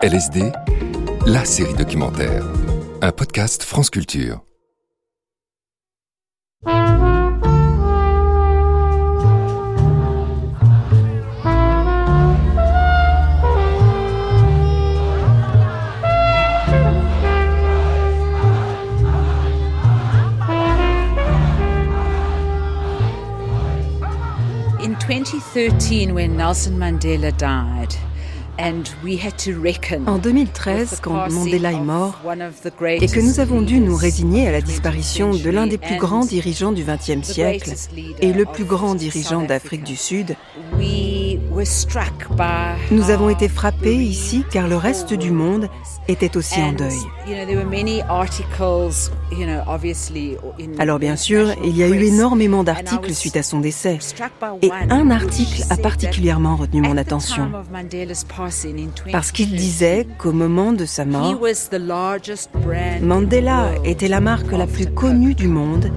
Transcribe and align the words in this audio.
LSD, 0.00 0.52
la 1.26 1.44
série 1.44 1.74
documentaire. 1.74 2.44
Un 3.02 3.10
podcast 3.10 3.64
France 3.64 3.90
Culture. 3.90 4.40
In 24.80 24.94
2013, 25.00 26.14
when 26.14 26.36
Nelson 26.36 26.78
Mandela 26.78 27.36
died, 27.36 27.96
En 30.06 30.18
2013, 30.18 30.98
quand 31.00 31.30
Mandela 31.30 31.72
est 31.72 31.80
mort 31.80 32.20
et 32.82 33.06
que 33.06 33.20
nous 33.20 33.38
avons 33.38 33.62
dû 33.62 33.78
nous 33.78 33.94
résigner 33.94 34.48
à 34.48 34.52
la 34.52 34.60
disparition 34.60 35.30
de 35.30 35.50
l'un 35.50 35.66
des 35.68 35.78
plus 35.78 35.96
grands 35.96 36.24
dirigeants 36.24 36.72
du 36.72 36.84
XXe 36.84 37.22
siècle 37.22 37.72
et 38.20 38.32
le 38.32 38.44
plus 38.44 38.64
grand 38.64 38.96
dirigeant 38.96 39.42
d'Afrique 39.42 39.84
du 39.84 39.96
Sud, 39.96 40.34
nous 42.90 43.10
avons 43.10 43.28
été 43.28 43.48
frappés 43.48 43.96
ici 43.96 44.44
car 44.50 44.68
le 44.68 44.76
reste 44.76 45.12
du 45.12 45.30
monde 45.30 45.68
était 46.06 46.36
aussi 46.36 46.60
en 46.60 46.72
deuil. 46.72 46.98
Alors 50.78 50.98
bien 50.98 51.16
sûr, 51.16 51.48
il 51.64 51.76
y 51.76 51.82
a 51.82 51.88
eu 51.88 52.02
énormément 52.02 52.64
d'articles 52.64 53.12
suite 53.12 53.36
à 53.36 53.42
son 53.42 53.60
décès. 53.60 53.98
Et 54.62 54.70
un 54.90 55.10
article 55.10 55.62
a 55.70 55.76
particulièrement 55.76 56.56
retenu 56.56 56.80
mon 56.80 56.96
attention. 56.96 57.50
Parce 59.12 59.32
qu'il 59.32 59.54
disait 59.54 60.06
qu'au 60.18 60.32
moment 60.32 60.72
de 60.72 60.84
sa 60.84 61.04
mort, 61.04 61.38
Mandela 63.02 63.70
était 63.84 64.08
la 64.08 64.20
marque 64.20 64.52
la 64.52 64.66
plus 64.66 64.86
connue 64.86 65.34
du 65.34 65.48
monde 65.48 65.90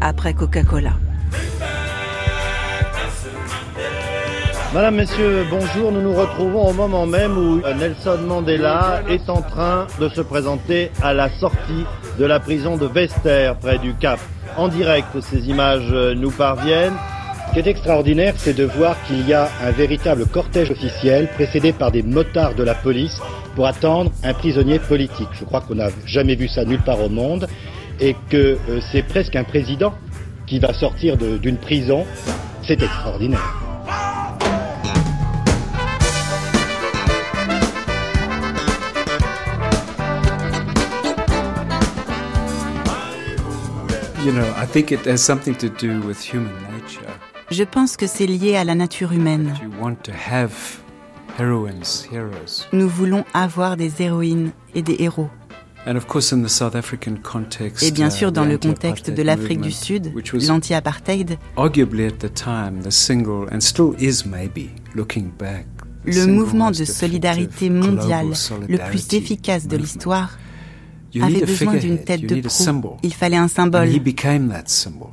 après 0.00 0.34
Coca-Cola. 0.34 0.92
Madame, 4.72 4.94
Messieurs, 4.94 5.46
bonjour. 5.50 5.90
Nous 5.90 6.00
nous 6.00 6.14
retrouvons 6.14 6.68
au 6.68 6.72
moment 6.72 7.04
même 7.04 7.36
où 7.36 7.60
Nelson 7.76 8.18
Mandela 8.24 9.02
est 9.08 9.28
en 9.28 9.42
train 9.42 9.88
de 10.00 10.08
se 10.08 10.20
présenter 10.20 10.92
à 11.02 11.12
la 11.12 11.28
sortie 11.28 11.84
de 12.20 12.24
la 12.24 12.38
prison 12.38 12.76
de 12.76 12.86
Vester, 12.86 13.52
près 13.60 13.78
du 13.78 13.94
Cap. 13.94 14.20
En 14.56 14.68
direct, 14.68 15.08
ces 15.22 15.48
images 15.48 15.92
nous 16.16 16.30
parviennent. 16.30 16.94
Ce 17.48 17.54
qui 17.54 17.58
est 17.58 17.66
extraordinaire, 17.68 18.34
c'est 18.36 18.54
de 18.56 18.62
voir 18.62 18.94
qu'il 19.08 19.26
y 19.26 19.34
a 19.34 19.48
un 19.60 19.72
véritable 19.72 20.24
cortège 20.26 20.70
officiel 20.70 21.26
précédé 21.34 21.72
par 21.72 21.90
des 21.90 22.04
motards 22.04 22.54
de 22.54 22.62
la 22.62 22.76
police 22.76 23.20
pour 23.56 23.66
attendre 23.66 24.12
un 24.22 24.34
prisonnier 24.34 24.78
politique. 24.78 25.30
Je 25.32 25.44
crois 25.44 25.62
qu'on 25.62 25.74
n'a 25.74 25.88
jamais 26.06 26.36
vu 26.36 26.46
ça 26.46 26.64
nulle 26.64 26.82
part 26.82 27.02
au 27.02 27.08
monde 27.08 27.48
et 27.98 28.14
que 28.28 28.56
euh, 28.68 28.80
c'est 28.92 29.02
presque 29.02 29.34
un 29.34 29.44
président 29.44 29.94
qui 30.46 30.60
va 30.60 30.72
sortir 30.72 31.16
d'une 31.16 31.56
prison. 31.56 32.06
C'est 32.62 32.80
extraordinaire. 32.80 33.69
Je 47.50 47.64
pense 47.64 47.96
que 47.96 48.06
c'est 48.06 48.26
lié 48.26 48.56
à 48.56 48.64
la 48.64 48.74
nature 48.74 49.12
humaine. 49.12 49.54
You 49.62 49.70
want 49.80 49.94
to 50.02 50.12
have 50.12 50.52
heroines, 51.38 52.06
heroes. 52.12 52.66
Nous 52.74 52.88
voulons 52.88 53.24
avoir 53.32 53.78
des 53.78 54.02
héroïnes 54.02 54.50
et 54.74 54.82
des 54.82 54.96
héros. 54.98 55.30
And 55.86 55.96
of 55.96 56.06
course 56.06 56.34
in 56.34 56.42
the 56.42 56.48
South 56.48 56.74
African 56.74 57.14
context, 57.22 57.82
Et 57.82 57.92
bien 57.92 58.10
sûr, 58.10 58.28
uh, 58.28 58.32
dans 58.32 58.44
the 58.44 58.50
le 58.50 58.58
contexte 58.58 59.10
de 59.10 59.22
l'Afrique 59.22 59.62
du 59.62 59.72
Sud, 59.72 60.12
l'anti-apartheid, 60.46 61.38
arguably 61.56 62.04
at 62.04 62.18
the 62.18 62.32
time 62.32 62.82
the 62.82 62.90
single, 62.90 63.48
and 63.50 63.60
still 63.60 63.94
is 63.98 64.26
maybe, 64.26 64.68
looking 64.94 65.30
back, 65.38 65.64
the 66.04 66.14
le 66.14 66.26
mouvement 66.26 66.70
de 66.70 66.84
solidarité 66.84 67.70
mondiale 67.70 68.32
le 68.68 68.76
plus 68.90 69.14
efficace 69.14 69.66
de 69.66 69.78
l'histoire 69.78 70.36
avait 71.22 71.40
besoin 71.44 71.76
d'une 71.76 71.98
tête 72.04 72.22
de 72.26 72.40
proue. 72.40 72.96
Il 73.02 73.14
fallait 73.14 73.36
un 73.36 73.44
And 73.44 73.48
symbole. 73.48 73.88
he 73.88 73.98
became 74.00 74.48
that 74.50 74.64
symbol, 74.66 75.08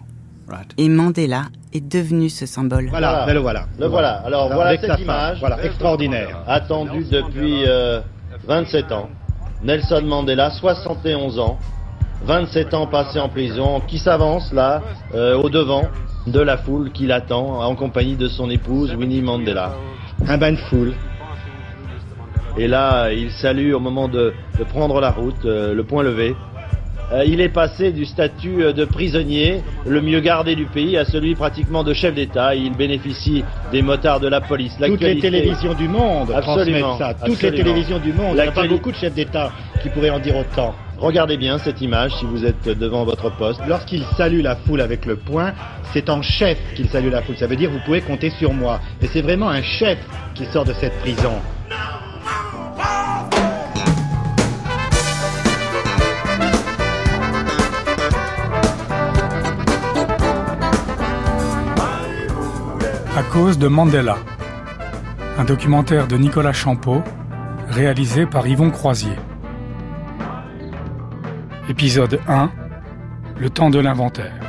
right? 0.47 0.71
Et 0.77 0.89
Mandela 0.89 1.45
est 1.73 1.81
devenu 1.81 2.29
ce 2.29 2.45
symbole. 2.45 2.87
Voilà, 2.89 3.25
le 3.31 3.39
voilà. 3.39 3.65
Le 3.79 3.87
voilà. 3.87 4.17
Alors, 4.25 4.45
Alors, 4.45 4.53
voilà 4.55 4.69
avec 4.69 4.81
cette 4.81 4.99
image. 4.99 5.39
Voilà, 5.39 5.63
extraordinaire. 5.63 6.43
Attendue 6.47 7.05
depuis 7.09 7.63
euh, 7.65 7.99
27 8.47 8.91
ans. 8.91 9.09
Nelson 9.63 10.03
Mandela, 10.05 10.51
71 10.51 11.39
ans. 11.39 11.57
27 12.25 12.73
ans 12.73 12.87
passés 12.87 13.19
en 13.19 13.29
prison, 13.29 13.79
qui 13.87 13.99
s'avance 13.99 14.51
là, 14.51 14.81
euh, 15.13 15.35
au 15.37 15.49
devant 15.49 15.83
de 16.25 16.39
la 16.39 16.57
foule 16.57 16.91
qui 16.91 17.05
l'attend, 17.05 17.61
en 17.61 17.75
compagnie 17.75 18.15
de 18.15 18.27
son 18.27 18.49
épouse 18.49 18.93
Winnie 18.95 19.21
Mandela. 19.21 19.73
Un 20.27 20.37
bain 20.37 20.51
de 20.53 20.57
foule. 20.57 20.93
Et 22.57 22.67
là, 22.67 23.11
il 23.11 23.31
salue 23.31 23.73
au 23.73 23.79
moment 23.79 24.07
de, 24.07 24.33
de 24.57 24.63
prendre 24.63 24.99
la 24.99 25.11
route, 25.11 25.45
euh, 25.45 25.73
le 25.73 25.83
point 25.83 26.03
levé. 26.03 26.35
Euh, 27.13 27.23
il 27.25 27.39
est 27.39 27.49
passé 27.49 27.93
du 27.93 28.05
statut 28.05 28.63
euh, 28.63 28.73
de 28.73 28.83
prisonnier, 28.83 29.61
le 29.85 30.01
mieux 30.01 30.19
gardé 30.19 30.55
du 30.55 30.65
pays, 30.65 30.97
à 30.97 31.05
celui 31.05 31.35
pratiquement 31.35 31.83
de 31.83 31.93
chef 31.93 32.13
d'État. 32.13 32.55
Il 32.55 32.75
bénéficie 32.75 33.45
des 33.71 33.81
motards 33.81 34.19
de 34.19 34.27
la 34.27 34.41
police. 34.41 34.75
Toutes 34.83 34.99
les 35.01 35.19
télévisions 35.19 35.73
du 35.73 35.87
monde 35.87 36.31
Absolument, 36.35 36.97
transmettent 36.97 37.17
ça. 37.19 37.25
Toutes 37.25 37.41
les 37.41 37.51
télévisions 37.51 37.99
du 37.99 38.11
monde. 38.11 38.35
Il 38.35 38.41
n'y 38.41 38.47
a 38.47 38.51
pas 38.51 38.67
beaucoup 38.67 38.91
de 38.91 38.97
chefs 38.97 39.13
d'État 39.13 39.51
qui 39.81 39.89
pourraient 39.89 40.09
en 40.09 40.19
dire 40.19 40.35
autant. 40.35 40.75
Regardez 40.97 41.37
bien 41.37 41.59
cette 41.59 41.79
image 41.79 42.11
si 42.15 42.25
vous 42.25 42.43
êtes 42.43 42.67
devant 42.67 43.05
votre 43.05 43.29
poste. 43.37 43.61
Lorsqu'il 43.67 44.03
salue 44.17 44.41
la 44.41 44.55
foule 44.55 44.81
avec 44.81 45.05
le 45.05 45.15
poing, 45.15 45.53
c'est 45.93 46.09
en 46.09 46.21
chef 46.23 46.57
qu'il 46.75 46.89
salue 46.89 47.11
la 47.11 47.21
foule. 47.21 47.37
Ça 47.37 47.47
veut 47.47 47.55
dire 47.55 47.69
vous 47.69 47.79
pouvez 47.85 48.01
compter 48.01 48.31
sur 48.31 48.51
moi. 48.51 48.81
Et 49.01 49.07
c'est 49.07 49.21
vraiment 49.21 49.49
un 49.49 49.61
chef 49.61 49.99
qui 50.33 50.45
sort 50.45 50.65
de 50.65 50.73
cette 50.73 50.97
prison. 50.99 51.33
À 63.17 63.23
cause 63.23 63.57
de 63.57 63.67
Mandela. 63.67 64.17
Un 65.39 65.43
documentaire 65.43 66.07
de 66.07 66.17
Nicolas 66.17 66.53
Champeau, 66.53 67.01
réalisé 67.67 68.27
par 68.27 68.45
Yvon 68.47 68.69
Croisier. 68.69 69.15
Épisode 71.67 72.19
1 72.27 72.51
Le 73.39 73.49
temps 73.49 73.71
de 73.71 73.79
l'inventaire. 73.79 74.39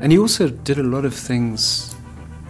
And 0.00 0.12
he 0.12 0.18
also 0.18 0.48
did 0.48 0.78
a 0.78 0.82
lot 0.82 1.04
of 1.04 1.12
things 1.12 1.96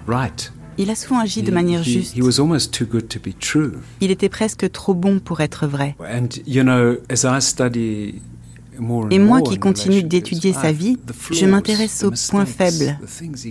right. 0.06 0.50
Il 0.78 0.90
a 0.90 0.94
souvent 0.94 1.20
agi 1.20 1.42
de 1.42 1.50
manière 1.50 1.82
juste. 1.82 2.16
He 2.16 2.22
was 2.22 2.40
almost 2.40 2.72
too 2.72 2.86
good 2.86 3.08
to 3.08 3.18
be 3.18 3.36
true. 3.38 3.72
Il 4.00 4.10
était 4.10 4.28
presque 4.28 4.70
trop 4.72 4.94
bon 4.94 5.20
pour 5.20 5.40
être 5.40 5.66
vrai. 5.66 5.94
Et 9.10 9.18
moi 9.18 9.42
qui 9.42 9.54
in 9.54 9.58
continue 9.58 10.02
d'étudier 10.02 10.52
sa 10.52 10.72
vie, 10.72 10.96
je 11.30 11.46
m'intéresse 11.46 12.04
aux 12.04 12.12
points 12.30 12.46
faibles, 12.46 12.98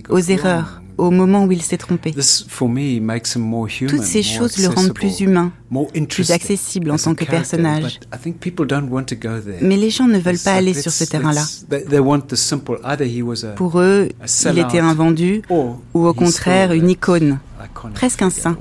aux 0.09 0.19
erreurs, 0.19 0.81
au 0.97 1.11
moment 1.11 1.45
où 1.45 1.51
il 1.51 1.61
s'est 1.61 1.77
trompé. 1.77 2.11
Toutes 2.11 4.03
ces 4.03 4.23
choses 4.23 4.57
le 4.57 4.67
rendent 4.67 4.93
plus 4.93 5.19
humain, 5.19 5.51
plus 6.09 6.31
accessible 6.31 6.91
en 6.91 6.97
tant 6.97 7.15
que 7.15 7.25
personnage. 7.25 7.99
Mais 9.61 9.77
les 9.77 9.89
gens 9.89 10.07
ne 10.07 10.19
veulent 10.19 10.39
pas 10.43 10.53
aller 10.53 10.73
sur 10.73 10.91
ce 10.91 11.03
terrain-là. 11.03 11.45
Pour 13.55 13.79
eux, 13.79 14.09
il 14.45 14.59
était 14.59 14.79
un 14.79 14.93
vendu 14.93 15.41
ou 15.49 16.07
au 16.07 16.13
contraire 16.13 16.73
une 16.73 16.89
icône. 16.89 17.39
presque 17.93 18.23
un 18.23 18.31
saint. 18.31 18.57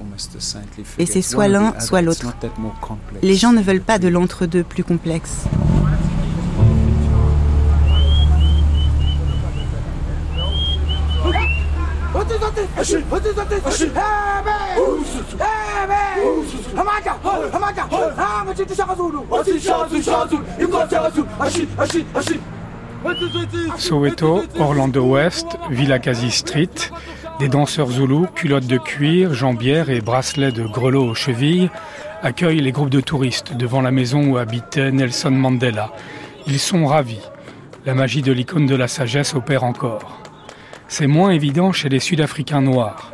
Et 0.98 1.06
c'est 1.06 1.22
soit 1.22 1.48
l'un, 1.48 1.78
soit 1.80 2.02
l'autre. 2.02 2.26
Les 3.22 3.34
gens 3.34 3.52
ne 3.52 3.62
veulent 3.62 3.80
pas 3.80 3.98
de 3.98 4.08
l'entre-deux 4.08 4.62
plus 4.62 4.84
complexe. 4.84 5.44
Soweto, 23.78 24.42
Orlando 24.58 25.02
West, 25.04 25.46
Villa 25.70 25.98
Kasi 25.98 26.30
Street, 26.30 26.68
des 27.38 27.48
danseurs 27.48 27.90
zoulous, 27.90 28.26
culottes 28.34 28.66
de 28.66 28.76
cuir, 28.76 29.32
jambières 29.32 29.88
et 29.88 30.00
bracelets 30.00 30.52
de 30.52 30.64
grelots 30.64 31.08
aux 31.08 31.14
chevilles 31.14 31.70
accueillent 32.22 32.60
les 32.60 32.72
groupes 32.72 32.90
de 32.90 33.00
touristes 33.00 33.54
devant 33.54 33.80
la 33.80 33.90
maison 33.90 34.30
où 34.30 34.36
habitait 34.36 34.92
Nelson 34.92 35.30
Mandela. 35.30 35.90
Ils 36.46 36.58
sont 36.58 36.84
ravis. 36.86 37.22
La 37.86 37.94
magie 37.94 38.20
de 38.20 38.32
l'icône 38.32 38.66
de 38.66 38.74
la 38.74 38.88
sagesse 38.88 39.34
opère 39.34 39.64
encore. 39.64 40.20
C'est 40.92 41.06
moins 41.06 41.30
évident 41.30 41.70
chez 41.70 41.88
les 41.88 42.00
Sud-Africains 42.00 42.62
noirs. 42.62 43.12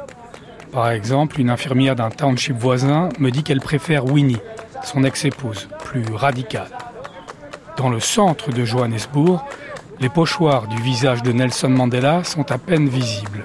Par 0.72 0.90
exemple, 0.90 1.38
une 1.38 1.50
infirmière 1.50 1.94
d'un 1.94 2.08
township 2.08 2.56
voisin 2.56 3.10
me 3.18 3.30
dit 3.30 3.42
qu'elle 3.42 3.60
préfère 3.60 4.06
Winnie, 4.06 4.40
son 4.82 5.04
ex-épouse, 5.04 5.68
plus 5.84 6.02
radicale. 6.14 6.70
Dans 7.76 7.90
le 7.90 8.00
centre 8.00 8.50
de 8.50 8.64
Johannesburg, 8.64 9.44
les 10.00 10.08
pochoirs 10.08 10.68
du 10.68 10.80
visage 10.80 11.22
de 11.22 11.32
Nelson 11.32 11.68
Mandela 11.68 12.24
sont 12.24 12.50
à 12.50 12.56
peine 12.56 12.88
visibles. 12.88 13.44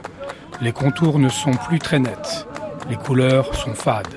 Les 0.61 0.71
contours 0.71 1.19
ne 1.19 1.29
sont 1.29 1.51
plus 1.51 1.79
très 1.79 1.99
nets. 1.99 2.47
Les 2.89 2.95
couleurs 2.95 3.53
sont 3.53 3.73
fades. 3.73 4.15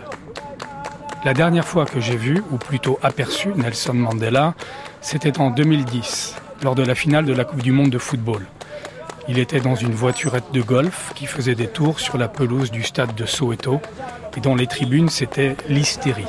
La 1.24 1.34
dernière 1.34 1.66
fois 1.66 1.86
que 1.86 1.98
j'ai 1.98 2.16
vu, 2.16 2.40
ou 2.52 2.56
plutôt 2.56 3.00
aperçu, 3.02 3.48
Nelson 3.56 3.94
Mandela, 3.94 4.54
c'était 5.00 5.40
en 5.40 5.50
2010, 5.50 6.36
lors 6.62 6.76
de 6.76 6.84
la 6.84 6.94
finale 6.94 7.24
de 7.24 7.32
la 7.32 7.44
Coupe 7.44 7.62
du 7.62 7.72
Monde 7.72 7.90
de 7.90 7.98
football. 7.98 8.46
Il 9.26 9.38
était 9.38 9.60
dans 9.60 9.74
une 9.74 9.92
voiturette 9.92 10.52
de 10.52 10.60
golf 10.60 11.12
qui 11.14 11.26
faisait 11.26 11.54
des 11.54 11.66
tours 11.66 11.98
sur 11.98 12.18
la 12.18 12.28
pelouse 12.28 12.70
du 12.70 12.82
stade 12.82 13.14
de 13.14 13.24
Soweto, 13.24 13.80
et 14.36 14.40
dans 14.40 14.54
les 14.54 14.66
tribunes, 14.66 15.08
c'était 15.08 15.56
l'hystérie. 15.68 16.26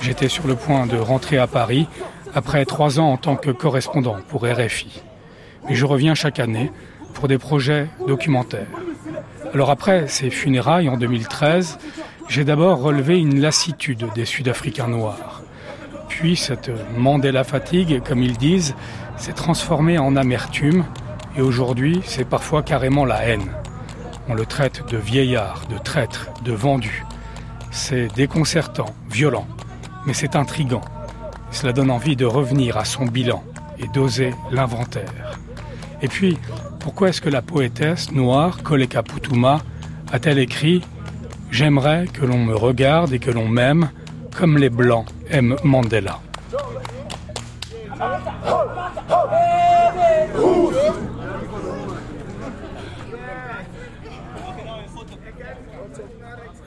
J'étais 0.00 0.28
sur 0.28 0.46
le 0.46 0.54
point 0.54 0.86
de 0.86 0.96
rentrer 0.96 1.38
à 1.38 1.46
Paris 1.46 1.88
après 2.34 2.64
trois 2.66 3.00
ans 3.00 3.10
en 3.10 3.16
tant 3.16 3.36
que 3.36 3.50
correspondant 3.50 4.16
pour 4.28 4.46
RFI. 4.46 5.02
Mais 5.68 5.74
je 5.74 5.86
reviens 5.86 6.14
chaque 6.14 6.38
année 6.38 6.70
pour 7.14 7.26
des 7.26 7.38
projets 7.38 7.88
documentaires. 8.06 8.66
Alors 9.52 9.70
après 9.70 10.06
ces 10.08 10.30
funérailles 10.30 10.88
en 10.88 10.96
2013, 10.96 11.78
j'ai 12.28 12.44
d'abord 12.44 12.80
relevé 12.80 13.18
une 13.18 13.40
lassitude 13.40 14.06
des 14.14 14.24
Sud-Africains 14.24 14.88
noirs. 14.88 15.42
Puis 16.08 16.36
cette 16.36 16.70
Mandela 16.96 17.44
fatigue, 17.44 18.02
comme 18.02 18.22
ils 18.22 18.36
disent, 18.36 18.74
s'est 19.16 19.32
transformée 19.32 19.98
en 19.98 20.16
amertume 20.16 20.84
et 21.36 21.40
aujourd'hui 21.40 22.00
c'est 22.04 22.28
parfois 22.28 22.62
carrément 22.62 23.04
la 23.04 23.24
haine. 23.24 23.50
On 24.28 24.34
le 24.34 24.46
traite 24.46 24.82
de 24.90 24.96
vieillard, 24.96 25.66
de 25.68 25.78
traître, 25.78 26.30
de 26.44 26.52
vendu. 26.52 27.04
C'est 27.70 28.08
déconcertant, 28.14 28.94
violent, 29.10 29.46
mais 30.06 30.14
c'est 30.14 30.36
intrigant. 30.36 30.80
Cela 31.50 31.72
donne 31.72 31.90
envie 31.90 32.16
de 32.16 32.24
revenir 32.24 32.76
à 32.76 32.84
son 32.84 33.04
bilan 33.04 33.42
et 33.78 33.86
d'oser 33.88 34.34
l'inventaire. 34.50 35.38
Et 36.00 36.08
puis, 36.08 36.38
pourquoi 36.80 37.10
est-ce 37.10 37.20
que 37.20 37.28
la 37.28 37.42
poétesse 37.42 38.12
noire 38.12 38.62
Koleka 38.62 39.02
Putuma 39.02 39.60
a-t-elle 40.12 40.38
écrit 40.38 40.82
J'aimerais 41.50 42.06
que 42.12 42.24
l'on 42.24 42.38
me 42.38 42.56
regarde 42.56 43.12
et 43.12 43.18
que 43.18 43.30
l'on 43.30 43.48
m'aime 43.48 43.90
comme 44.34 44.58
les 44.58 44.70
Blancs 44.70 45.06
aiment 45.30 45.56
Mandela 45.62 46.20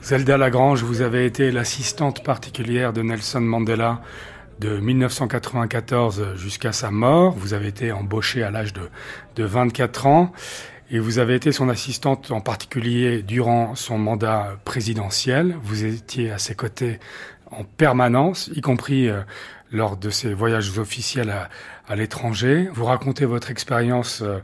Zelda 0.08 0.38
Lagrange, 0.38 0.82
vous 0.84 1.02
avez 1.02 1.26
été 1.26 1.50
l'assistante 1.50 2.24
particulière 2.24 2.94
de 2.94 3.02
Nelson 3.02 3.42
Mandela 3.42 4.00
de 4.58 4.78
1994 4.78 6.34
jusqu'à 6.34 6.72
sa 6.72 6.90
mort. 6.90 7.34
Vous 7.36 7.52
avez 7.52 7.68
été 7.68 7.92
embauchée 7.92 8.42
à 8.42 8.50
l'âge 8.50 8.72
de, 8.72 8.88
de 9.36 9.44
24 9.44 10.06
ans 10.06 10.32
et 10.90 10.98
vous 10.98 11.18
avez 11.18 11.34
été 11.34 11.52
son 11.52 11.68
assistante 11.68 12.30
en 12.30 12.40
particulier 12.40 13.20
durant 13.20 13.74
son 13.74 13.98
mandat 13.98 14.56
présidentiel. 14.64 15.54
Vous 15.62 15.84
étiez 15.84 16.30
à 16.30 16.38
ses 16.38 16.54
côtés 16.54 17.00
en 17.50 17.64
permanence, 17.64 18.50
y 18.54 18.62
compris 18.62 19.10
euh, 19.10 19.20
lors 19.72 19.98
de 19.98 20.08
ses 20.08 20.32
voyages 20.32 20.78
officiels 20.78 21.28
à, 21.28 21.50
à 21.86 21.96
l'étranger. 21.96 22.70
Vous 22.72 22.86
racontez 22.86 23.26
votre 23.26 23.50
expérience 23.50 24.22
euh, 24.22 24.38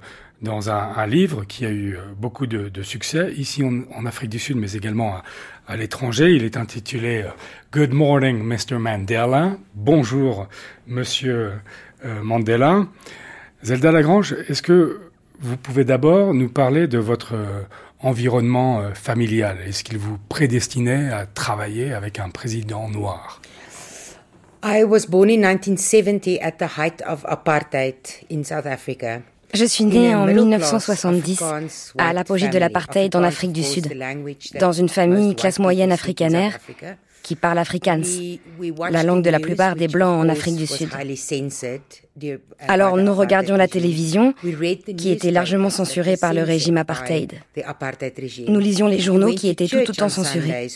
dans 0.44 0.70
un, 0.70 1.06
livre 1.06 1.44
qui 1.44 1.66
a 1.66 1.70
eu 1.70 1.96
euh, 1.96 2.02
beaucoup 2.16 2.46
de, 2.46 2.82
succès 2.82 3.32
ici 3.36 3.64
en, 3.64 4.06
Afrique 4.06 4.30
du 4.30 4.38
Sud, 4.38 4.56
mais 4.56 4.72
également 4.72 5.16
à, 5.66 5.76
l'étranger. 5.76 6.30
Il 6.32 6.44
est 6.44 6.56
intitulé 6.56 7.24
Good 7.72 7.92
Morning, 7.92 8.42
Mr. 8.44 8.78
Mandela. 8.78 9.56
Bonjour, 9.74 10.46
Monsieur 10.86 11.52
euh, 12.04 12.22
Mandela. 12.22 12.86
Zelda 13.62 13.90
Lagrange, 13.90 14.36
est-ce 14.48 14.62
que 14.62 15.00
vous 15.40 15.56
pouvez 15.56 15.84
d'abord 15.84 16.34
nous 16.34 16.48
parler 16.48 16.86
de 16.86 16.98
votre 16.98 17.34
euh, 17.34 17.62
environnement 18.00 18.80
euh, 18.80 18.94
familial? 18.94 19.58
Est-ce 19.66 19.82
qu'il 19.84 19.98
vous 19.98 20.18
prédestinait 20.28 21.10
à 21.10 21.26
travailler 21.26 21.92
avec 21.92 22.18
un 22.18 22.28
président 22.28 22.88
noir? 22.88 23.40
I 24.62 24.84
was 24.84 25.06
born 25.08 25.28
in 25.28 25.42
1970 25.42 26.40
at 26.40 26.52
the 26.52 26.78
height 26.78 27.02
of 27.06 27.24
apartheid 27.26 27.94
in 28.30 28.44
South 28.44 28.66
Africa. 28.66 29.22
Je 29.54 29.64
suis 29.64 29.84
née 29.84 30.14
en 30.14 30.26
1970 30.26 31.42
à 31.96 32.12
l'apogée 32.12 32.48
de 32.48 32.58
l'apartheid 32.58 33.14
en 33.14 33.22
Afrique 33.22 33.52
du 33.52 33.62
Sud, 33.62 33.96
dans 34.58 34.72
une 34.72 34.88
famille 34.88 35.36
classe 35.36 35.60
moyenne 35.60 35.92
africanaire 35.92 36.58
qui 37.24 37.34
parle 37.34 37.58
afrikaans, 37.58 38.02
la 38.90 39.02
langue 39.02 39.24
de 39.24 39.30
la 39.30 39.40
plupart 39.40 39.74
des 39.74 39.88
Blancs 39.88 40.20
en 40.24 40.28
Afrique 40.28 40.56
du 40.56 40.66
Sud. 40.66 40.90
Alors 42.68 42.96
nous 42.96 43.14
regardions 43.14 43.56
la 43.56 43.66
télévision, 43.66 44.34
qui 44.96 45.10
était 45.10 45.32
largement 45.32 45.70
censurée 45.70 46.16
par 46.16 46.34
le 46.34 46.42
régime 46.42 46.76
apartheid. 46.76 47.32
Nous 48.46 48.60
lisions 48.60 48.86
les 48.86 49.00
journaux 49.00 49.34
qui 49.34 49.48
étaient 49.48 49.66
tout 49.66 49.90
autant 49.90 50.10
censurés. 50.10 50.68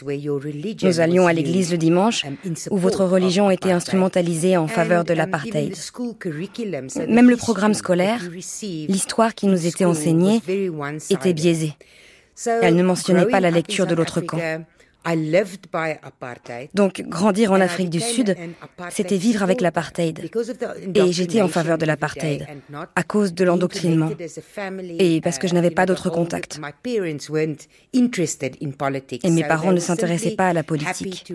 Nous 0.83 1.01
allions 1.01 1.27
à 1.27 1.33
l'église 1.33 1.71
le 1.71 1.79
dimanche, 1.79 2.25
où 2.71 2.79
votre 2.79 3.05
religion 3.05 3.51
était 3.51 3.71
instrumentalisée 3.71 4.57
en 4.57 4.67
faveur 4.67 5.05
de 5.05 5.13
l'apartheid. 5.13 5.77
Même 7.09 7.31
le 7.31 7.37
programme 7.37 7.75
scolaire, 7.75 8.23
l'histoire 8.89 9.35
qui 9.35 9.47
nous 9.47 9.67
était 9.67 9.85
enseignée, 9.85 10.41
était 11.11 11.35
biaisée. 11.35 11.75
Elle 12.63 12.77
ne 12.77 12.83
mentionnait 12.83 13.27
pas 13.27 13.41
la 13.41 13.51
lecture 13.51 13.87
de 13.87 13.95
l'autre 13.95 14.23
camp. 14.23 14.41
Donc, 16.75 17.03
grandir 17.03 17.53
en 17.53 17.61
Afrique 17.61 17.91
du 17.91 18.01
Sud, 18.01 18.37
c'était 18.91 19.17
vivre 19.17 19.43
avec 19.43 19.61
l'apartheid. 19.61 20.31
Et 20.95 21.13
j'étais 21.13 21.41
en 21.41 21.49
faveur 21.49 21.79
de 21.79 21.87
l'apartheid, 21.87 22.47
à 22.95 23.03
cause 23.03 23.33
de 23.33 23.45
l'endoctrinement. 23.45 24.11
Et 24.99 25.21
parce 25.21 25.39
que 25.39 25.49
je 25.49 25.55
n'avais 25.55 25.71
pas 25.71 25.87
d'autres 25.87 26.11
contacts. 26.11 26.61
Et 29.25 29.31
mes 29.31 29.45
parents 29.45 29.73
ne 29.73 29.81
s'intéressaient 29.81 30.37
pas 30.37 30.49
à 30.49 30.53
la 30.53 30.63
politique. 30.63 31.33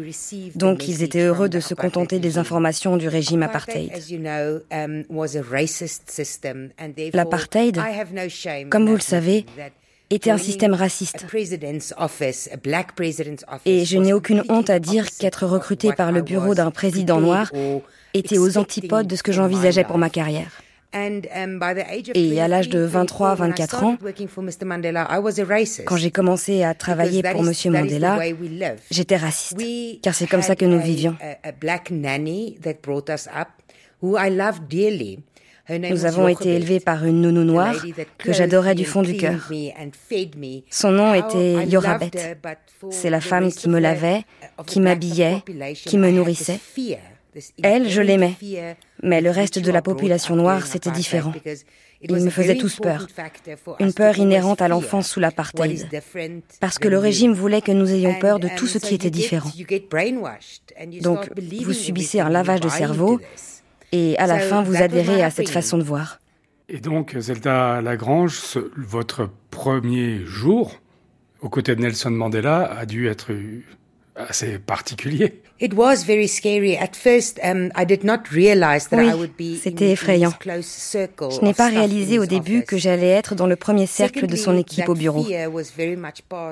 Donc, 0.56 0.88
ils 0.88 1.02
étaient 1.04 1.22
heureux 1.24 1.50
de 1.50 1.60
se 1.60 1.74
contenter 1.74 2.20
des 2.20 2.38
informations 2.38 2.98
du 2.98 3.08
régime 3.08 3.44
apartheid. 3.44 3.92
L'apartheid, 7.14 7.82
comme 8.70 8.88
vous 8.88 8.96
le 8.96 9.00
savez, 9.00 9.46
était 10.14 10.32
un 10.32 10.38
système 10.38 10.74
raciste. 10.74 11.26
Et 13.66 13.86
je 13.86 13.98
n'ai 13.98 14.14
aucune 14.14 14.44
honte 14.50 14.70
à 14.70 14.80
dire 14.80 15.10
qu'être 15.10 15.46
recruté 15.46 15.92
par 15.94 16.12
le 16.12 16.22
bureau 16.22 16.56
d'un 16.56 16.72
président 16.72 17.20
noir 17.20 17.52
était 18.14 18.38
aux 18.38 18.58
antipodes 18.58 19.08
de 19.08 19.16
ce 19.16 19.24
que 19.24 19.32
j'envisageais 19.32 19.84
pour 19.84 19.98
ma 19.98 20.10
carrière. 20.10 20.62
Et 22.14 22.40
à 22.40 22.48
l'âge 22.48 22.70
de 22.70 22.88
23-24 22.88 23.84
ans, 23.84 23.98
quand 25.86 25.98
j'ai 25.98 26.12
commencé 26.12 26.64
à 26.64 26.76
travailler 26.76 27.24
pour 27.24 27.42
M. 27.42 27.54
Mandela, 27.72 28.20
j'étais 28.92 29.18
raciste, 29.18 29.58
car 30.04 30.14
c'est 30.14 30.28
comme 30.28 30.44
ça 30.44 30.56
que 30.56 30.66
nous 30.66 30.80
vivions. 30.80 31.16
Nous 35.70 36.06
avons 36.06 36.28
été 36.28 36.56
élevés 36.56 36.80
par 36.80 37.06
une 37.06 37.22
nounou 37.22 37.44
noire 37.44 37.76
que 38.18 38.34
j'adorais 38.34 38.76
du 38.76 38.86
fond 38.86 39.02
du 39.02 39.16
cœur. 39.16 39.50
Son 40.70 40.92
nom 40.92 41.14
était 41.14 41.66
Yorabet. 41.66 42.12
C'est 42.90 43.10
la 43.10 43.22
femme 43.22 43.52
qui 43.52 43.70
me 43.70 43.80
lavait, 43.80 44.24
qui 44.66 44.82
m'habillait, 44.82 45.42
qui 45.76 45.98
me 45.98 46.12
nourrissait. 46.12 46.60
Elle, 47.64 47.90
je 47.90 48.02
l'aimais. 48.02 48.36
Mais 49.02 49.22
le 49.22 49.30
reste 49.30 49.60
de 49.60 49.72
la 49.72 49.82
population 49.82 50.36
noire, 50.36 50.68
c'était 50.68 50.92
différent. 50.92 51.34
Ils 52.02 52.16
me 52.16 52.30
faisaient 52.30 52.58
tous 52.58 52.80
peur. 52.82 53.08
Une 53.80 53.94
peur 53.94 54.18
inhérente 54.18 54.62
à 54.62 54.68
l'enfance 54.68 55.08
sous 55.08 55.22
l'apartheid. 55.22 55.88
Parce 56.60 56.78
que 56.78 56.90
le 56.90 56.98
régime 56.98 57.34
voulait 57.34 57.62
que 57.62 57.72
nous 57.72 57.90
ayons 57.92 58.20
peur 58.20 58.40
de 58.40 58.50
tout 58.58 58.68
ce 58.68 58.78
qui 58.78 58.96
était 58.96 59.10
différent. 59.10 59.52
Donc, 61.02 61.30
vous 61.62 61.74
subissez 61.74 62.20
un 62.20 62.30
lavage 62.30 62.60
de 62.60 62.70
cerveau 62.70 63.22
et 63.94 64.18
à 64.18 64.28
la 64.28 64.40
fin 64.40 64.64
vous 64.64 64.76
adhérez 64.76 65.24
à 65.24 65.30
cette 65.30 65.50
façon 65.50 65.78
de 65.78 65.84
voir. 65.84 66.20
Et 66.68 66.80
donc, 66.80 67.16
Zelda 67.18 67.82
Lagrange, 67.82 68.38
ce, 68.38 68.72
votre 68.76 69.30
premier 69.52 70.26
jour 70.26 70.80
aux 71.42 71.50
côtés 71.50 71.76
de 71.76 71.82
Nelson 71.82 72.10
Mandela 72.10 72.64
a 72.64 72.86
dû 72.86 73.08
être 73.08 73.32
assez 74.16 74.60
particulier. 74.60 75.42
Oui, 78.98 79.60
c'était 79.62 79.92
effrayant. 79.92 80.34
Je 80.46 81.46
n'ai 81.46 81.54
pas 81.54 81.70
réalisé 81.70 82.20
au 82.20 82.26
début 82.26 82.64
que 82.64 82.78
j'allais 82.78 83.08
être 83.08 83.36
dans 83.36 83.48
le 83.48 83.56
premier 83.56 83.86
cercle 83.86 84.28
de 84.28 84.36
son 84.36 84.58
équipe 84.58 84.90
au 84.90 84.94
bureau. 84.94 85.26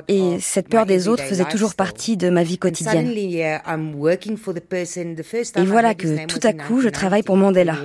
Et 0.08 0.40
cette 0.40 0.70
peur 0.70 0.86
des 0.86 1.08
autres 1.08 1.24
faisait 1.24 1.46
toujours 1.46 1.76
partie 1.76 2.16
de 2.16 2.30
ma 2.30 2.44
vie 2.44 2.58
quotidienne. 2.58 3.10
Et 3.10 3.60
voilà 5.66 5.94
que 5.96 6.26
tout 6.26 6.40
à 6.44 6.54
coup, 6.54 6.82
je 6.82 6.90
travaille 6.90 7.24
pour 7.24 7.38
Mandela. 7.38 7.78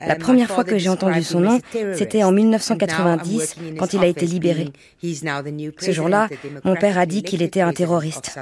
La 0.00 0.16
première 0.16 0.48
fois 0.48 0.64
que 0.64 0.78
j'ai 0.78 0.88
entendu 0.88 1.22
son 1.22 1.40
nom, 1.40 1.60
c'était 1.94 2.22
en 2.22 2.32
1990, 2.32 3.56
quand 3.78 3.92
il 3.92 4.00
a 4.00 4.06
été 4.06 4.26
libéré. 4.26 4.68
Ce 5.02 5.92
jour-là, 5.92 6.28
mon 6.64 6.76
père 6.76 6.98
a 6.98 7.06
dit 7.06 7.22
qu'il 7.22 7.42
était 7.42 7.60
un 7.60 7.72
terroriste. 7.72 8.38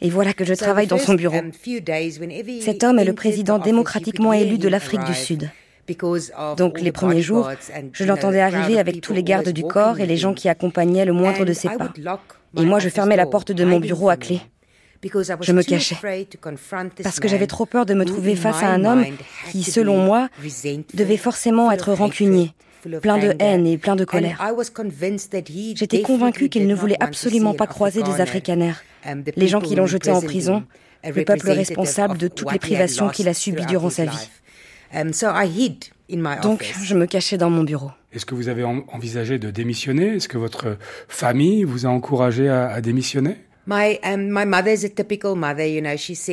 Et 0.00 0.10
voilà 0.10 0.32
que 0.32 0.44
je 0.44 0.54
travaille 0.54 0.86
dans 0.86 0.98
son 0.98 1.14
bureau. 1.14 1.40
Cet 2.60 2.84
homme 2.84 2.98
est 2.98 3.04
le 3.04 3.14
président 3.14 3.58
démocratiquement 3.58 4.32
élu 4.32 4.58
de 4.58 4.68
l'Afrique 4.68 5.04
du 5.04 5.14
Sud. 5.14 5.50
Donc 6.56 6.80
les 6.80 6.92
premiers 6.92 7.22
jours, 7.22 7.50
je 7.92 8.04
l'entendais 8.04 8.40
arriver 8.40 8.78
avec 8.78 9.00
tous 9.00 9.12
les 9.12 9.22
gardes 9.22 9.48
du 9.48 9.62
corps 9.62 10.00
et 10.00 10.06
les 10.06 10.16
gens 10.16 10.34
qui 10.34 10.48
accompagnaient 10.48 11.04
le 11.06 11.12
moindre 11.12 11.44
de 11.44 11.52
ses 11.52 11.68
pas. 11.68 11.92
Et 12.56 12.64
moi, 12.64 12.78
je 12.78 12.88
fermais 12.88 13.16
la 13.16 13.26
porte 13.26 13.52
de 13.52 13.64
mon 13.64 13.80
bureau 13.80 14.08
à 14.08 14.16
clé. 14.16 14.40
Je 15.02 15.52
me 15.52 15.62
cachais. 15.62 15.96
parce 17.02 17.20
que 17.20 17.28
j'avais 17.28 17.46
trop 17.46 17.66
peur 17.66 17.86
de 17.86 17.94
me 17.94 18.04
trouver 18.04 18.36
face 18.36 18.62
à 18.62 18.68
un 18.68 18.84
homme 18.84 19.04
qui, 19.50 19.62
selon 19.62 19.98
moi, 19.98 20.28
devait 20.94 21.16
forcément 21.16 21.70
être 21.70 21.92
rancunier, 21.92 22.52
plein 23.00 23.18
de 23.18 23.34
haine 23.38 23.66
et 23.66 23.78
plein 23.78 23.96
de 23.96 24.04
colère. 24.04 24.40
J'étais 25.74 26.02
convaincue 26.02 26.48
qu'il 26.48 26.66
ne 26.66 26.74
voulait 26.74 26.96
absolument 27.00 27.54
pas 27.54 27.66
croiser 27.66 28.02
des 28.02 28.20
Afrikaners, 28.20 28.74
les 29.36 29.48
gens 29.48 29.60
qui 29.60 29.74
l'ont 29.74 29.86
jeté 29.86 30.10
en 30.10 30.20
prison, 30.20 30.64
le 31.04 31.24
peuple 31.24 31.50
responsable 31.50 32.18
de 32.18 32.28
toutes 32.28 32.52
les 32.52 32.58
privations 32.58 33.08
qu'il 33.08 33.28
a 33.28 33.34
subies 33.34 33.66
durant 33.66 33.90
sa 33.90 34.04
vie. 34.06 34.30
Donc, 36.42 36.74
je 36.82 36.94
me 36.94 37.06
cachais 37.06 37.36
dans 37.36 37.50
mon 37.50 37.62
bureau. 37.62 37.90
Est-ce 38.12 38.24
que 38.24 38.34
vous 38.34 38.48
avez 38.48 38.64
envisagé 38.64 39.38
de 39.38 39.50
démissionner? 39.50 40.16
Est-ce 40.16 40.28
que 40.28 40.38
votre 40.38 40.78
famille 41.08 41.64
vous 41.64 41.84
a 41.84 41.90
encouragé 41.90 42.48
à 42.48 42.80
démissionner? 42.80 43.36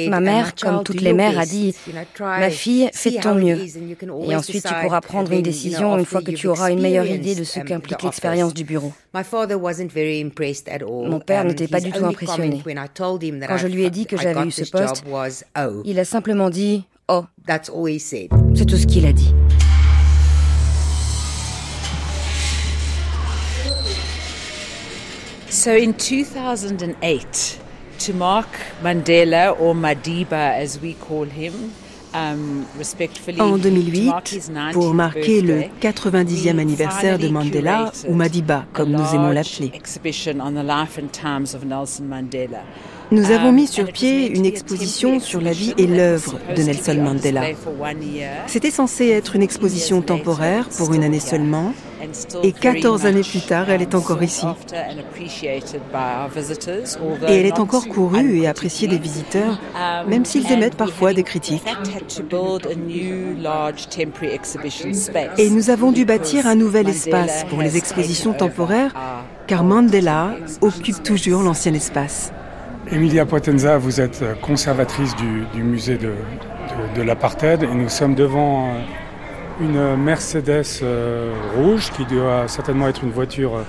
Ma 0.09 0.21
mère, 0.21 0.55
comme 0.55 0.83
toutes 0.83 1.01
les 1.01 1.11
mères, 1.11 1.37
a 1.37 1.45
dit 1.45 1.75
Ma 2.19 2.49
fille, 2.49 2.89
fais 2.93 3.11
de 3.11 3.21
ton 3.21 3.35
mieux. 3.35 3.59
Et 4.27 4.35
ensuite, 4.35 4.65
tu 4.65 4.73
pourras 4.81 5.01
prendre 5.01 5.31
une 5.33 5.41
décision 5.41 5.97
une 5.97 6.05
fois 6.05 6.21
que 6.21 6.31
tu 6.31 6.47
auras 6.47 6.71
une 6.71 6.81
meilleure 6.81 7.05
idée 7.05 7.35
de 7.35 7.43
ce 7.43 7.59
um, 7.59 7.65
qu'implique 7.65 8.01
l'expérience 8.03 8.53
du 8.53 8.63
bureau. 8.63 8.93
Mon 9.13 11.19
père 11.19 11.43
n'était 11.43 11.67
pas 11.67 11.81
du 11.81 11.91
tout 11.91 12.05
impressionné. 12.05 12.63
Quand 13.47 13.57
je 13.57 13.67
lui 13.67 13.83
ai 13.83 13.89
dit 13.89 14.05
que 14.05 14.15
j'avais 14.17 14.47
eu 14.47 14.51
ce 14.51 14.69
poste, 14.69 15.03
il 15.83 15.99
a 15.99 16.05
simplement 16.05 16.49
dit 16.49 16.85
Oh, 17.07 17.23
c'est 17.47 18.65
tout 18.65 18.77
ce 18.77 18.87
qu'il 18.87 19.05
a 19.05 19.13
dit. 19.13 19.31
So 25.65 25.71
in 25.71 25.93
2008, 25.93 27.59
to 27.97 28.13
mark 28.13 28.45
Mandela, 28.83 29.59
or 29.59 29.73
Madiba 29.73 30.53
as 30.61 30.79
we 30.79 30.93
call 30.93 31.25
him, 31.25 31.73
um, 32.13 32.67
En 33.39 33.57
2008, 33.57 34.51
pour 34.73 34.93
marquer 34.93 35.41
le 35.41 35.63
90e 35.81 36.59
anniversaire 36.59 37.17
de 37.17 37.29
Mandela, 37.29 37.91
ou 38.07 38.13
Madiba, 38.13 38.65
comme 38.73 38.91
nous 38.91 39.15
aimons 39.15 39.31
l'appeler, 39.31 39.71
nous 43.11 43.31
avons 43.31 43.51
mis 43.51 43.65
sur 43.65 43.91
pied 43.91 44.27
une 44.37 44.45
exposition 44.45 45.19
sur 45.19 45.41
la 45.41 45.51
vie 45.51 45.73
et 45.79 45.87
l'œuvre 45.87 46.37
de 46.55 46.61
Nelson 46.61 47.01
Mandela. 47.01 47.41
C'était 48.45 48.69
censé 48.69 49.09
être 49.09 49.35
une 49.35 49.41
exposition 49.41 50.03
temporaire 50.03 50.69
pour 50.77 50.93
une 50.93 51.03
année 51.03 51.19
seulement, 51.19 51.73
et 52.43 52.51
14 52.51 53.05
années 53.05 53.21
plus 53.21 53.41
tard, 53.41 53.69
elle 53.69 53.81
est 53.81 53.95
encore 53.95 54.21
ici. 54.23 54.45
Et 57.27 57.39
elle 57.39 57.45
est 57.45 57.59
encore 57.59 57.87
courue 57.87 58.39
et 58.39 58.47
appréciée 58.47 58.87
des 58.87 58.97
visiteurs, 58.97 59.59
même 60.07 60.25
s'ils 60.25 60.51
émettent 60.51 60.75
parfois 60.75 61.13
des 61.13 61.23
critiques. 61.23 61.63
Et 65.37 65.49
nous 65.49 65.69
avons 65.69 65.91
dû 65.91 66.05
bâtir 66.05 66.47
un 66.47 66.55
nouvel 66.55 66.89
espace 66.89 67.45
pour 67.49 67.61
les 67.61 67.77
expositions 67.77 68.33
temporaires, 68.33 68.93
car 69.47 69.63
Mandela 69.63 70.35
occupe 70.61 71.03
toujours 71.03 71.43
l'ancien 71.43 71.73
espace. 71.73 72.31
Emilia 72.91 73.25
Potenza, 73.25 73.77
vous 73.77 73.99
êtes 73.99 74.23
conservatrice 74.41 75.15
du, 75.15 75.63
musée 75.63 75.97
de, 75.97 76.13
de 76.95 77.01
l'apartheid 77.01 77.63
et 77.63 77.73
nous 77.73 77.89
sommes 77.89 78.13
devant 78.13 78.67
euh, 78.67 78.79
une 79.61 79.95
Mercedes 79.95 80.81
euh, 80.83 81.33
rouge 81.55 81.91
qui 81.91 82.05
doit 82.05 82.47
certainement 82.47 82.87
être 82.87 83.03
une 83.03 83.11
voiture 83.11 83.55
euh, 83.55 83.63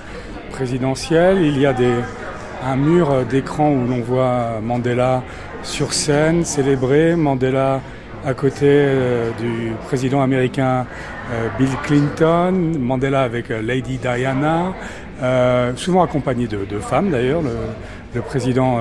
présidentielle. 0.51 1.41
Il 1.41 1.57
y 1.59 1.65
a 1.65 1.73
un 2.65 2.75
mur 2.75 3.25
d'écran 3.25 3.71
où 3.71 3.87
l'on 3.87 4.01
voit 4.01 4.59
Mandela 4.61 5.23
sur 5.63 5.93
scène, 5.93 6.43
célébré. 6.43 7.15
Mandela 7.15 7.81
à 8.25 8.33
côté 8.33 8.65
euh, 8.65 9.29
du 9.39 9.71
président 9.85 10.21
américain 10.21 10.85
Bill 11.59 11.69
Clinton, 11.83 12.53
Mandela 12.79 13.21
avec 13.23 13.49
Lady 13.49 13.97
Diana, 13.97 14.73
souvent 15.75 16.01
accompagné 16.01 16.47
de, 16.47 16.79
femmes 16.79 17.09
d'ailleurs, 17.09 17.41
le, 17.41 17.49
le, 18.15 18.21
président 18.21 18.79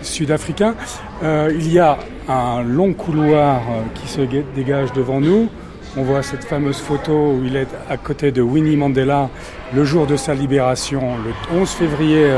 sud-africain. 0.00 0.76
il 1.22 1.72
y 1.72 1.80
a 1.80 1.98
un 2.28 2.62
long 2.62 2.92
couloir 2.92 3.62
qui 3.96 4.06
se 4.06 4.20
dégage 4.54 4.92
devant 4.92 5.20
nous. 5.20 5.48
On 5.96 6.02
voit 6.04 6.22
cette 6.22 6.44
fameuse 6.44 6.78
photo 6.78 7.32
où 7.32 7.44
il 7.44 7.56
est 7.56 7.66
à 7.88 7.96
côté 7.96 8.30
de 8.30 8.40
Winnie 8.40 8.76
Mandela 8.76 9.28
le 9.74 9.84
jour 9.84 10.06
de 10.06 10.16
sa 10.16 10.34
libération, 10.34 11.16
le 11.24 11.58
11 11.58 11.68
février 11.68 12.30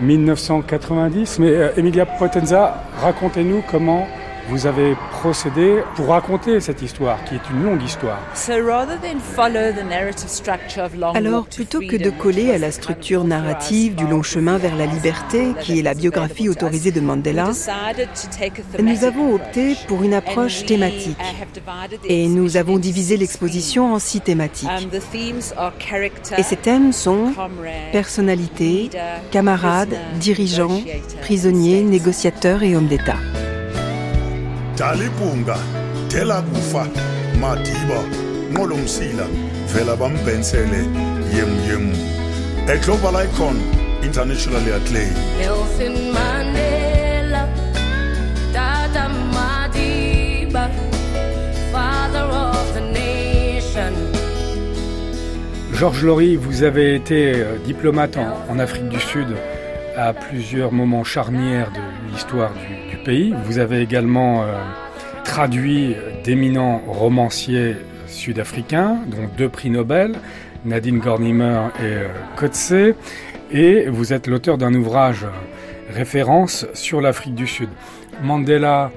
1990. 0.00 1.38
Euh, 1.40 1.42
Mais 1.42 1.50
euh, 1.52 1.70
Emilia 1.78 2.04
Potenza, 2.04 2.84
racontez-nous 3.00 3.62
comment 3.70 4.06
vous 4.48 4.66
avez 4.66 4.96
procédé 5.10 5.82
pour 5.94 6.08
raconter 6.08 6.60
cette 6.60 6.82
histoire, 6.82 7.22
qui 7.24 7.34
est 7.34 7.50
une 7.50 7.64
longue 7.64 7.82
histoire. 7.82 8.18
Alors, 11.14 11.46
plutôt 11.46 11.80
que 11.80 11.96
de 11.96 12.10
coller 12.10 12.52
à 12.52 12.58
la 12.58 12.72
structure 12.72 13.24
narrative 13.24 13.94
du 13.94 14.06
long 14.06 14.22
chemin 14.22 14.58
vers 14.58 14.76
la 14.76 14.86
liberté, 14.86 15.54
qui 15.60 15.78
est 15.78 15.82
la 15.82 15.94
biographie 15.94 16.48
autorisée 16.48 16.90
de 16.90 17.00
Mandela, 17.00 17.50
nous 18.78 19.04
avons 19.04 19.34
opté 19.34 19.76
pour 19.86 20.02
une 20.02 20.14
approche 20.14 20.64
thématique. 20.66 21.18
Et 22.08 22.26
nous 22.26 22.56
avons 22.56 22.78
divisé 22.78 23.16
l'exposition 23.16 23.94
en 23.94 23.98
six 23.98 24.20
thématiques. 24.20 24.68
Et 26.36 26.42
ces 26.42 26.56
thèmes 26.56 26.92
sont 26.92 27.32
personnalité, 27.92 28.90
camarades, 29.30 29.96
dirigeants, 30.16 30.80
prisonniers, 31.20 31.82
négociateurs 31.82 32.62
et 32.62 32.76
hommes 32.76 32.88
d'État. 32.88 33.16
Dalipunga 34.76 35.56
thela 36.08 36.42
kufa 36.42 36.86
madiba 37.40 38.00
nqolomsila 38.52 39.26
vela 39.74 39.96
bambhensele 39.96 40.80
yemu 41.36 41.58
yemu 41.68 41.94
a 42.68 42.76
global 42.84 43.16
icon 43.16 43.56
internationally 44.02 44.70
acclaimed. 44.72 45.16
Nelson 45.38 45.94
Mandela 46.14 47.48
Tata 48.52 49.08
Madiba 49.34 50.70
father 51.72 52.26
of 52.30 52.74
the 52.74 52.80
nation. 52.80 53.92
Georges 55.74 56.04
Laurie, 56.04 56.36
vous 56.36 56.62
avez 56.62 56.94
été 56.94 57.34
euh, 57.34 57.56
diplomate 57.64 58.16
en, 58.16 58.36
en 58.48 58.58
Afrique 58.58 58.88
du 58.88 59.00
Sud 59.00 59.28
à 59.96 60.12
plusieurs 60.12 60.72
moments 60.72 61.04
charnières 61.04 61.70
de 61.72 62.12
l'histoire 62.12 62.52
du, 62.54 62.81
pays. 63.04 63.34
Vous 63.44 63.58
avez 63.58 63.80
également 63.80 64.42
euh, 64.42 64.54
traduit 65.24 65.94
d'éminents 66.24 66.82
romanciers 66.86 67.76
sud-africains, 68.06 68.98
dont 69.08 69.28
deux 69.36 69.48
prix 69.48 69.70
Nobel, 69.70 70.14
Nadine 70.64 70.98
Gornimer 70.98 71.68
et 71.80 71.84
euh, 71.84 72.08
Coetzee, 72.36 72.94
et 73.50 73.88
vous 73.88 74.12
êtes 74.12 74.26
l'auteur 74.26 74.58
d'un 74.58 74.74
ouvrage 74.74 75.24
euh, 75.24 75.92
référence 75.92 76.66
sur 76.74 77.00
l'Afrique 77.00 77.34
du 77.34 77.46
Sud. 77.46 77.68
Mandela, 78.22 78.90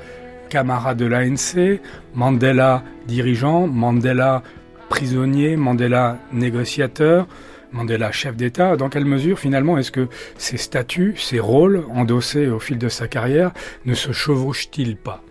camarade 0.49 0.97
de 0.97 1.05
l'ANC, 1.05 1.79
Mandela, 2.13 2.83
dirigeant, 3.07 3.67
Mandela, 3.67 4.43
prisonnier, 4.89 5.55
Mandela, 5.55 6.17
négociateur, 6.31 7.27
Mandela 7.75 8.09
chef 8.13 8.37
d'État, 8.37 8.77
dans 8.77 8.87
quelle 8.87 9.03
mesure 9.03 9.37
finalement 9.37 9.77
est-ce 9.77 9.91
que 9.91 10.07
ces 10.37 10.55
statuts, 10.55 11.15
ces 11.17 11.41
rôles 11.41 11.83
endossés 11.93 12.47
au 12.47 12.57
fil 12.57 12.77
de 12.77 12.87
sa 12.87 13.09
carrière 13.09 13.51
ne 13.85 13.93
se 13.93 14.13
chevauchent-ils 14.13 14.95
pas? 14.95 15.21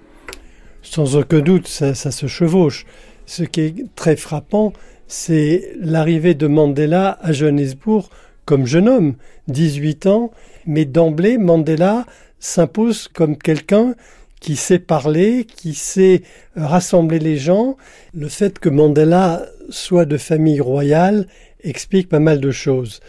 Sans 0.83 1.17
aucun 1.17 1.41
doute, 1.41 1.67
ça, 1.67 1.95
se 1.95 2.27
chevauche. 2.27 2.85
Ce 3.25 3.45
qui 3.45 3.61
est 3.63 3.75
très 3.97 4.17
frappant, 4.17 4.75
c'est 5.09 5.73
l'arrivée 5.81 6.35
de 6.35 6.47
Mandela 6.47 7.19
à 7.23 7.33
Johannesburg 7.33 8.11
comme 8.45 8.67
jeune 8.67 8.91
homme, 8.91 9.15
18 9.49 10.07
ans, 10.07 10.31
mais 10.67 10.85
d'emblée, 10.85 11.39
Mandela 11.39 12.05
s'impose 12.41 13.09
comme 13.09 13.39
quelqu'un 13.39 13.95
qui 14.41 14.57
sait 14.57 14.79
parler, 14.79 15.47
qui 15.47 15.73
sait 15.73 16.21
rassembler 16.57 17.21
les 17.21 17.39
gens. 17.39 17.79
Le 18.13 18.29
fait 18.29 18.59
que 18.59 18.69
Mandela 18.69 19.47
soit 19.71 20.05
de 20.05 20.19
famille 20.19 20.61
royale 20.61 21.27
explique 21.65 22.09
pas 22.09 22.21
mal 22.21 22.41
de 22.41 22.51
choses, 22.51 23.01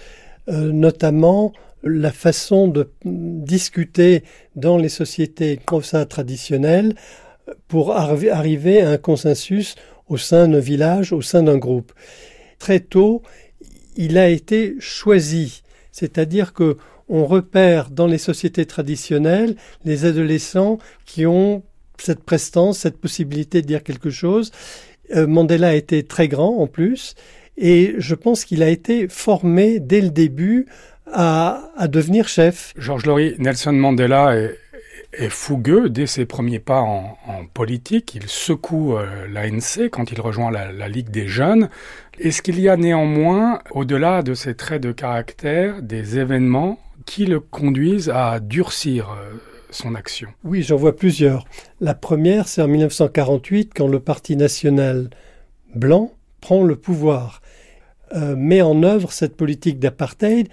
euh, 0.50 0.72
notamment 0.72 1.54
la 1.84 2.12
façon 2.12 2.68
de 2.68 2.90
discuter 3.04 4.24
dans 4.56 4.78
les 4.78 4.90
sociétés 4.90 5.60
traditionnelles 6.10 6.96
pour 7.68 7.96
arriver 7.96 8.82
à 8.82 8.90
un 8.90 8.98
consensus 8.98 9.76
au 10.08 10.18
sein 10.18 10.48
d'un 10.48 10.60
village, 10.60 11.14
au 11.14 11.22
sein 11.22 11.44
d'un 11.44 11.58
groupe. 11.58 11.94
Très 12.58 12.80
tôt, 12.80 13.22
il 13.96 14.18
a 14.18 14.30
été 14.30 14.76
choisi, 14.80 15.62
c'est-à-dire 15.92 16.54
que 16.54 16.78
on 17.08 17.26
repère 17.26 17.92
dans 17.92 18.08
les 18.08 18.18
sociétés 18.18 18.66
traditionnelles 18.66 19.56
les 19.84 20.06
adolescents 20.06 20.80
qui 21.06 21.28
ont 21.28 21.64
cette 22.00 22.24
prestance, 22.24 22.80
cette 22.80 22.98
possibilité 22.98 23.62
de 23.62 23.68
dire 23.68 23.84
quelque 23.84 24.10
chose. 24.10 24.52
Euh, 25.16 25.28
Mandela 25.28 25.76
été 25.76 26.04
très 26.04 26.28
grand 26.28 26.58
en 26.58 26.68
plus, 26.68 27.14
et 27.58 27.96
je 27.98 28.16
pense 28.16 28.46
qu'il 28.46 28.64
a 28.64 28.70
été 28.70 29.08
formé 29.08 29.80
dès 29.80 30.02
le 30.02 30.10
début 30.10 30.68
à, 31.12 31.88
devenir 31.88 32.28
chef. 32.28 32.74
Georges 32.78 33.06
Laurie, 33.06 33.36
Nelson 33.38 33.74
Mandela 33.74 34.36
est, 34.36 35.30
fougueux 35.30 35.90
dès 35.90 36.08
ses 36.08 36.26
premiers 36.26 36.60
pas 36.60 36.82
en, 36.82 37.16
politique. 37.54 38.16
Il 38.16 38.28
secoue 38.28 38.98
euh, 38.98 39.28
l'ANC 39.32 39.90
quand 39.90 40.12
il 40.12 40.20
rejoint 40.20 40.52
la, 40.52 40.90
Ligue 40.90 41.10
des 41.10 41.28
jeunes. 41.28 41.70
Est-ce 42.20 42.42
qu'il 42.42 42.60
y 42.60 42.68
a 42.68 42.76
néanmoins, 42.76 43.60
au-delà 43.72 44.24
de 44.24 44.34
ses 44.34 44.56
traits 44.56 44.82
de 44.82 44.92
caractère, 44.92 45.82
des 45.82 46.20
événements 46.20 46.80
qui 47.06 47.26
le 47.26 47.40
conduisent 47.40 48.10
à 48.10 48.42
durcir 48.42 49.10
euh, 49.12 49.38
son 49.70 49.96
action? 49.96 50.30
Oui, 50.44 50.64
j'en 50.64 50.76
vois 50.76 50.96
plusieurs. 50.96 51.46
La 51.80 51.94
première, 51.94 52.50
c'est 52.50 52.62
en 52.62 52.68
1948, 52.68 53.72
quand 53.74 53.88
le 53.88 54.02
Parti 54.02 54.36
national 54.36 55.10
blanc 55.76 56.15
prend 56.46 56.64
le 56.64 56.76
pouvoir, 56.76 57.42
euh, 58.14 58.36
met 58.36 58.62
en 58.62 58.84
œuvre 58.84 59.12
cette 59.12 59.36
politique 59.36 59.80
d'apartheid 59.80 60.48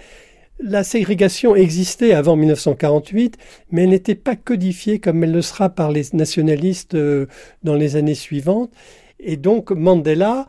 la 0.59 0.83
ségrégation 0.83 1.55
existait 1.55 2.13
avant 2.13 2.35
1948, 2.35 3.37
mais 3.71 3.83
elle 3.83 3.89
n'était 3.89 4.15
pas 4.15 4.35
codifiée 4.35 4.99
comme 4.99 5.23
elle 5.23 5.33
le 5.33 5.41
sera 5.41 5.69
par 5.69 5.91
les 5.91 6.03
nationalistes 6.13 6.95
euh, 6.95 7.25
dans 7.63 7.75
les 7.75 7.95
années 7.97 8.15
suivantes. 8.15 8.71
Et 9.19 9.35
donc 9.35 9.71
Mandela, 9.71 10.47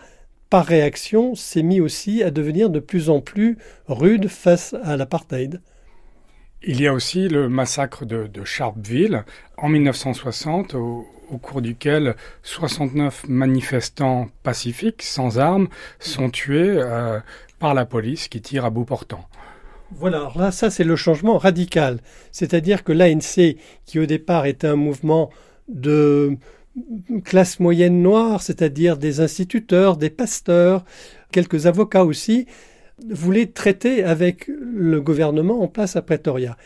par 0.51 0.67
réaction, 0.67 1.35
s'est 1.35 1.65
mis 1.65 1.81
aussi 1.81 2.23
à 2.23 2.31
devenir 2.31 2.71
de 2.71 2.79
plus 2.79 3.11
en 3.11 3.21
plus 3.21 3.59
rude 3.89 4.29
face 4.29 4.75
à 4.85 4.97
l'apartheid. 4.97 5.61
Il 6.67 6.81
y 6.81 6.87
a 6.87 6.95
aussi 6.95 7.29
le 7.29 7.49
massacre 7.49 8.07
de, 8.07 8.45
Sharpeville 8.45 9.25
en 9.59 9.69
1960, 9.69 10.75
au, 10.75 11.07
cours 11.43 11.63
duquel 11.63 12.15
69 12.43 13.25
manifestants 13.29 14.29
pacifiques 14.45 15.03
sans 15.03 15.39
armes 15.39 15.69
sont 15.99 16.31
tués 16.31 16.77
euh, 16.77 17.19
par 17.59 17.75
la 17.75 17.85
police 17.85 18.29
qui 18.29 18.41
tire 18.41 18.65
à 18.65 18.71
bout 18.71 18.85
portant. 18.85 19.27
Voilà, 19.91 20.31
là, 20.37 20.53
ça 20.53 20.71
c'est 20.71 20.85
le 20.85 20.97
changement 20.97 21.37
radical. 21.37 21.99
C'est-à-dire 22.31 22.85
que 22.85 22.93
l'ANC, 22.93 23.57
qui 23.85 23.99
au 23.99 24.07
départ 24.07 24.47
était 24.47 24.69
un 24.69 24.77
mouvement 24.77 25.31
de 25.69 26.37
classe 27.25 27.61
moyenne 27.61 28.01
noire, 28.01 28.43
c'est-à-dire 28.43 28.97
des 28.97 29.21
instituteurs, 29.21 29.97
des 29.97 30.11
pasteurs, 30.11 30.85
quelques 31.33 31.67
avocats 31.67 32.05
aussi, 32.05 32.47
voulait 33.11 33.47
traiter 33.47 34.05
avec 34.05 34.49
le 34.49 35.01
gouvernement 35.01 35.61
en 35.63 35.69
place 35.69 35.97
à 35.97 36.03
Pretoria. 36.03 36.57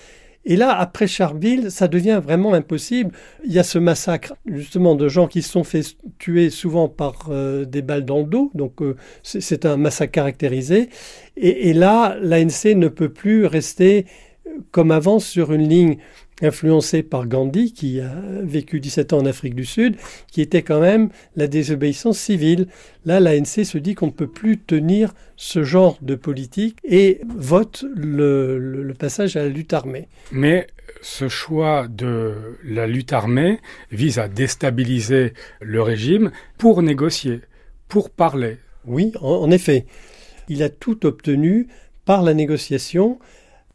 Et 0.44 0.56
là, 0.56 0.74
après 0.78 1.06
Charville, 1.06 1.70
ça 1.70 1.88
devient 1.88 2.22
vraiment 2.24 2.54
impossible. 2.54 3.12
Il 3.44 3.52
y 3.52 3.58
a 3.58 3.62
ce 3.62 3.78
massacre, 3.78 4.34
justement, 4.46 4.94
de 4.94 5.06
gens 5.06 5.26
qui 5.26 5.42
se 5.42 5.50
sont 5.50 5.64
fait 5.64 5.82
tuer 6.18 6.48
souvent 6.48 6.88
par 6.88 7.26
euh, 7.28 7.66
des 7.66 7.82
balles 7.82 8.06
dans 8.06 8.20
le 8.20 8.24
dos. 8.24 8.50
Donc, 8.54 8.80
euh, 8.80 8.96
c'est 9.22 9.66
un 9.66 9.76
massacre 9.76 10.12
caractérisé. 10.12 10.88
Et, 11.36 11.68
et 11.68 11.72
là, 11.74 12.16
l'ANC 12.22 12.76
ne 12.76 12.88
peut 12.88 13.10
plus 13.10 13.44
rester 13.44 14.06
euh, 14.46 14.52
comme 14.70 14.90
avant 14.90 15.18
sur 15.18 15.52
une 15.52 15.68
ligne 15.68 15.98
influencé 16.42 17.02
par 17.02 17.26
Gandhi, 17.26 17.72
qui 17.72 18.00
a 18.00 18.12
vécu 18.42 18.80
17 18.80 19.12
ans 19.12 19.18
en 19.18 19.26
Afrique 19.26 19.54
du 19.54 19.64
Sud, 19.64 19.96
qui 20.30 20.40
était 20.40 20.62
quand 20.62 20.80
même 20.80 21.08
la 21.36 21.46
désobéissance 21.46 22.18
civile. 22.18 22.68
Là, 23.04 23.20
l'ANC 23.20 23.64
se 23.64 23.78
dit 23.78 23.94
qu'on 23.94 24.06
ne 24.06 24.12
peut 24.12 24.28
plus 24.28 24.58
tenir 24.58 25.14
ce 25.36 25.62
genre 25.62 25.98
de 26.02 26.14
politique 26.14 26.78
et 26.84 27.20
vote 27.36 27.84
le, 27.94 28.92
passage 28.98 29.36
à 29.36 29.42
la 29.42 29.48
lutte 29.48 29.72
armée. 29.72 30.08
Mais 30.32 30.66
ce 31.02 31.28
choix 31.28 31.86
de 31.88 32.34
la 32.64 32.86
lutte 32.86 33.12
armée 33.12 33.60
vise 33.92 34.18
à 34.18 34.28
déstabiliser 34.28 35.34
le 35.60 35.82
régime 35.82 36.30
pour 36.58 36.82
négocier, 36.82 37.40
pour 37.88 38.10
parler. 38.10 38.58
Oui, 38.84 39.12
en 39.20 39.50
effet. 39.50 39.86
Il 40.48 40.62
a 40.62 40.70
tout 40.70 41.04
obtenu 41.04 41.68
par 42.04 42.22
la 42.22 42.32
négociation 42.32 43.18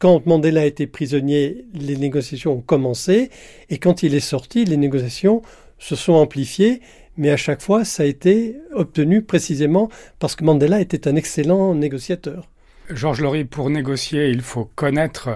quand 0.04 0.26
Mandela 0.26 0.60
a 0.60 0.64
été 0.66 0.86
prisonnier, 0.86 1.64
les 1.72 1.96
négociations 1.96 2.52
ont 2.52 2.60
commencé, 2.60 3.30
et 3.70 3.78
quand 3.78 4.02
il 4.02 4.14
est 4.14 4.20
sorti, 4.20 4.66
les 4.66 4.76
négociations 4.76 5.40
se 5.78 5.96
sont 5.96 6.12
amplifiées, 6.12 6.82
mais 7.16 7.30
à 7.30 7.38
chaque 7.38 7.62
fois, 7.62 7.86
ça 7.86 8.02
a 8.02 8.06
été 8.06 8.58
obtenu 8.74 9.22
précisément 9.22 9.88
parce 10.18 10.36
que 10.36 10.44
Mandela 10.44 10.82
était 10.82 11.08
un 11.08 11.16
excellent 11.16 11.74
négociateur. 11.74 12.50
Georges 12.90 13.22
Laurie, 13.22 13.46
pour 13.46 13.70
négocier, 13.70 14.28
il 14.28 14.42
faut 14.42 14.66
connaître 14.74 15.30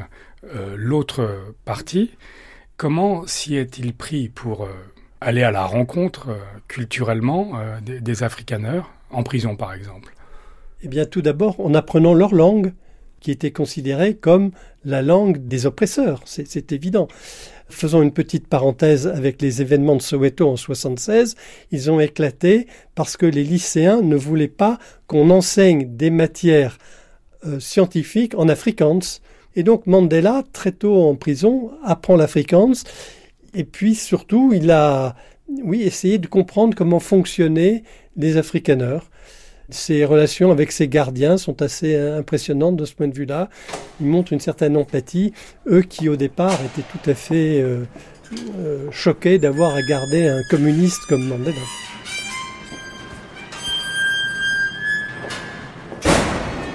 euh, 0.45 0.75
l'autre 0.77 1.55
partie. 1.65 2.11
Comment 2.77 3.27
s'y 3.27 3.57
est-il 3.57 3.95
pris 3.95 4.29
pour 4.29 4.65
euh, 4.65 4.69
aller 5.23 5.45
à 5.45 5.51
la 5.51 5.65
rencontre 5.65 6.29
euh, 6.29 6.39
culturellement 6.67 7.53
des, 7.81 8.03
des 8.03 8.23
Afrikaners, 8.23 8.83
en 9.09 9.23
prison 9.23 9.57
par 9.57 9.73
exemple? 9.73 10.13
Eh 10.83 10.89
bien, 10.89 11.07
tout 11.07 11.23
d'abord, 11.23 11.59
en 11.59 11.73
apprenant 11.73 12.13
leur 12.13 12.35
langue, 12.35 12.75
qui 13.21 13.31
était 13.31 13.51
considérée 13.51 14.15
comme 14.15 14.51
la 14.85 15.03
langue 15.03 15.47
des 15.47 15.67
oppresseurs, 15.67 16.23
c'est 16.25 16.73
évident. 16.73 17.09
Faisons 17.69 18.01
une 18.01 18.13
petite 18.13 18.49
parenthèse 18.49 19.07
avec 19.07 19.43
les 19.43 19.61
événements 19.61 19.97
de 19.97 20.03
Soweto 20.03 20.49
en 20.49 20.57
76, 20.57 21.35
ils 21.71 21.91
ont 21.91 22.01
éclaté 22.01 22.67
parce 22.95 23.17
que 23.17 23.27
les 23.27 23.45
lycéens 23.45 24.01
ne 24.01 24.17
voulaient 24.17 24.49
pas 24.49 24.79
qu'on 25.07 25.29
enseigne 25.31 25.97
des 25.97 26.11
matières 26.11 26.79
euh, 27.47 27.61
scientifiques 27.61 28.35
en 28.37 28.49
afrikaans. 28.49 29.21
Et 29.55 29.63
donc 29.63 29.87
Mandela, 29.87 30.45
très 30.53 30.73
tôt 30.73 31.03
en 31.03 31.15
prison, 31.15 31.73
apprend 31.85 32.17
l'afrikaans 32.17 32.85
et 33.55 33.65
puis 33.65 33.95
surtout, 33.95 34.53
il 34.55 34.71
a 34.71 35.17
oui, 35.63 35.83
essayé 35.83 36.19
de 36.19 36.27
comprendre 36.27 36.77
comment 36.77 37.01
fonctionnaient 37.01 37.83
les 38.17 38.37
afrikaners. 38.37 39.01
Ses 39.71 40.07
relations 40.07 40.51
avec 40.51 40.73
ses 40.73 40.89
gardiens 40.89 41.37
sont 41.37 41.61
assez 41.61 41.95
impressionnantes 41.95 42.77
de 42.77 42.87
ce 42.87 42.95
point 42.95 43.07
de 43.07 43.15
vue-là. 43.15 43.51
Ils 44.01 44.07
montrent 44.07 44.33
une 44.33 44.41
certaine 44.41 44.79
empathie, 44.79 45.35
eux 45.67 45.83
qui 45.83 46.09
au 46.09 46.17
départ 46.17 46.59
étaient 46.65 46.87
tout 46.91 47.11
à 47.11 47.15
fait 47.15 47.61
euh, 47.61 47.85
euh, 48.61 48.91
choqués 48.91 49.39
d'avoir 49.39 49.75
à 49.75 49.83
garder 49.83 50.27
un 50.27 50.41
communiste 50.49 51.05
comme 51.07 51.29
Mandela. 51.29 51.61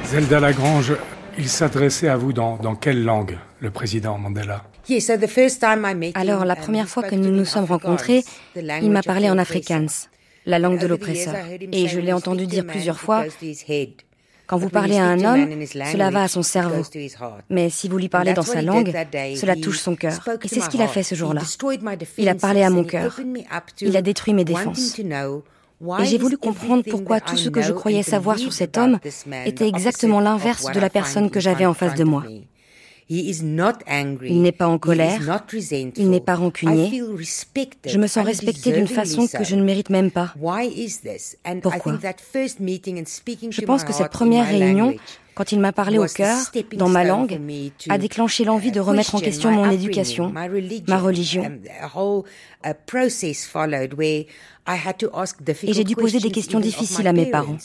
Zelda 0.06 0.40
Lagrange, 0.40 0.94
il 1.40 1.50
s'adressait 1.50 2.10
à 2.10 2.18
vous 2.18 2.32
dans, 2.32 2.58
dans 2.58 2.76
quelle 2.76 3.04
langue, 3.04 3.40
le 3.60 3.72
président 3.72 4.20
Mandela? 4.20 4.66
Alors, 6.14 6.46
la 6.46 6.56
première 6.56 6.88
fois 6.88 7.02
que 7.02 7.16
nous 7.16 7.32
nous 7.32 7.46
sommes 7.46 7.66
rencontrés, 7.66 8.24
il 8.56 8.92
m'a 8.92 9.02
parlé 9.02 9.32
en 9.32 9.40
afrikaans 9.40 9.88
la 10.46 10.60
langue 10.60 10.80
de 10.80 10.88
l'oppresseur. 10.88 11.36
Et 11.72 11.88
je 11.88 12.00
l'ai 12.00 12.14
entendu 12.14 12.48
dire 12.48 12.66
plusieurs 12.66 13.00
fois, 13.00 13.26
quand 14.46 14.58
vous 14.58 14.70
parlez 14.70 14.98
à 14.98 15.06
un 15.06 15.24
homme, 15.24 15.66
cela 15.66 16.10
va 16.10 16.24
à 16.24 16.28
son 16.28 16.44
cerveau. 16.44 16.84
Mais 17.50 17.70
si 17.70 17.88
vous 17.88 17.98
lui 17.98 18.10
parlez 18.10 18.34
dans 18.34 18.42
sa 18.44 18.62
langue, 18.62 18.92
cela 19.36 19.56
touche 19.56 19.80
son 19.80 19.96
cœur. 19.96 20.20
Et 20.44 20.48
c'est 20.48 20.60
ce 20.60 20.70
qu'il 20.70 20.82
a 20.82 20.88
fait 20.88 21.04
ce 21.04 21.16
jour-là. 21.16 21.42
Il 22.18 22.30
a 22.30 22.36
parlé 22.36 22.64
à 22.64 22.70
mon 22.70 22.84
cœur. 22.84 23.20
Il 23.82 23.96
a 23.98 24.02
détruit 24.02 24.34
mes 24.34 24.46
défenses. 24.46 25.00
Et 26.00 26.06
j'ai 26.06 26.18
voulu 26.18 26.38
comprendre 26.38 26.84
pourquoi 26.90 27.20
tout 27.20 27.38
ce 27.38 27.50
que 27.50 27.62
je 27.62 27.74
croyais 27.74 28.04
savoir 28.04 28.38
sur 28.38 28.54
cet 28.54 28.78
homme 28.78 29.00
était 29.46 29.68
exactement 29.68 30.20
l'inverse 30.20 30.72
de 30.72 30.80
la 30.80 30.90
personne 30.90 31.30
que 31.30 31.40
j'avais 31.40 31.66
en 31.66 31.74
face 31.74 31.96
de 31.96 32.04
moi. 32.04 32.24
Il 33.10 34.42
n'est 34.42 34.52
pas 34.52 34.68
en 34.68 34.78
colère, 34.78 35.20
il 35.96 36.10
n'est 36.10 36.22
pas 36.22 36.36
rancunier. 36.36 37.02
Je 37.86 37.98
me 37.98 38.08
sens 38.08 38.26
respecté 38.26 38.72
d'une 38.72 38.88
façon 38.88 39.28
que 39.28 39.44
je 39.44 39.56
ne 39.56 39.63
mérite 39.63 39.89
même 39.89 40.10
pas. 40.12 40.34
Pourquoi? 41.62 41.94
Je 41.96 43.66
pense 43.66 43.84
que 43.84 43.94
cette 43.94 44.12
première 44.12 44.48
réunion, 44.48 44.96
quand 45.36 45.52
il 45.52 45.60
m'a 45.60 45.72
parlé 45.72 45.98
au 45.98 46.06
cœur, 46.06 46.38
dans 46.74 46.89
ma 46.89 47.04
langue, 47.04 47.39
a 47.89 47.98
déclenché 47.98 48.43
l'envie 48.46 48.72
de 48.72 48.80
remettre 48.80 49.15
en 49.15 49.19
question 49.19 49.52
mon 49.52 49.69
éducation, 49.69 50.32
ma 50.32 50.98
religion. 50.98 51.43
Et 55.63 55.74
j'ai 55.74 55.84
dû 55.84 55.96
poser 55.96 56.19
des 56.19 56.32
questions 56.32 56.60
difficiles 56.60 57.08
à 57.08 57.13
mes 57.13 57.26
parents. 57.26 57.58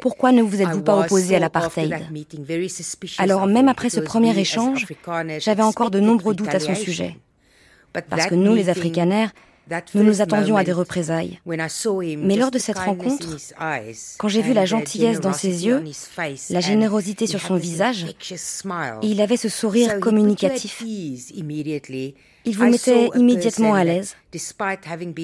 Pourquoi 0.00 0.32
ne 0.32 0.42
vous 0.42 0.60
êtes-vous 0.60 0.82
pas 0.82 0.98
opposé 0.98 1.36
à 1.36 1.38
l'apartheid? 1.38 1.96
Alors 3.18 3.46
même 3.46 3.68
après 3.68 3.90
ce 3.90 4.00
premier 4.00 4.38
échange, 4.38 4.86
j'avais 5.38 5.62
encore 5.62 5.90
de 5.90 6.00
nombreux 6.00 6.34
doutes 6.34 6.54
à 6.54 6.60
son 6.60 6.74
sujet. 6.74 7.16
Parce 7.92 8.26
que 8.26 8.34
nous, 8.34 8.54
les 8.54 8.68
Afrikaners, 8.68 9.28
nous 9.94 10.02
nous 10.02 10.20
attendions 10.20 10.56
à 10.56 10.64
des 10.64 10.72
représailles. 10.72 11.40
Mais 11.46 12.36
lors 12.36 12.50
de 12.50 12.58
cette 12.58 12.78
rencontre, 12.78 13.36
quand 14.18 14.28
j'ai 14.28 14.42
vu 14.42 14.52
la 14.52 14.66
gentillesse 14.66 15.20
dans 15.20 15.32
ses 15.32 15.66
yeux, 15.66 15.82
la 16.50 16.60
générosité 16.60 17.26
sur 17.26 17.40
son 17.40 17.56
visage, 17.56 18.06
il 19.02 19.20
avait 19.20 19.36
ce 19.36 19.48
sourire 19.48 20.00
communicatif. 20.00 20.82
Il 22.44 22.56
vous 22.56 22.66
mettait 22.66 23.08
immédiatement 23.14 23.74
à 23.74 23.84
l'aise. 23.84 24.16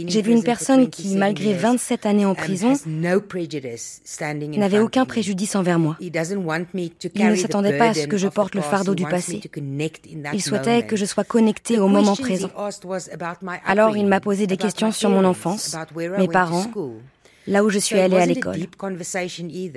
J'ai 0.08 0.22
vu 0.22 0.32
une 0.32 0.42
personne 0.42 0.90
qui, 0.90 1.16
malgré 1.16 1.52
27 1.54 2.06
années 2.06 2.26
en 2.26 2.30
um, 2.30 2.36
prison, 2.36 2.74
n'avait 4.56 4.78
aucun 4.80 5.04
préjudice 5.04 5.54
envers 5.54 5.78
moi. 5.78 5.96
Il 6.00 6.10
ne 6.10 7.34
s'attendait 7.36 7.78
pas 7.78 7.90
à 7.90 7.94
ce 7.94 8.06
que 8.06 8.16
je 8.16 8.28
porte 8.28 8.54
le 8.54 8.60
fardeau 8.60 8.94
du 8.94 9.04
passé. 9.04 9.40
Il 10.32 10.42
souhaitait 10.42 10.84
que 10.84 10.96
je 10.96 11.04
sois 11.04 11.24
connectée 11.24 11.78
au 11.78 11.88
moment 11.88 12.16
présent. 12.16 12.50
Alors 13.64 13.96
il 13.96 14.06
m'a 14.06 14.20
posé 14.20 14.46
des 14.46 14.56
questions 14.56 14.92
sur 14.92 15.10
mon 15.10 15.24
enfance, 15.24 15.76
mes 16.18 16.28
parents, 16.28 16.66
là 17.46 17.64
où 17.64 17.70
je 17.70 17.78
suis 17.78 17.98
allée 17.98 18.16
à 18.16 18.26
l'école. 18.26 18.58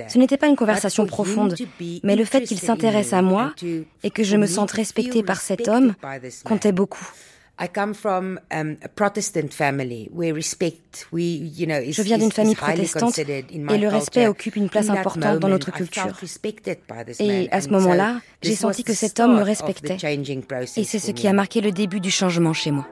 Ce 0.08 0.18
n'était 0.18 0.38
pas 0.38 0.48
une 0.48 0.56
conversation 0.56 1.06
profonde, 1.06 1.56
mais 2.04 2.16
le 2.16 2.26
fait 2.26 2.42
qu'il 2.42 2.60
s'intéresse 2.60 3.14
à 3.14 3.22
moi 3.22 3.54
et 4.04 4.10
que 4.10 4.24
je 4.24 4.36
me 4.38 4.48
sente 4.48 4.72
respectée 4.72 5.24
par 5.24 5.40
cet 5.40 5.68
homme 5.68 5.94
comptait 6.44 6.72
beaucoup. 6.72 7.08
Je 11.92 12.02
viens 12.02 12.18
d'une 12.18 12.32
famille 12.32 12.56
protestante 12.56 13.20
et 13.20 13.78
le 13.78 13.88
respect 13.88 14.28
occupe 14.28 14.56
une 14.56 14.70
place 14.70 14.90
importante 14.90 15.40
dans 15.40 15.50
notre 15.50 15.72
culture. 15.72 16.08
Et 17.20 17.50
à 17.52 17.62
ce 17.62 17.70
moment-là, 17.70 18.22
j'ai 18.42 18.56
senti 18.56 18.84
que 18.84 18.94
cet 18.94 19.20
homme 19.20 19.38
me 19.38 19.44
respectait. 19.44 19.98
Et 20.78 20.84
c'est 20.84 21.00
ce 21.00 21.12
qui 21.12 21.28
a 21.28 21.34
marqué 21.34 21.62
le 21.62 21.72
début 21.72 22.00
du 22.00 22.12
changement 22.12 22.54
chez 22.54 22.72
moi. 22.72 22.88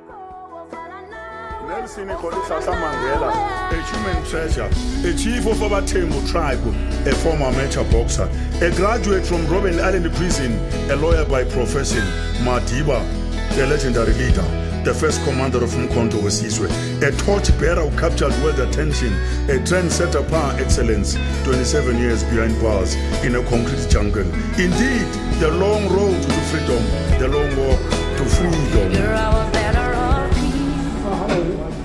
The 13.58 13.66
legendary 13.66 14.14
leader, 14.14 14.46
the 14.84 14.94
first 14.94 15.20
commander 15.24 15.64
of 15.64 15.72
Mkonto 15.72 16.22
Wesizwe, 16.22 16.70
a 17.02 17.12
torchbearer 17.24 17.90
who 17.90 17.98
captured 17.98 18.32
world 18.44 18.60
attention, 18.60 19.12
a 19.50 19.58
trendsetter 19.66 20.22
par 20.30 20.54
excellence, 20.60 21.18
27 21.44 21.98
years 21.98 22.24
behind 22.26 22.54
bars 22.62 22.94
in 23.26 23.34
a 23.34 23.42
concrete 23.50 23.90
jungle. 23.90 24.28
Indeed, 24.60 25.08
the 25.40 25.50
long 25.50 25.90
road 25.90 26.22
to 26.22 26.32
freedom, 26.52 26.84
the 27.18 27.28
long 27.30 27.50
walk 27.58 27.80
to 28.18 28.26
freedom. 28.26 28.92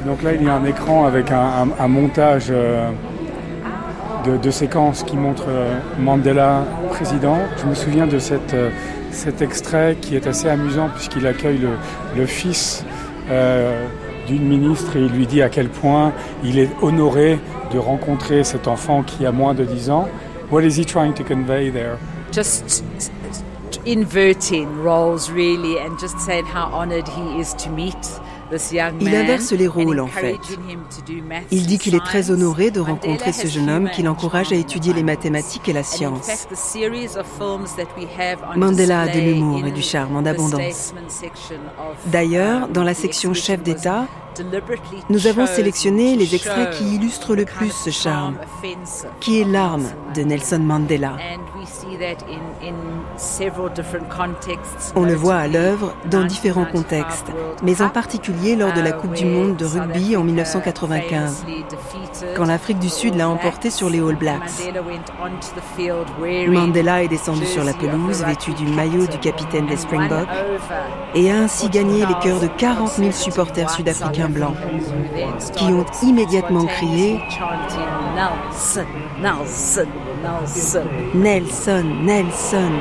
Donc 0.04 0.22
là, 0.22 0.34
il 0.34 0.42
y 0.42 0.48
a 0.50 0.56
un 0.56 0.64
écran 0.66 1.06
avec 1.06 1.30
un, 1.30 1.88
montage 1.88 2.48
euh, 2.50 2.90
de, 4.26 4.50
séquences 4.50 5.04
qui 5.04 5.16
montre 5.16 5.46
euh, 5.48 5.78
Mandela 5.98 6.64
président. 6.90 7.38
Je 7.56 7.64
me 7.64 7.74
souviens 7.74 8.06
de 8.06 8.18
euh, 8.18 8.70
cet 9.12 9.42
extrait 9.42 9.96
qui 10.00 10.16
est 10.16 10.26
assez 10.26 10.48
amusant 10.48 10.88
puisqu'il 10.88 11.26
accueille 11.26 11.60
le, 12.16 12.26
fils 12.26 12.84
d'une 14.26 14.46
ministre 14.46 14.96
et 14.96 15.00
il 15.00 15.12
lui 15.12 15.26
dit 15.26 15.42
à 15.42 15.48
quel 15.48 15.68
point 15.68 16.12
il 16.42 16.58
est 16.58 16.70
honoré 16.80 17.38
de 17.72 17.78
rencontrer 17.78 18.44
cet 18.44 18.68
enfant 18.68 19.02
qui 19.02 19.26
a 19.26 19.32
moins 19.32 19.54
de 19.54 19.64
10 19.64 19.90
ans. 19.90 20.08
What 20.50 20.62
is 20.62 20.78
he 20.78 20.84
trying 20.84 21.14
to 21.14 21.24
convey 21.24 21.70
there? 21.70 21.96
Just 22.32 22.84
inverting 23.86 24.68
roles 24.82 25.30
really 25.30 25.78
and 25.78 25.98
just 25.98 26.18
saying 26.20 26.46
how 26.46 26.70
honored 26.72 27.08
he 27.08 27.40
is 27.40 27.54
to 27.54 27.70
meet 27.70 27.96
il 29.00 29.14
inverse 29.14 29.52
les 29.52 29.66
rôles 29.66 30.00
en 30.00 30.06
fait. 30.06 30.38
Il 31.50 31.66
dit 31.66 31.78
qu'il 31.78 31.94
est 31.94 32.04
très 32.04 32.30
honoré 32.30 32.70
de 32.70 32.80
rencontrer 32.80 33.32
ce 33.32 33.46
jeune 33.46 33.70
homme 33.70 33.90
qui 33.90 34.02
l'encourage 34.02 34.52
à 34.52 34.56
étudier 34.56 34.92
les 34.92 35.02
mathématiques 35.02 35.68
et 35.68 35.72
la 35.72 35.82
science. 35.82 36.46
Mandela 38.56 39.00
a 39.02 39.08
de 39.08 39.20
l'humour 39.20 39.66
et 39.66 39.70
du 39.70 39.82
charme 39.82 40.16
en 40.16 40.24
abondance. 40.26 40.94
D'ailleurs, 42.06 42.68
dans 42.68 42.84
la 42.84 42.94
section 42.94 43.34
chef 43.34 43.62
d'État, 43.62 44.06
nous 45.10 45.26
avons 45.26 45.46
sélectionné 45.46 46.16
les 46.16 46.34
extraits 46.34 46.70
qui 46.70 46.94
illustrent 46.94 47.34
le 47.34 47.44
plus 47.44 47.70
ce 47.70 47.90
charme, 47.90 48.36
qui 49.20 49.40
est 49.40 49.44
l'arme 49.44 49.86
de 50.14 50.22
Nelson 50.22 50.60
Mandela. 50.60 51.16
On 54.96 55.02
le 55.04 55.14
voit 55.14 55.36
à 55.36 55.48
l'œuvre 55.48 55.94
dans 56.10 56.24
différents 56.24 56.64
contextes, 56.64 57.32
mais 57.62 57.80
en 57.82 57.88
particulier 57.88 58.56
lors 58.56 58.72
de 58.72 58.80
la 58.80 58.92
Coupe 58.92 59.14
du 59.14 59.24
Monde 59.24 59.56
de 59.56 59.64
rugby 59.64 60.16
en 60.16 60.24
1995, 60.24 61.44
quand 62.36 62.44
l'Afrique 62.44 62.78
du 62.78 62.88
Sud 62.88 63.14
l'a 63.14 63.28
emporté 63.28 63.70
sur 63.70 63.88
les 63.90 64.00
All 64.00 64.16
Blacks. 64.16 64.50
Mandela 66.48 67.02
est 67.02 67.08
descendu 67.08 67.46
sur 67.46 67.64
la 67.64 67.74
pelouse 67.74 68.24
vêtu 68.24 68.52
du 68.54 68.66
maillot 68.66 69.06
du 69.06 69.18
capitaine 69.18 69.66
des 69.66 69.76
Springboks 69.76 70.28
et 71.14 71.30
a 71.30 71.38
ainsi 71.38 71.68
gagné 71.68 72.06
les 72.06 72.14
cœurs 72.22 72.40
de 72.40 72.48
40 72.48 72.90
000 72.90 73.12
supporters 73.12 73.70
sud-africains 73.70 74.28
blancs 74.28 74.56
qui 75.54 75.64
ont 75.64 75.86
immédiatement 76.02 76.64
crié 76.66 77.20
Nelson, 78.14 78.86
Nelson, 79.20 79.88
Nelson, 81.14 81.82
Nelson. 82.04 82.72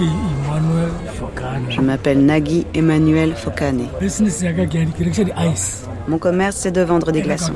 Je 0.00 0.29
m'appelle 1.90 2.24
Nagui 2.24 2.66
Emmanuel 2.72 3.34
Fokane. 3.34 3.88
Mon 6.06 6.18
commerce, 6.18 6.54
c'est 6.54 6.70
de 6.70 6.82
vendre 6.82 7.10
des 7.10 7.20
glaçons. 7.20 7.52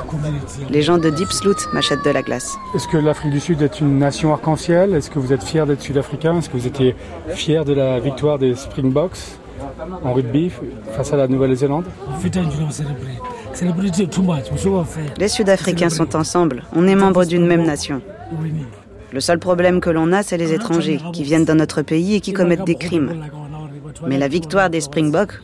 Les 0.70 0.82
gens 0.82 0.98
de 0.98 1.08
Deep 1.08 1.30
Sloot 1.30 1.68
m'achètent 1.72 2.04
de 2.04 2.10
la 2.10 2.20
glace. 2.20 2.56
Est-ce 2.74 2.88
que 2.88 2.96
l'Afrique 2.96 3.30
du 3.30 3.38
Sud 3.38 3.62
est 3.62 3.78
une 3.78 3.96
nation 3.96 4.32
arc-en-ciel? 4.32 4.92
Est-ce 4.92 5.08
que 5.08 5.20
vous 5.20 5.32
êtes 5.32 5.44
fier 5.44 5.68
d'être 5.68 5.82
sud-africain 5.82 6.38
Est-ce 6.38 6.50
que 6.50 6.56
vous 6.56 6.66
étiez 6.66 6.96
fier 7.28 7.64
de 7.64 7.74
la 7.74 8.00
victoire 8.00 8.40
des 8.40 8.56
Springboks 8.56 9.18
en 10.02 10.12
rugby 10.12 10.50
face 10.96 11.12
à 11.12 11.16
la 11.16 11.28
Nouvelle-Zélande? 11.28 11.84
Les 15.16 15.28
Sud-Africains 15.28 15.90
sont 15.90 16.16
ensemble. 16.16 16.64
On 16.74 16.88
est 16.88 16.96
membres 16.96 17.24
d'une 17.24 17.46
même 17.46 17.62
nation. 17.62 18.02
Le 19.12 19.20
seul 19.20 19.38
problème 19.38 19.80
que 19.80 19.90
l'on 19.90 20.10
a, 20.10 20.24
c'est 20.24 20.36
les 20.36 20.52
étrangers 20.52 20.98
qui 21.12 21.22
viennent 21.22 21.44
dans 21.44 21.54
notre 21.54 21.82
pays 21.82 22.16
et 22.16 22.20
qui 22.20 22.32
commettent 22.32 22.64
des 22.64 22.74
crimes. 22.74 23.22
Mais 24.06 24.18
la 24.18 24.28
victoire 24.28 24.70
des 24.70 24.80
Springboks, 24.80 25.40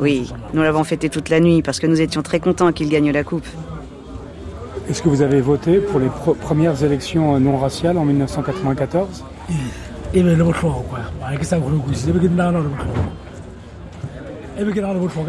oui, 0.00 0.32
nous 0.54 0.62
l'avons 0.62 0.84
fêté 0.84 1.08
toute 1.10 1.28
la 1.28 1.40
nuit 1.40 1.60
parce 1.62 1.80
que 1.80 1.86
nous 1.86 2.00
étions 2.00 2.22
très 2.22 2.40
contents 2.40 2.72
qu'ils 2.72 2.88
gagnent 2.88 3.12
la 3.12 3.24
coupe. 3.24 3.46
Est-ce 4.88 5.02
que 5.02 5.08
vous 5.08 5.22
avez 5.22 5.40
voté 5.40 5.78
pour 5.78 6.00
les 6.00 6.08
premières 6.40 6.82
élections 6.82 7.38
non 7.38 7.58
raciales 7.58 7.98
en 7.98 8.04
1994 8.04 9.24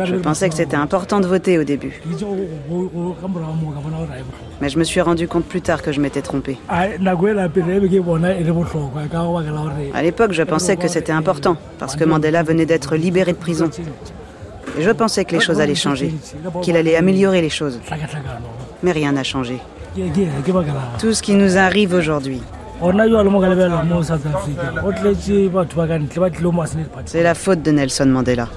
je 0.05 0.15
pensais 0.15 0.49
que 0.49 0.55
c'était 0.55 0.75
important 0.75 1.19
de 1.19 1.27
voter 1.27 1.57
au 1.57 1.63
début. 1.63 2.01
Mais 4.61 4.69
je 4.69 4.77
me 4.77 4.83
suis 4.83 5.01
rendu 5.01 5.27
compte 5.27 5.45
plus 5.45 5.61
tard 5.61 5.81
que 5.81 5.91
je 5.91 5.99
m'étais 5.99 6.21
trompé. 6.21 6.57
À 9.93 10.03
l'époque, 10.03 10.31
je 10.33 10.43
pensais 10.43 10.77
que 10.77 10.87
c'était 10.87 11.11
important, 11.11 11.57
parce 11.79 11.95
que 11.95 12.03
Mandela 12.03 12.43
venait 12.43 12.65
d'être 12.65 12.95
libéré 12.95 13.33
de 13.33 13.37
prison. 13.37 13.69
Et 14.77 14.83
je 14.83 14.91
pensais 14.91 15.25
que 15.25 15.35
les 15.35 15.41
choses 15.41 15.59
allaient 15.59 15.75
changer, 15.75 16.13
qu'il 16.61 16.77
allait 16.77 16.95
améliorer 16.95 17.41
les 17.41 17.49
choses. 17.49 17.79
Mais 18.83 18.91
rien 18.91 19.11
n'a 19.11 19.23
changé. 19.23 19.57
Tout 20.99 21.13
ce 21.13 21.21
qui 21.21 21.33
nous 21.33 21.57
arrive 21.57 21.93
aujourd'hui, 21.93 22.41
c'est 27.05 27.23
la 27.23 27.35
faute 27.35 27.61
de 27.61 27.71
Nelson 27.71 28.05
Mandela. 28.07 28.47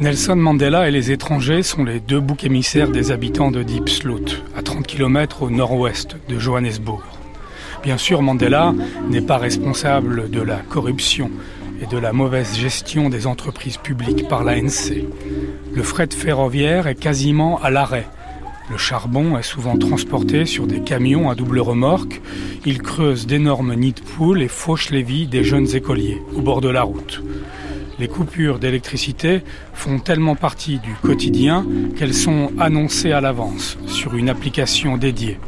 Nelson 0.00 0.36
Mandela 0.36 0.88
et 0.88 0.90
les 0.90 1.10
étrangers 1.10 1.62
sont 1.62 1.84
les 1.84 2.00
deux 2.00 2.20
boucs 2.20 2.44
émissaires 2.44 2.90
des 2.90 3.10
habitants 3.10 3.50
de 3.50 3.62
Deep 3.62 3.88
à 4.56 4.62
30 4.62 4.86
km 4.86 5.42
au 5.42 5.50
nord-ouest 5.50 6.16
de 6.28 6.38
Johannesburg. 6.38 7.02
Bien 7.82 7.98
sûr, 7.98 8.22
Mandela 8.22 8.74
n'est 9.08 9.20
pas 9.20 9.38
responsable 9.38 10.30
de 10.30 10.40
la 10.40 10.58
corruption 10.58 11.30
et 11.80 11.86
de 11.86 11.98
la 11.98 12.12
mauvaise 12.12 12.56
gestion 12.56 13.08
des 13.08 13.26
entreprises 13.26 13.76
publiques 13.76 14.28
par 14.28 14.44
l'ANC. 14.44 14.94
Le 15.74 15.82
fret 15.82 16.08
ferroviaire 16.10 16.86
est 16.86 16.94
quasiment 16.94 17.60
à 17.62 17.70
l'arrêt 17.70 18.06
le 18.70 18.76
charbon 18.76 19.38
est 19.38 19.42
souvent 19.42 19.76
transporté 19.76 20.44
sur 20.44 20.66
des 20.66 20.80
camions 20.80 21.30
à 21.30 21.34
double 21.34 21.60
remorque. 21.60 22.20
Il 22.64 22.82
creuse 22.82 23.26
d'énormes 23.26 23.74
nids 23.74 23.92
de 23.92 24.00
poules 24.00 24.42
et 24.42 24.48
fauche 24.48 24.90
les 24.90 25.02
vies 25.02 25.26
des 25.26 25.44
jeunes 25.44 25.74
écoliers 25.74 26.22
au 26.34 26.40
bord 26.40 26.60
de 26.60 26.68
la 26.68 26.82
route. 26.82 27.22
Les 27.98 28.08
coupures 28.08 28.58
d'électricité 28.58 29.42
font 29.72 29.98
tellement 29.98 30.34
partie 30.34 30.78
du 30.78 30.94
quotidien 30.94 31.64
qu'elles 31.96 32.14
sont 32.14 32.50
annoncées 32.58 33.12
à 33.12 33.20
l'avance 33.20 33.78
sur 33.86 34.16
une 34.16 34.28
application 34.28 34.96
dédiée. 34.96 35.38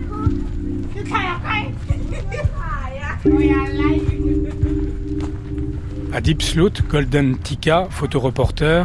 À 6.12 6.20
Sloot, 6.40 6.82
Golden 6.88 7.36
Tika, 7.36 7.86
photoreporter, 7.90 8.84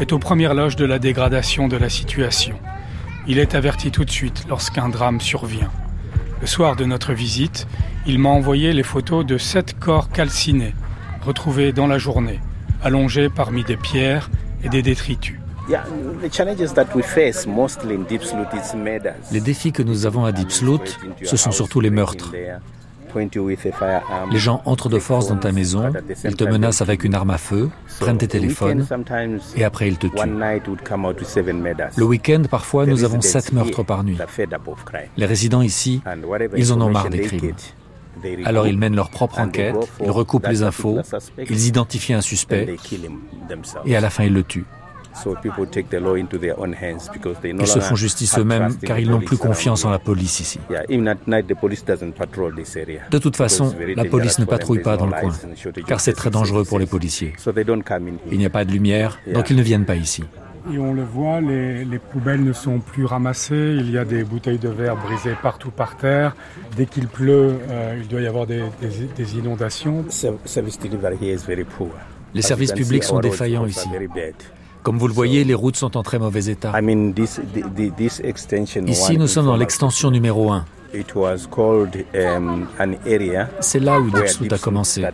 est 0.00 0.12
aux 0.14 0.18
premières 0.18 0.54
loges 0.54 0.76
de 0.76 0.86
la 0.86 0.98
dégradation 0.98 1.68
de 1.68 1.76
la 1.76 1.90
situation. 1.90 2.56
Il 3.26 3.38
est 3.38 3.54
averti 3.54 3.90
tout 3.90 4.06
de 4.06 4.10
suite 4.10 4.46
lorsqu'un 4.48 4.88
drame 4.88 5.20
survient. 5.20 5.70
Le 6.40 6.46
soir 6.46 6.76
de 6.76 6.86
notre 6.86 7.12
visite, 7.12 7.66
il 8.06 8.18
m'a 8.18 8.30
envoyé 8.30 8.72
les 8.72 8.82
photos 8.82 9.26
de 9.26 9.36
sept 9.36 9.78
corps 9.78 10.08
calcinés, 10.08 10.74
retrouvés 11.20 11.72
dans 11.72 11.86
la 11.86 11.98
journée, 11.98 12.40
allongés 12.82 13.28
parmi 13.28 13.64
des 13.64 13.76
pierres 13.76 14.30
et 14.62 14.70
des 14.70 14.80
détritus. 14.80 15.38
Les 19.30 19.40
défis 19.40 19.72
que 19.72 19.82
nous 19.82 20.06
avons 20.06 20.24
à 20.24 20.32
Deep 20.32 20.50
Sloot, 20.50 20.98
ce 21.22 21.36
sont 21.36 21.52
surtout 21.52 21.80
les 21.80 21.90
meurtres. 21.90 22.32
Les 24.30 24.38
gens 24.38 24.62
entrent 24.64 24.88
de 24.88 24.98
force 24.98 25.28
dans 25.28 25.36
ta 25.36 25.52
maison, 25.52 25.92
ils 26.24 26.36
te 26.36 26.44
menacent 26.44 26.82
avec 26.82 27.04
une 27.04 27.14
arme 27.14 27.30
à 27.30 27.38
feu, 27.38 27.70
prennent 28.00 28.18
tes 28.18 28.28
téléphones 28.28 28.86
et 29.56 29.64
après 29.64 29.88
ils 29.88 29.98
te 29.98 30.06
tuent. 30.06 30.14
Le 31.96 32.04
week-end, 32.04 32.42
parfois, 32.50 32.86
nous 32.86 33.04
avons 33.04 33.20
sept 33.20 33.52
meurtres 33.52 33.82
par 33.82 34.04
nuit. 34.04 34.18
Les 35.16 35.26
résidents 35.26 35.62
ici, 35.62 36.02
ils 36.56 36.72
en 36.72 36.80
ont 36.80 36.90
marre 36.90 37.10
des 37.10 37.20
crimes. 37.20 37.54
Alors 38.44 38.66
ils 38.66 38.78
mènent 38.78 38.96
leur 38.96 39.10
propre 39.10 39.40
enquête, 39.40 39.74
ils 40.02 40.10
recoupent 40.10 40.46
les 40.46 40.62
infos, 40.62 40.98
ils 41.50 41.66
identifient 41.66 42.14
un 42.14 42.20
suspect 42.20 42.76
et 43.84 43.96
à 43.96 44.00
la 44.00 44.10
fin 44.10 44.24
ils 44.24 44.32
le 44.32 44.42
tuent. 44.42 44.66
Ils 47.44 47.66
se 47.66 47.80
font 47.80 47.96
justice 47.96 48.38
eux-mêmes 48.38 48.76
car 48.78 48.98
ils 48.98 49.10
n'ont 49.10 49.20
plus 49.20 49.36
confiance 49.36 49.84
en 49.84 49.90
la 49.90 49.98
police 49.98 50.40
ici. 50.40 50.58
De 50.70 50.78
toute 53.18 53.36
façon, 53.36 53.74
la 53.96 54.04
police 54.04 54.38
ne 54.38 54.44
patrouille 54.44 54.82
pas 54.82 54.96
dans 54.96 55.06
le 55.06 55.12
coin 55.12 55.32
car 55.86 56.00
c'est 56.00 56.12
très 56.12 56.30
dangereux 56.30 56.64
pour 56.64 56.78
les 56.78 56.86
policiers. 56.86 57.32
Il 58.30 58.38
n'y 58.38 58.46
a 58.46 58.50
pas 58.50 58.64
de 58.64 58.70
lumière, 58.72 59.18
donc 59.32 59.50
ils 59.50 59.56
ne 59.56 59.62
viennent 59.62 59.86
pas 59.86 59.96
ici. 59.96 60.24
Et 60.72 60.78
on 60.78 60.94
le 60.94 61.04
voit, 61.04 61.42
les, 61.42 61.98
poubelles 61.98 62.42
ne 62.42 62.54
sont 62.54 62.78
plus 62.78 63.04
ramassées, 63.04 63.76
il 63.78 63.90
y 63.90 63.98
a 63.98 64.06
des 64.06 64.24
bouteilles 64.24 64.58
de 64.58 64.70
verre 64.70 64.96
brisées 64.96 65.36
partout 65.42 65.70
par 65.70 65.98
terre. 65.98 66.34
Dès 66.74 66.86
qu'il 66.86 67.06
pleut, 67.06 67.58
euh, 67.68 67.98
il 68.00 68.08
doit 68.08 68.22
y 68.22 68.26
avoir 68.26 68.46
des, 68.46 68.62
des 68.80 69.36
inondations. 69.36 70.06
Les 72.34 72.42
services 72.42 72.72
publics 72.72 73.04
sont 73.04 73.20
défaillants 73.20 73.66
ici. 73.66 73.88
Comme 74.84 74.98
vous 74.98 75.08
le 75.08 75.14
voyez, 75.14 75.44
les 75.44 75.54
routes 75.54 75.76
sont 75.76 75.96
en 75.96 76.02
très 76.02 76.18
mauvais 76.18 76.44
état. 76.44 76.72
Ici, 78.86 79.16
nous 79.18 79.26
sommes 79.26 79.46
dans 79.46 79.56
l'extension 79.56 80.10
numéro 80.10 80.52
1. 80.52 80.66
Um, 82.14 82.66
C'est 83.60 83.80
là 83.80 83.98
où 83.98 84.10
Dixloot 84.10 84.52
a 84.52 84.58
commencé. 84.58 85.04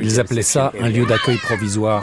Ils 0.00 0.20
appelaient 0.20 0.42
ça 0.42 0.72
un 0.78 0.88
lieu 0.88 1.06
d'accueil 1.06 1.38
provisoire. 1.38 2.02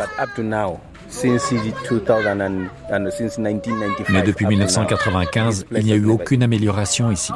Mais 4.10 4.22
depuis 4.24 4.46
1995, 4.46 5.66
il 5.72 5.84
n'y 5.84 5.92
a 5.92 5.96
eu 5.96 6.06
aucune 6.06 6.42
amélioration 6.42 7.12
ici. 7.12 7.34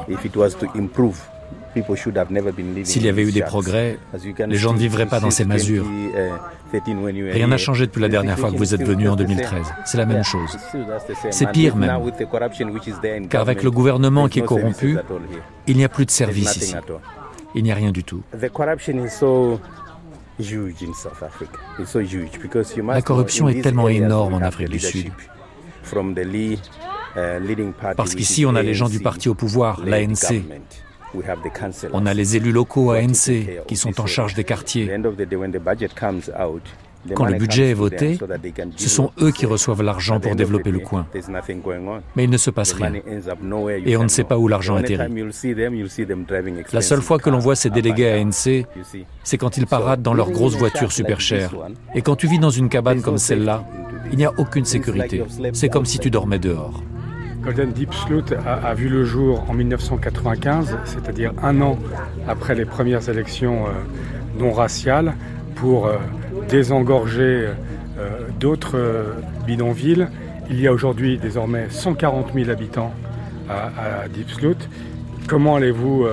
S'il 2.83 3.05
y 3.05 3.09
avait 3.09 3.23
eu 3.23 3.31
des 3.31 3.41
progrès, 3.41 3.97
les 4.47 4.57
gens 4.57 4.73
ne 4.73 4.77
vivraient 4.79 5.05
pas 5.05 5.19
dans 5.19 5.31
ces 5.31 5.45
masures. 5.45 5.85
Rien 6.71 7.47
n'a 7.47 7.57
changé 7.57 7.85
depuis 7.85 8.01
la 8.01 8.09
dernière 8.09 8.37
fois 8.37 8.51
que 8.51 8.57
vous 8.57 8.73
êtes 8.73 8.83
venu 8.83 9.09
en 9.09 9.15
2013. 9.15 9.65
C'est 9.85 9.97
la 9.97 10.05
même 10.05 10.23
chose. 10.23 10.57
C'est 11.31 11.51
pire 11.51 11.75
même. 11.75 11.99
Car 13.29 13.41
avec 13.41 13.63
le 13.63 13.71
gouvernement 13.71 14.27
qui 14.27 14.39
est 14.39 14.45
corrompu, 14.45 14.97
il 15.67 15.77
n'y 15.77 15.83
a 15.83 15.89
plus 15.89 16.05
de 16.05 16.11
service 16.11 16.55
ici. 16.57 16.75
Il 17.53 17.63
n'y 17.63 17.71
a 17.71 17.75
rien 17.75 17.91
du 17.91 18.03
tout. 18.03 18.21
La 22.87 23.01
corruption 23.01 23.49
est 23.49 23.61
tellement 23.61 23.87
énorme 23.87 24.33
en 24.33 24.41
Afrique 24.41 24.69
du 24.69 24.79
Sud. 24.79 25.11
Parce 27.95 28.15
qu'ici, 28.15 28.45
on 28.45 28.55
a 28.55 28.61
les 28.61 28.73
gens 28.73 28.89
du 28.89 28.99
parti 28.99 29.29
au 29.29 29.35
pouvoir, 29.35 29.81
l'ANC. 29.85 30.43
On 31.93 32.05
a 32.05 32.13
les 32.13 32.35
élus 32.35 32.51
locaux 32.51 32.91
à 32.91 32.97
ANC 32.97 33.65
qui 33.67 33.75
sont 33.75 33.99
en 34.01 34.05
charge 34.05 34.33
des 34.33 34.43
quartiers. 34.43 34.91
Quand 37.13 37.25
le 37.25 37.35
budget 37.35 37.69
est 37.71 37.75
voté, 37.75 38.17
ce 38.75 38.89
sont 38.89 39.11
eux 39.21 39.31
qui 39.31 39.45
reçoivent 39.45 39.83
l'argent 39.83 40.19
pour 40.19 40.35
développer 40.35 40.71
le 40.71 40.79
coin. 40.79 41.05
Mais 42.15 42.23
il 42.23 42.29
ne 42.29 42.37
se 42.37 42.49
passe 42.49 42.73
rien. 42.73 42.93
Et 43.85 43.97
on 43.97 44.03
ne 44.03 44.07
sait 44.07 44.23
pas 44.23 44.37
où 44.37 44.47
l'argent 44.47 44.75
atterrit. 44.75 45.11
La 46.73 46.81
seule 46.81 47.01
fois 47.01 47.19
que 47.19 47.29
l'on 47.29 47.39
voit 47.39 47.55
ces 47.55 47.69
délégués 47.69 48.09
à 48.09 48.15
ANC, 48.15 48.65
c'est 49.23 49.37
quand 49.37 49.57
ils 49.57 49.67
paradent 49.67 50.01
dans 50.01 50.13
leurs 50.13 50.31
grosses 50.31 50.55
voitures 50.55 50.91
super 50.91 51.21
chères. 51.21 51.53
Et 51.93 52.01
quand 52.01 52.15
tu 52.15 52.27
vis 52.27 52.39
dans 52.39 52.49
une 52.49 52.69
cabane 52.69 53.01
comme 53.01 53.17
celle-là, 53.17 53.63
il 54.11 54.17
n'y 54.17 54.25
a 54.25 54.33
aucune 54.37 54.65
sécurité. 54.65 55.23
C'est 55.53 55.69
comme 55.69 55.85
si 55.85 55.99
tu 55.99 56.09
dormais 56.09 56.39
dehors. 56.39 56.81
Golden 57.45 57.73
Deep 57.73 57.93
Sloot 57.93 58.33
a, 58.43 58.73
vu 58.73 58.89
le 58.89 59.05
jour 59.05 59.45
en 59.47 59.53
1995, 59.53 60.79
c'est-à-dire 60.83 61.31
un 61.43 61.61
an 61.61 61.77
après 62.27 62.55
les 62.55 62.65
premières 62.65 63.07
élections 63.07 63.67
euh, 63.67 63.69
non 64.39 64.51
raciales, 64.51 65.13
pour 65.53 65.85
euh, 65.85 65.97
désengorger 66.49 67.49
euh, 67.99 68.09
d'autres 68.39 69.13
bidonvilles. 69.45 70.07
Il 70.49 70.59
y 70.59 70.65
a 70.65 70.73
aujourd'hui 70.73 71.19
désormais 71.19 71.67
140 71.69 72.33
000 72.33 72.49
habitants 72.49 72.91
à, 73.47 74.07
Deep 74.09 74.31
Sloot. 74.31 74.67
Comment 75.27 75.55
allez-vous 75.55 76.07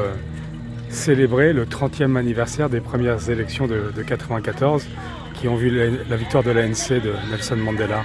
célébrer 0.91 1.55
le 1.55 1.65
30e 1.65 2.17
anniversaire 2.17 2.69
des 2.69 2.81
premières 2.81 3.31
élections 3.31 3.67
de, 3.67 3.77
1994 3.77 4.87
qui 5.35 5.49
ont 5.49 5.57
vu 5.57 5.71
la 6.09 6.17
victoire 6.17 6.43
de 6.43 6.51
l'ANC 6.51 6.91
de 7.03 7.13
Nelson 7.31 7.57
Mandela? 7.57 8.03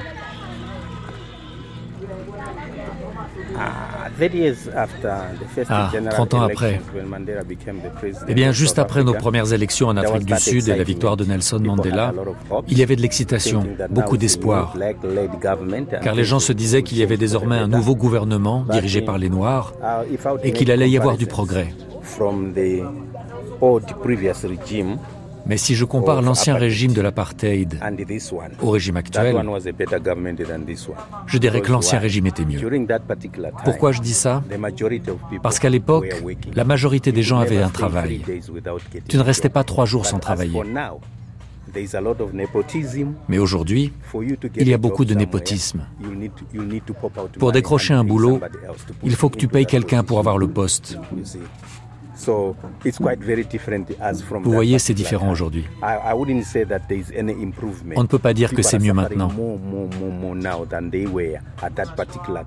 Ah, 5.69 5.91
30 6.09 6.33
ans 6.33 6.41
après. 6.41 6.79
Eh 8.27 8.33
bien, 8.33 8.51
juste 8.51 8.79
après 8.79 9.03
nos 9.03 9.13
premières 9.13 9.53
élections 9.53 9.87
en 9.87 9.97
Afrique 9.97 10.25
du 10.25 10.35
Sud 10.37 10.67
et 10.69 10.75
la 10.75 10.83
victoire 10.83 11.17
de 11.17 11.25
Nelson 11.25 11.59
Mandela, 11.59 12.13
il 12.67 12.77
y 12.77 12.83
avait 12.83 12.95
de 12.95 13.01
l'excitation, 13.01 13.65
beaucoup 13.89 14.17
d'espoir. 14.17 14.75
Car 16.03 16.15
les 16.15 16.23
gens 16.23 16.39
se 16.39 16.53
disaient 16.53 16.83
qu'il 16.83 16.97
y 16.97 17.03
avait 17.03 17.17
désormais 17.17 17.57
un 17.57 17.67
nouveau 17.67 17.95
gouvernement 17.95 18.65
dirigé 18.69 19.01
par 19.01 19.17
les 19.17 19.29
Noirs 19.29 19.73
et 20.43 20.51
qu'il 20.51 20.71
allait 20.71 20.89
y 20.89 20.97
avoir 20.97 21.17
du 21.17 21.27
progrès. 21.27 21.73
Mais 25.47 25.57
si 25.57 25.75
je 25.75 25.85
compare 25.85 26.21
l'ancien 26.21 26.55
régime 26.55 26.93
de 26.93 27.01
l'apartheid 27.01 27.79
au 28.61 28.69
régime 28.71 28.97
actuel, 28.97 29.35
je 31.25 31.37
dirais 31.37 31.61
que 31.61 31.71
l'ancien 31.71 31.99
régime 31.99 32.27
était 32.27 32.45
mieux. 32.45 32.59
Pourquoi 33.63 33.91
je 33.91 34.01
dis 34.01 34.13
ça? 34.13 34.43
Parce 35.41 35.59
qu'à 35.59 35.69
l'époque, 35.69 36.23
la 36.53 36.63
majorité 36.63 37.11
des 37.11 37.23
gens 37.23 37.39
avaient 37.39 37.61
un 37.61 37.69
travail. 37.69 38.21
Tu 39.07 39.17
ne 39.17 39.23
restais 39.23 39.49
pas 39.49 39.63
trois 39.63 39.85
jours 39.85 40.05
sans 40.05 40.19
travailler. 40.19 40.61
Mais 43.27 43.37
aujourd'hui, 43.37 43.93
il 44.55 44.67
y 44.67 44.73
a 44.73 44.77
beaucoup 44.77 45.05
de 45.05 45.13
népotisme. 45.13 45.85
Pour 47.39 47.51
décrocher 47.51 47.93
un 47.93 48.03
boulot, 48.03 48.39
il 49.03 49.15
faut 49.15 49.29
que 49.29 49.37
tu 49.37 49.47
payes 49.47 49.65
quelqu'un 49.65 50.03
pour 50.03 50.19
avoir 50.19 50.37
le 50.37 50.47
poste. 50.47 50.97
Vous 54.43 54.51
voyez, 54.51 54.79
c'est 54.79 54.93
différent 54.93 55.31
aujourd'hui. 55.31 55.65
On 57.95 58.01
ne 58.01 58.07
peut 58.07 58.19
pas 58.19 58.33
dire 58.33 58.53
que 58.53 58.61
c'est 58.61 58.79
mieux 58.79 58.93
maintenant. 58.93 59.31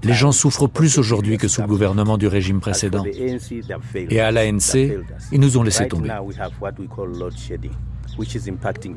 Les 0.03 0.13
gens 0.15 0.33
souffrent 0.33 0.69
plus 0.69 0.99
aujourd'hui 0.99 1.39
que 1.39 1.49
sous 1.49 1.63
le 1.63 1.69
gouvernement 1.69 2.19
du 2.19 2.27
régime 2.27 2.61
précédent. 2.61 3.05
Et 3.95 4.21
à 4.21 4.31
l'ANC, 4.31 4.75
ils 5.33 5.41
nous 5.41 5.57
ont 5.57 5.63
laissé 5.63 5.87
tomber. 5.89 6.11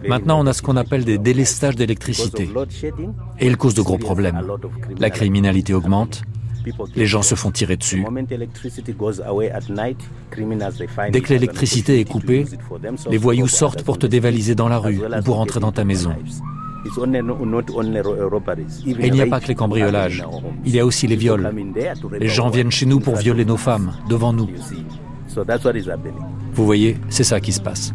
Maintenant, 0.07 0.39
on 0.39 0.47
a 0.47 0.53
ce 0.53 0.61
qu'on 0.61 0.75
appelle 0.75 1.05
des 1.05 1.17
délestages 1.17 1.75
d'électricité. 1.75 2.49
Et 3.39 3.47
ils 3.47 3.57
causent 3.57 3.75
de 3.75 3.81
gros 3.81 3.97
problèmes. 3.97 4.41
La 4.97 5.09
criminalité 5.09 5.73
augmente, 5.73 6.23
les 6.95 7.05
gens 7.05 7.21
se 7.21 7.35
font 7.35 7.51
tirer 7.51 7.77
dessus. 7.77 8.03
Dès 11.11 11.21
que 11.21 11.33
l'électricité 11.33 11.99
est 11.99 12.05
coupée, 12.05 12.45
les 13.09 13.17
voyous 13.17 13.47
sortent 13.47 13.83
pour 13.83 13.97
te 13.97 14.07
dévaliser 14.07 14.55
dans 14.55 14.69
la 14.69 14.77
rue 14.77 14.99
ou 14.99 15.23
pour 15.23 15.39
entrer 15.39 15.59
dans 15.59 15.71
ta 15.71 15.83
maison. 15.83 16.13
Et 18.85 19.07
il 19.07 19.13
n'y 19.13 19.21
a 19.21 19.27
pas 19.27 19.39
que 19.39 19.47
les 19.47 19.55
cambriolages, 19.55 20.23
il 20.65 20.75
y 20.75 20.79
a 20.79 20.85
aussi 20.85 21.07
les 21.07 21.15
viols. 21.15 21.49
Les 22.19 22.27
gens 22.27 22.49
viennent 22.49 22.71
chez 22.71 22.85
nous 22.85 22.99
pour 22.99 23.15
violer 23.15 23.45
nos 23.45 23.57
femmes, 23.57 23.93
devant 24.09 24.33
nous. 24.33 24.49
Vous 26.53 26.65
voyez, 26.65 26.97
c'est 27.09 27.23
ça 27.23 27.39
qui 27.39 27.51
se 27.51 27.61
passe. 27.61 27.93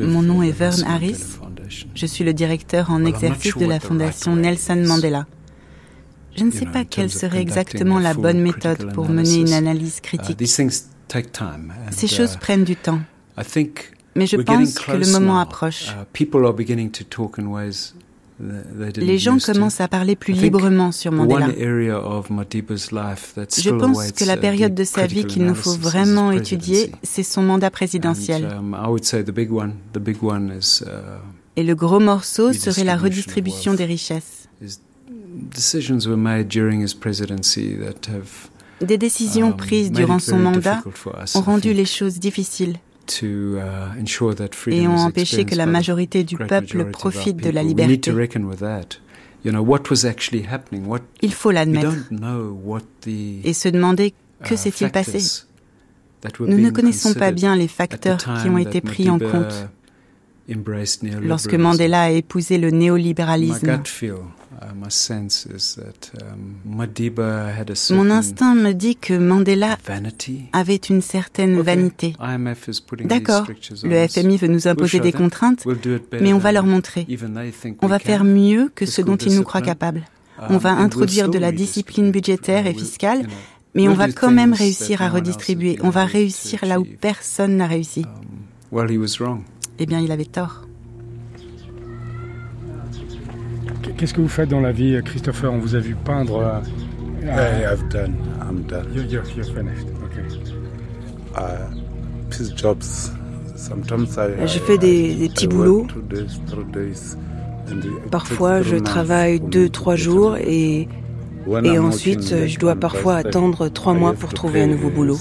Mon 0.00 0.22
nom 0.22 0.42
est 0.42 0.52
Vern 0.52 0.84
Harris. 0.86 1.38
Je 1.94 2.06
suis 2.06 2.24
le 2.24 2.32
directeur 2.32 2.90
en 2.90 3.04
exercice 3.04 3.56
de 3.56 3.66
la 3.66 3.80
fondation 3.80 4.36
Nelson 4.36 4.84
Mandela. 4.86 5.26
Je 6.36 6.44
ne 6.44 6.50
sais 6.50 6.66
pas 6.66 6.84
quelle 6.84 7.10
serait 7.10 7.40
exactement 7.40 7.98
la 7.98 8.14
bonne 8.14 8.40
méthode 8.40 8.92
pour 8.92 9.08
mener 9.08 9.36
une 9.36 9.52
analyse 9.52 9.98
Uh, 9.98 10.00
critique. 10.00 10.48
Ces 11.90 12.06
choses 12.08 12.36
prennent 12.36 12.64
du 12.64 12.76
temps. 12.76 13.00
Mais 14.16 14.26
je 14.26 14.36
pense 14.36 14.78
que 14.78 14.92
le 14.92 15.10
moment 15.10 15.40
approche. 15.40 15.88
Les 18.96 19.18
gens 19.18 19.38
commencent 19.38 19.80
à 19.80 19.88
parler 19.88 20.16
plus 20.16 20.32
librement 20.32 20.92
sur 20.92 21.12
Mandela. 21.12 21.48
Je 21.50 23.70
pense 23.70 24.12
que 24.12 24.24
la 24.24 24.36
période 24.36 24.74
de 24.74 24.84
sa 24.84 25.06
vie 25.06 25.24
qu'il 25.24 25.44
nous 25.44 25.54
faut 25.54 25.76
vraiment 25.76 26.32
étudier, 26.32 26.92
c'est 27.02 27.22
son 27.22 27.42
mandat 27.42 27.70
présidentiel. 27.70 28.48
Et 31.56 31.62
le 31.62 31.74
gros 31.74 32.00
morceau 32.00 32.52
serait 32.52 32.84
la 32.84 32.96
redistribution 32.96 33.74
des 33.74 33.84
richesses. 33.84 34.48
Des 38.80 38.98
décisions 38.98 39.52
prises 39.52 39.92
durant 39.92 40.18
son 40.18 40.38
mandat 40.38 40.82
ont 41.34 41.40
rendu 41.40 41.72
les 41.72 41.84
choses 41.84 42.18
difficiles 42.18 42.74
et 44.66 44.88
ont 44.88 44.96
empêché 44.96 45.44
que 45.44 45.54
la 45.54 45.66
majorité 45.66 46.24
du 46.24 46.36
peuple 46.36 46.90
profite 46.90 47.36
de 47.36 47.50
la 47.50 47.62
liberté. 47.62 48.10
Il 51.22 51.32
faut 51.32 51.50
l'admettre. 51.50 51.92
et 53.44 53.52
se 53.52 53.68
demander 53.68 54.14
que 54.42 54.56
s'est-il 54.56 54.90
passé? 54.90 55.18
Nous 56.40 56.58
ne 56.58 56.70
connaissons 56.70 57.14
pas 57.14 57.32
bien 57.32 57.54
les 57.56 57.68
facteurs 57.68 58.18
qui 58.18 58.48
ont 58.48 58.58
été 58.58 58.80
pris 58.80 59.10
en 59.10 59.18
compte 59.18 59.68
lorsque 61.22 61.54
Mandela 61.54 62.02
a 62.02 62.10
épousé 62.10 62.58
le 62.58 62.70
néolibéralisme. 62.70 63.80
Mon 67.90 68.10
instinct 68.10 68.54
me 68.54 68.72
dit 68.72 68.96
que 68.96 69.14
Mandela 69.14 69.76
avait 70.52 70.76
une 70.76 71.00
certaine 71.00 71.60
vanité. 71.60 72.14
D'accord, 73.04 73.46
le 73.82 74.06
FMI 74.08 74.36
veut 74.36 74.48
nous 74.48 74.68
imposer 74.68 75.00
des 75.00 75.12
contraintes, 75.12 75.66
mais 76.20 76.32
on 76.32 76.38
va 76.38 76.52
leur 76.52 76.66
montrer. 76.66 77.06
On 77.82 77.86
va 77.86 77.98
faire 77.98 78.24
mieux 78.24 78.70
que 78.74 78.86
ce 78.86 79.02
dont 79.02 79.16
ils 79.16 79.34
nous 79.34 79.42
croient 79.42 79.62
capables. 79.62 80.02
On 80.50 80.58
va 80.58 80.72
introduire 80.72 81.28
de 81.28 81.38
la 81.38 81.52
discipline 81.52 82.10
budgétaire 82.10 82.66
et 82.66 82.74
fiscale, 82.74 83.26
mais 83.74 83.88
on 83.88 83.94
va 83.94 84.10
quand 84.12 84.30
même 84.30 84.52
réussir 84.52 85.02
à 85.02 85.08
redistribuer. 85.08 85.78
On 85.82 85.90
va 85.90 86.04
réussir 86.04 86.64
là 86.64 86.80
où 86.80 86.86
personne 87.00 87.56
n'a 87.56 87.66
réussi. 87.66 88.04
Eh 89.78 89.86
bien, 89.86 90.00
il 90.00 90.12
avait 90.12 90.24
tort. 90.24 90.66
Qu'est-ce 93.96 94.14
que 94.14 94.20
vous 94.20 94.28
faites 94.28 94.48
dans 94.48 94.60
la 94.60 94.72
vie, 94.72 95.00
Christopher? 95.04 95.52
On 95.52 95.58
vous 95.58 95.74
a 95.74 95.78
vu 95.80 95.94
peindre. 95.94 96.38
Euh, 96.38 96.60
Yeah, 97.24 97.72
I've 97.72 97.88
done. 97.88 98.16
I'm 98.42 98.62
done. 98.64 98.92
You're, 98.92 99.06
you're 99.34 99.44
finished. 99.44 99.86
Okay. 100.04 100.26
Uh, 101.34 102.54
jobs. 102.54 103.10
Sometimes 103.56 104.18
I, 104.18 104.46
Je 104.46 104.58
fais 104.58 104.76
des, 104.76 105.14
des 105.14 105.28
petits 105.30 105.48
boulots. 105.48 105.86
Parfois, 108.10 108.60
je 108.60 108.76
travaille 108.76 109.40
deux, 109.40 109.70
trois 109.70 109.96
jours 109.96 110.36
et, 110.36 110.86
et 111.64 111.78
ensuite, 111.78 112.46
je 112.46 112.58
dois 112.58 112.76
parfois 112.76 113.16
attendre 113.16 113.68
trois 113.68 113.94
mois 113.94 114.12
pour 114.14 114.32
trouver 114.32 114.62
un 114.62 114.66
nouveau 114.66 114.90
boulot. 114.90 115.18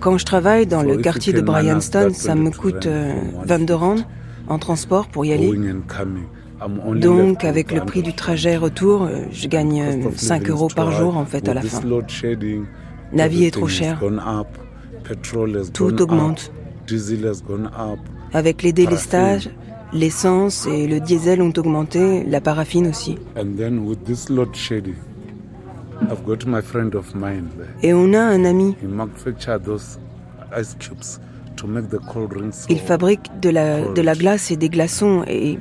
Quand 0.00 0.18
je 0.18 0.24
travaille 0.24 0.66
dans 0.66 0.82
le 0.82 0.96
quartier 0.96 1.32
de 1.32 1.40
Bryanston, 1.40 2.10
ça 2.12 2.34
me 2.34 2.50
coûte 2.50 2.86
euh, 2.86 3.12
22 3.44 3.74
rand 3.74 3.96
en 4.48 4.58
transport 4.58 5.08
pour 5.08 5.24
y 5.24 5.32
aller. 5.32 5.52
Donc, 6.96 7.44
avec 7.44 7.72
le 7.72 7.80
prix 7.80 8.02
du 8.02 8.12
trajet 8.14 8.56
retour, 8.56 9.04
euh, 9.04 9.22
je 9.30 9.46
gagne 9.46 10.10
5 10.14 10.50
euros 10.50 10.68
par 10.74 10.90
jour 10.92 11.16
en 11.16 11.24
fait 11.24 11.48
à 11.48 11.54
la 11.54 11.62
fin. 11.62 11.80
La 13.12 13.28
vie 13.28 13.44
est 13.44 13.52
trop 13.52 13.68
chère. 13.68 14.00
Tout 15.72 16.02
augmente. 16.02 16.52
Avec 18.32 18.62
les 18.62 18.72
délestages, 18.72 19.50
l'essence 19.92 20.66
et 20.66 20.86
le 20.86 21.00
diesel 21.00 21.42
ont 21.42 21.52
augmenté, 21.56 22.24
la 22.24 22.40
paraffine 22.40 22.86
aussi. 22.86 23.18
Et 27.82 27.94
on 27.94 28.12
a 28.12 28.20
un 28.20 28.44
ami. 28.44 28.74
Il 32.68 32.78
fabrique 32.78 33.40
de 33.42 33.50
la, 33.50 33.80
de 33.88 34.00
la 34.00 34.14
glace 34.14 34.50
et 34.50 34.56
des 34.56 34.68
glaçons 34.68 35.24
et 35.26 35.58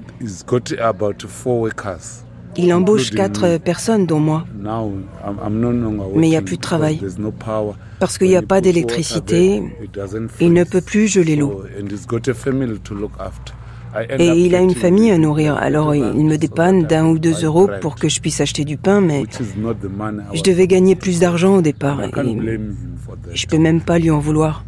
il 2.60 2.74
embauche 2.74 3.12
quatre 3.12 3.58
personnes, 3.58 4.06
dont 4.08 4.20
moi. 4.20 4.46
Mais 6.16 6.28
il 6.28 6.30
n'y 6.30 6.36
a 6.36 6.42
plus 6.42 6.58
de 6.58 6.62
travail. 6.62 7.00
Parce 8.00 8.18
qu'il 8.18 8.28
n'y 8.28 8.36
a 8.36 8.42
pas 8.42 8.62
d'électricité, 8.62 9.62
il 10.40 10.54
ne 10.54 10.64
peut 10.64 10.82
plus 10.82 11.08
geler 11.08 11.36
l'eau. 11.36 11.64
Et 14.20 14.28
il 14.28 14.56
a 14.56 14.62
une 14.62 14.76
famille 14.76 15.12
à 15.12 15.18
nourrir, 15.18 15.56
alors 15.56 15.96
il 15.96 16.26
me 16.26 16.38
dépanne 16.38 16.84
d'un 16.84 17.06
ou 17.08 17.20
deux 17.20 17.44
euros 17.44 17.70
pour 17.82 17.96
que 17.96 18.10
je 18.10 18.20
puisse 18.20 18.42
acheter 18.42 18.66
du 18.66 18.78
pain, 18.78 19.02
mais 19.02 19.24
je 20.34 20.44
devais 20.44 20.68
gagner 20.68 20.96
plus 20.96 21.20
d'argent 21.20 21.56
au 21.56 21.62
départ 21.62 22.04
et 22.04 22.12
je 23.34 23.48
peux 23.48 23.58
même 23.58 23.82
pas 23.82 24.00
lui 24.00 24.12
en 24.12 24.20
vouloir. 24.20 24.64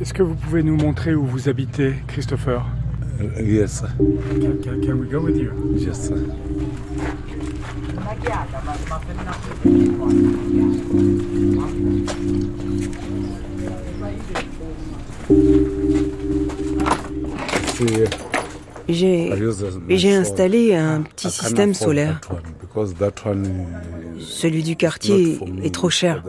Est-ce 0.00 0.14
que 0.14 0.22
vous 0.22 0.34
pouvez 0.34 0.62
nous 0.62 0.76
montrer 0.76 1.14
où 1.14 1.26
vous 1.26 1.48
habitez, 1.48 1.94
Christopher? 2.06 2.64
Yes, 3.38 3.80
sir. 3.80 3.88
Can, 4.64 4.80
can 4.80 4.98
we 4.98 5.06
go 5.10 5.20
with 5.20 5.36
you? 5.36 5.52
Yes, 5.76 6.10
j'ai 18.88 20.14
installé 20.14 20.74
un 20.74 21.02
petit 21.02 21.30
système 21.30 21.74
solaire. 21.74 22.20
Celui 24.18 24.62
du 24.62 24.76
quartier 24.76 25.38
est 25.62 25.74
trop 25.74 25.90
cher. 25.90 26.22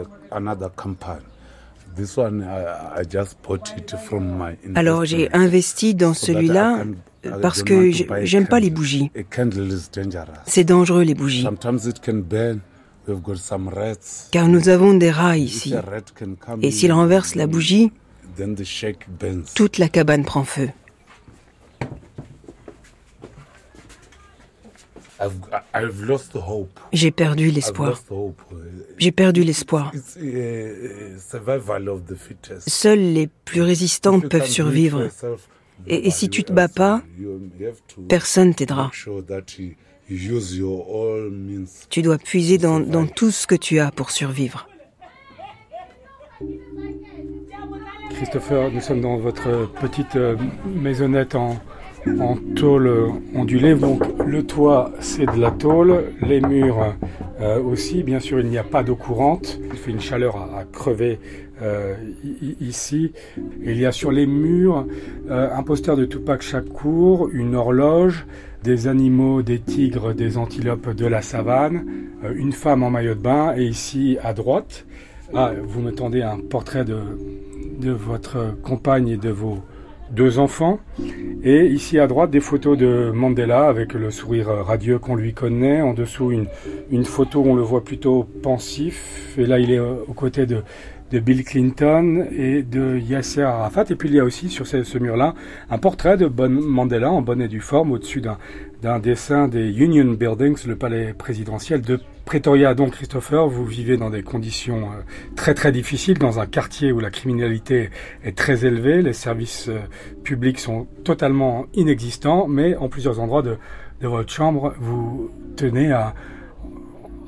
Alors 4.76 5.06
j'ai 5.06 5.34
investi 5.34 5.96
dans 5.96 6.14
celui-là 6.14 6.86
parce 7.42 7.64
que 7.64 7.92
j'aime 8.24 8.48
pas 8.48 8.60
les 8.60 8.70
bougies. 8.70 9.12
C'est 10.46 10.64
dangereux 10.64 11.04
les 11.04 11.16
bougies. 11.16 11.48
Car 14.32 14.48
nous 14.48 14.70
avons 14.70 14.94
des 14.94 15.12
rats 15.12 15.38
ici. 15.38 15.74
Et 16.62 16.72
s'ils 16.72 16.94
renversent 16.94 17.36
la 17.36 17.48
bougie, 17.48 17.92
toute 19.56 19.78
la 19.78 19.90
cabane 19.90 20.24
prend 20.24 20.44
feu. 20.44 20.70
J'ai 26.94 27.12
perdu 27.12 27.52
l'espoir. 27.52 28.02
J'ai 28.98 29.12
perdu 29.12 29.44
l'espoir. 29.44 29.92
Seuls 32.68 33.00
les 33.00 33.28
plus 33.46 33.62
résistants 33.62 34.20
peuvent 34.20 34.48
survivre. 34.48 35.08
Et, 35.88 36.08
et 36.08 36.12
si 36.12 36.30
tu 36.30 36.44
te 36.44 36.54
bats 36.54 36.68
pas, 36.68 37.02
personne 38.08 38.54
t'aidera. 38.54 38.92
Tu 41.90 42.02
dois 42.02 42.18
puiser 42.18 42.58
dans, 42.58 42.80
dans 42.80 43.08
tout 43.08 43.32
ce 43.32 43.48
que 43.48 43.56
tu 43.56 43.80
as 43.80 43.92
pour 43.92 44.12
survivre. 44.12 44.68
Christopher, 48.10 48.72
nous 48.72 48.82
sommes 48.82 49.02
dans 49.02 49.18
votre 49.18 49.72
petite 49.80 50.16
euh, 50.16 50.36
maisonnette 50.66 51.36
en, 51.36 51.60
en 52.20 52.36
tôle 52.56 52.92
ondulée. 53.36 53.76
Donc 53.76 54.04
le 54.26 54.44
toit 54.44 54.92
c'est 55.00 55.26
de 55.26 55.40
la 55.40 55.52
tôle, 55.52 56.06
les 56.22 56.42
murs 56.42 56.96
euh, 57.40 57.62
aussi. 57.62 58.04
Bien 58.04 58.20
sûr 58.20 58.40
il 58.40 58.48
n'y 58.48 58.58
a 58.58 58.64
pas 58.64 58.84
d'eau 58.84 58.96
courante, 58.96 59.60
il 59.72 59.78
fait 59.78 59.92
une 59.92 60.02
chaleur 60.02 60.38
à, 60.38 60.64
crever 60.72 61.20
euh, 61.62 61.96
ici. 62.60 63.14
il 63.64 63.78
y 63.78 63.86
a 63.86 63.92
sur 63.92 64.12
les 64.12 64.26
murs 64.26 64.86
euh, 65.30 65.50
un 65.54 65.64
poster 65.64 65.96
de 65.96 66.06
Tupac 66.06 66.42
Shakur, 66.42 67.30
une 67.32 67.56
horloge, 67.56 68.26
des 68.64 68.88
animaux, 68.88 69.42
des 69.42 69.60
tigres, 69.60 70.14
des 70.14 70.38
antilopes 70.38 70.96
de 70.96 71.06
la 71.06 71.22
savane, 71.22 71.86
une 72.36 72.52
femme 72.52 72.84
en 72.84 72.92
maillot 72.92 73.16
de 73.16 73.20
bain 73.20 73.54
et 73.58 73.64
ici 73.64 74.18
à 74.24 74.34
droite, 74.34 74.86
ah, 75.34 75.52
vous 75.64 75.82
me 75.82 75.92
tendez 75.92 76.22
un 76.22 76.38
portrait 76.38 76.86
de, 76.86 77.00
de 77.80 77.92
votre 77.92 78.56
compagne 78.62 79.08
et 79.08 79.18
de 79.18 79.30
vos 79.30 79.60
deux 80.12 80.40
enfants. 80.40 80.80
Et 81.44 81.66
ici 81.66 81.98
à 81.98 82.06
droite, 82.06 82.30
des 82.30 82.40
photos 82.40 82.78
de 82.78 83.12
Mandela 83.14 83.68
avec 83.68 83.94
le 83.94 84.12
sourire 84.12 84.48
radieux 84.48 85.00
qu'on 85.00 85.16
lui 85.16 85.34
connaît. 85.34 85.82
En 85.82 85.94
dessous, 85.94 86.32
une, 86.32 86.46
une 86.92 87.04
photo 87.04 87.40
où 87.40 87.50
on 87.50 87.56
le 87.56 87.64
voit 87.64 87.84
plutôt 87.84 88.24
pensif. 88.44 89.36
Et 89.40 89.48
là, 89.48 89.58
il 89.58 89.72
est 89.72 89.80
aux 89.80 90.14
côtés 90.14 90.46
de, 90.46 90.62
de 91.12 91.20
Bill 91.20 91.44
Clinton 91.44 92.26
et 92.32 92.64
de 92.64 92.98
Yasser 92.98 93.42
Arafat. 93.42 93.86
Et 93.90 93.96
puis 93.96 94.10
il 94.10 94.16
y 94.16 94.20
a 94.20 94.24
aussi 94.24 94.50
sur 94.50 94.66
ce, 94.66 94.98
mur-là 94.98 95.34
un 95.70 95.78
portrait 95.78 96.18
de 96.18 96.28
bon 96.28 96.50
Mandela 96.50 97.12
en 97.12 97.22
bonne 97.22 97.42
et 97.42 97.48
due 97.48 97.60
forme 97.60 97.92
au-dessus 97.92 98.22
d'un 98.22 99.00
dessin 99.00 99.48
des 99.48 99.70
Union 99.70 100.06
Buildings, 100.14 100.66
le 100.68 100.76
palais 100.76 101.14
présidentiel 101.14 101.82
de 101.82 102.00
Pretoria. 102.26 102.74
Donc 102.76 102.92
Christopher, 102.92 103.48
vous 103.48 103.66
vivez 103.66 103.98
dans 103.98 104.10
des 104.10 104.24
conditions 104.24 104.86
euh, 104.86 105.02
très 105.36 105.54
très 105.54 105.72
difficiles, 105.72 106.18
dans 106.18 106.40
un 106.40 106.46
quartier 106.46 106.92
où 106.92 107.00
la 107.00 107.10
criminalité 107.10 107.90
est 108.24 108.38
très 108.38 108.66
élevée, 108.66 109.02
les 109.02 109.14
services 109.14 109.68
euh, 109.68 109.80
publics 110.24 110.60
sont 110.60 110.88
totalement 111.04 111.66
inexistants, 111.74 112.48
mais 112.48 112.76
en 112.76 112.88
plusieurs 112.90 113.20
endroits 113.20 113.42
de, 113.42 113.58
votre 114.02 114.32
chambre, 114.32 114.74
vous 114.80 115.30
tenez 115.56 115.92
à, 115.92 116.16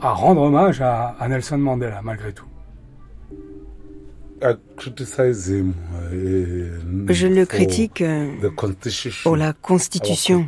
à 0.01 0.11
rendre 0.11 0.41
hommage 0.41 0.81
à 0.81 1.15
Nelson 1.27 1.57
Mandela 1.57 2.01
malgré 2.03 2.33
tout. 2.33 2.52
Uh, 4.43 4.55
Je 7.09 7.27
le 7.27 7.45
critique 7.45 8.01
euh, 8.01 8.27
pour 9.23 9.37
la 9.37 9.53
Constitution. 9.53 10.45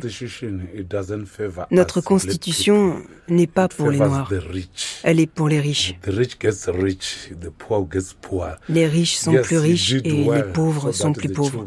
Notre 1.70 2.00
Constitution 2.02 2.96
n'est 3.28 3.46
pas 3.46 3.68
pour 3.68 3.90
les 3.90 3.98
Noirs, 3.98 4.30
elle 5.02 5.20
est 5.20 5.26
pour 5.26 5.48
les 5.48 5.60
riches. 5.60 5.94
Les 8.68 8.86
riches 8.86 9.16
sont 9.16 9.32
plus 9.42 9.58
riches 9.58 9.92
et 10.04 10.24
les 10.24 10.42
pauvres 10.52 10.92
sont 10.92 11.12
plus 11.14 11.30
pauvres. 11.30 11.64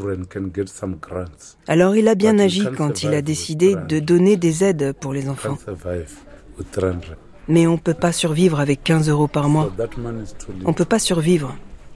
Alors 1.68 1.96
il 1.96 2.08
a 2.08 2.16
bien 2.16 2.38
agi 2.38 2.64
quand 2.78 3.02
il 3.02 3.14
a 3.16 3.24
décidé 3.24 3.76
de 3.88 4.00
donner 4.00 4.38
des 4.38 4.64
aides 4.64 4.94
pour 5.00 5.14
les 5.14 5.30
enfants. 5.30 5.58
Mais 7.48 7.66
on 7.66 7.74
ne 7.74 7.78
peut 7.78 7.96
pas 7.96 8.12
survivre 8.12 8.60
avec 8.60 8.84
15 8.84 9.10
euros 9.10 9.28
par 9.28 9.50
mois. 9.50 9.74
On 10.66 10.70
ne 10.70 10.76
peut 10.76 10.86
pas 10.86 11.00
survivre. 11.00 11.56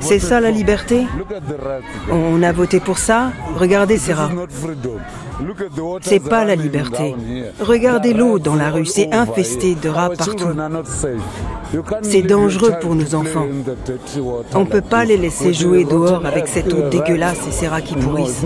C'est 0.00 0.18
ça 0.18 0.40
la 0.40 0.50
liberté 0.50 1.06
On 2.10 2.42
a 2.42 2.52
voté 2.52 2.80
pour 2.80 2.98
ça 2.98 3.32
Regardez 3.56 3.98
ces 3.98 4.12
rats. 4.12 4.30
C'est 6.00 6.20
pas 6.20 6.44
la 6.44 6.54
liberté. 6.54 7.14
Regardez 7.60 8.14
l'eau 8.14 8.38
dans 8.38 8.54
la 8.54 8.70
rue, 8.70 8.86
c'est 8.86 9.12
infesté 9.12 9.74
de 9.74 9.88
rats 9.88 10.10
partout. 10.10 10.48
C'est 12.02 12.22
dangereux 12.22 12.74
pour 12.80 12.94
nos 12.94 13.14
enfants. 13.14 13.46
On 14.54 14.60
ne 14.60 14.64
peut 14.70 14.80
pas 14.80 15.04
les 15.04 15.16
laisser 15.16 15.52
jouer 15.52 15.84
dehors 15.84 16.24
avec 16.24 16.48
cette 16.48 16.72
eau 16.72 16.88
dégueulasse 16.88 17.46
et 17.46 17.52
ces 17.52 17.68
rats 17.68 17.82
qui 17.82 17.94
pourrissent. 17.94 18.44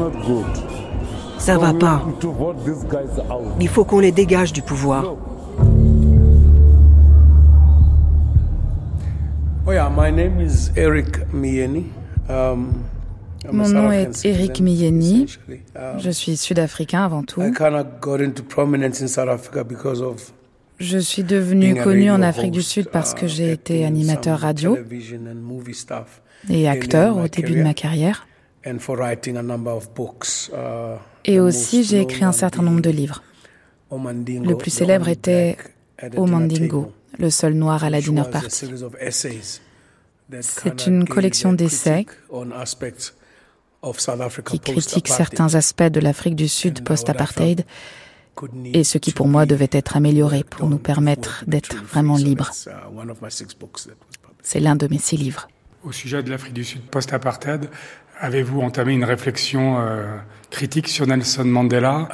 Ça 1.39 1.57
va 1.59 1.73
pas. 1.73 2.03
Il 3.61 3.69
faut 3.69 3.85
qu'on 3.85 4.01
les 4.01 4.13
dégage 4.13 4.53
du 4.53 4.63
pouvoir. 4.63 5.15
Um, 12.29 12.73
Mon 13.53 13.69
nom 13.69 13.93
est 13.93 14.25
Eric 14.25 14.61
Miyeni. 14.61 15.27
Um, 15.75 15.99
Je 15.99 16.11
suis 16.11 16.37
sud-africain 16.37 17.05
avant 17.05 17.23
tout. 17.23 17.41
Je 20.79 20.99
suis 20.99 21.23
devenu 21.25 21.75
connu 21.83 22.11
en 22.11 22.23
Afrique 22.23 22.53
du 22.53 22.63
Sud 22.63 22.89
parce 22.89 23.15
que 23.15 23.27
j'ai 23.27 23.49
uh, 23.49 23.53
été 23.53 23.85
animateur 23.85 24.39
radio 24.41 24.77
et 26.49 26.69
acteur 26.69 27.17
au 27.19 27.29
début 27.29 27.55
de 27.55 27.63
ma 27.63 27.75
carrière. 27.75 28.27
Uh, 28.67 28.71
et 31.25 31.41
aussi, 31.41 31.85
j'ai 31.85 32.01
écrit 32.01 32.25
un 32.25 32.33
certain 32.33 32.63
nombre 32.63 32.81
de 32.81 32.91
livres. 32.91 33.23
Le 33.91 34.55
plus 34.55 34.71
célèbre 34.71 35.09
était 35.09 35.57
O 36.17 36.27
Mandingo, 36.27 36.93
le 37.21 37.31
seul 37.31 37.55
noir 37.55 37.85
à 37.85 37.91
la 37.91 38.01
dinner 38.01 38.25
party. 38.31 38.67
C'est 40.41 40.87
une 40.87 41.07
collection 41.07 41.53
d'essais 41.53 42.07
qui 44.47 44.61
critiquent 44.61 45.09
certains 45.09 45.55
aspects 45.55 45.83
de 45.83 46.01
l'Afrique 46.01 46.37
du 46.37 46.49
Sud 46.49 46.85
post-apartheid 46.85 47.65
et 48.73 48.85
ce 48.85 48.99
qui 48.99 49.13
pour 49.13 49.29
moi 49.29 49.47
devait 49.47 49.69
être 49.73 49.97
amélioré 49.97 50.45
pour 50.45 50.69
nous 50.69 50.79
permettre 50.79 51.45
d'être 51.47 51.77
vraiment 51.85 52.17
libres. 52.17 52.51
C'est 54.43 54.61
l'un 54.61 54.77
de 54.77 54.87
mes 54.89 54.99
six 54.99 55.17
livres. 55.17 55.49
Au 55.83 55.93
sujet 55.93 56.23
de 56.23 56.31
l'Afrique 56.31 56.55
du 56.55 56.65
Sud 56.65 56.83
post-apartheid, 56.83 57.69
avez-vous 58.19 58.61
entamé 58.61 58.93
une 58.93 59.05
réflexion 59.05 59.81
euh, 59.81 60.17
critique 60.51 60.89
sur 60.89 61.07
Nelson 61.07 61.45
Mandela? 61.45 62.09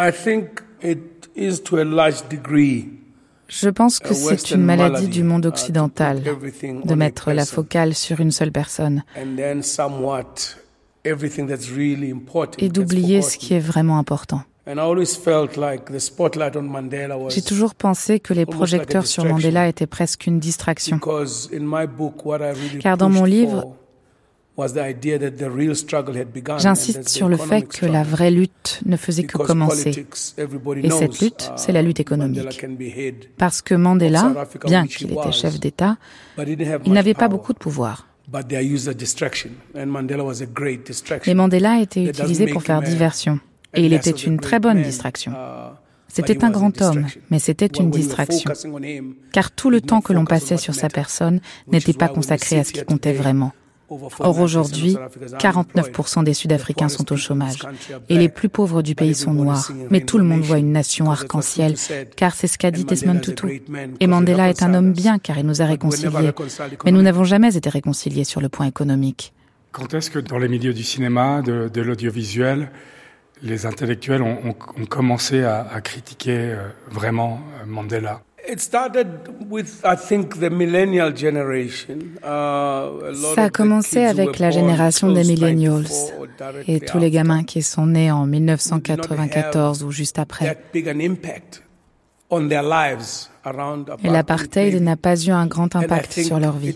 Je 3.49 3.69
pense 3.69 3.99
que 3.99 4.15
c'est 4.15 4.51
une 4.51 4.63
maladie 4.63 5.09
du 5.09 5.23
monde 5.23 5.47
occidental 5.47 6.23
de 6.23 6.95
mettre 6.95 7.33
la 7.33 7.45
focale 7.45 7.95
sur 7.95 8.21
une 8.21 8.31
seule 8.31 8.53
personne 8.53 9.05
et 12.59 12.69
d'oublier 12.69 13.23
ce 13.23 13.39
qui 13.39 13.55
est 13.55 13.61
vraiment 13.61 13.99
important. 13.99 14.43
J'ai 17.29 17.43
toujours 17.43 17.75
pensé 17.77 18.19
que 18.19 18.35
les 18.35 18.47
projecteurs 18.47 19.07
sur 19.07 19.25
Mandela 19.25 19.69
étaient 19.69 19.87
presque 19.87 20.27
une 20.27 20.41
distraction. 20.41 20.99
Car 22.81 22.97
dans 22.97 23.09
mon 23.09 23.25
livre, 23.25 23.77
J'insiste 26.59 27.09
sur 27.09 27.29
le 27.29 27.37
fait 27.37 27.63
que 27.63 27.87
la 27.87 28.03
vraie 28.03 28.31
lutte 28.31 28.81
ne 28.87 28.97
faisait 28.97 29.25
que 29.25 29.37
commencer. 29.37 30.07
Et 30.83 30.91
cette 30.91 31.21
lutte, 31.21 31.53
c'est 31.57 31.73
la 31.73 31.83
lutte 31.83 32.01
économique. 32.01 32.65
Parce 33.37 33.61
que 33.61 33.75
Mandela, 33.75 34.47
bien 34.65 34.87
qu'il 34.87 35.13
était 35.13 35.33
chef 35.33 35.61
d'État, 35.61 35.99
il 36.85 36.93
n'avait 36.93 37.15
pas 37.15 37.29
beaucoup 37.29 37.53
de 37.53 37.59
pouvoir. 37.59 38.09
Et 41.27 41.35
Mandela 41.35 41.81
été 41.81 42.05
utilisé 42.05 42.47
pour 42.47 42.63
faire 42.63 42.83
diversion. 42.83 43.41
Et 43.75 43.85
il 43.85 43.93
était 43.93 44.11
une 44.11 44.41
très 44.41 44.59
bonne 44.59 44.83
distraction. 44.83 45.33
C'était 46.09 46.45
un 46.45 46.51
grand 46.51 46.81
homme, 46.81 47.07
mais 47.31 47.39
c'était 47.39 47.67
une 47.67 47.91
distraction. 47.91 48.51
Car 49.33 49.51
tout 49.51 49.69
le 49.69 49.83
temps 49.83 50.01
que 50.01 50.15
l'on 50.15 50.25
passait 50.25 50.57
sur 50.57 50.75
sa 50.75 50.89
personne 50.89 51.41
n'était 51.71 51.93
pas 51.93 52.09
consacré 52.09 52.59
à 52.59 52.65
ce 52.65 52.73
qui 52.73 52.85
comptait 52.85 53.13
vraiment. 53.13 53.53
Or 53.89 54.41
aujourd'hui, 54.41 54.97
49% 55.39 56.25
des 56.25 56.35
Sud-Africains 56.35 56.89
sont 56.89 57.13
au 57.13 57.17
chômage 57.17 57.59
et 58.09 58.19
les 58.19 58.29
plus 58.29 58.49
pauvres 58.49 58.83
du 58.83 58.95
pays 58.95 59.15
sont 59.15 59.33
noirs. 59.33 59.71
Mais 59.91 60.01
tout 60.01 60.19
le 60.19 60.25
monde 60.25 60.41
voit 60.41 60.59
une 60.59 60.73
nation 60.73 61.11
arc-en-ciel 61.11 61.75
car 62.17 62.35
c'est 62.35 62.49
ce 62.49 62.59
qu'a 62.59 62.71
dit 62.71 62.85
Desmond 62.85 63.21
Tutu. 63.21 63.63
Et 64.01 64.07
Mandela 64.07 64.49
est 64.49 64.63
un 64.63 64.75
homme 64.75 64.93
bien 64.93 65.19
car 65.19 65.39
il 65.39 65.47
nous 65.47 65.63
a 65.63 65.67
réconciliés. 65.67 66.33
Mais 66.85 66.91
nous 66.91 67.03
n'avons 67.03 67.25
jamais 67.25 67.57
été 67.57 67.71
réconciliés 67.71 68.25
sur 68.25 68.41
le 68.41 68.49
point 68.49 68.67
économique. 68.67 69.33
Quand 69.73 69.93
est-ce 69.95 70.11
que 70.11 70.19
dans 70.19 70.39
les 70.39 70.49
milieux 70.49 70.73
du 70.73 70.83
cinéma, 70.83 71.43
de, 71.43 71.81
l'audiovisuel, 71.81 72.71
les 73.43 73.67
intellectuels 73.67 74.23
ont, 74.23 74.55
commencé 74.89 75.45
à, 75.45 75.81
critiquer 75.83 76.39
euh, 76.39 76.69
vraiment 76.91 77.41
euh, 77.61 77.67
Mandela? 77.67 78.23
Ça 83.35 83.45
a 83.45 83.51
commencé 83.51 84.05
avec 84.05 84.39
la 84.39 84.51
génération 84.51 85.13
des 85.13 85.25
millennials 85.25 85.87
et 86.69 86.81
tous 86.81 86.99
les 86.99 87.11
gamins 87.11 87.45
qui 87.45 87.63
sont 87.63 87.87
nés 87.87 88.11
en 88.11 88.27
1994 88.27 89.83
ou 89.83 89.91
juste 89.91 90.19
après. 90.19 90.59
Et 94.03 94.09
l'apartheid 94.11 94.83
n'a 94.83 94.97
pas 94.97 95.17
eu 95.25 95.31
un 95.31 95.47
grand 95.47 95.77
impact 95.77 96.21
sur 96.21 96.41
leur 96.41 96.57
vie. 96.57 96.75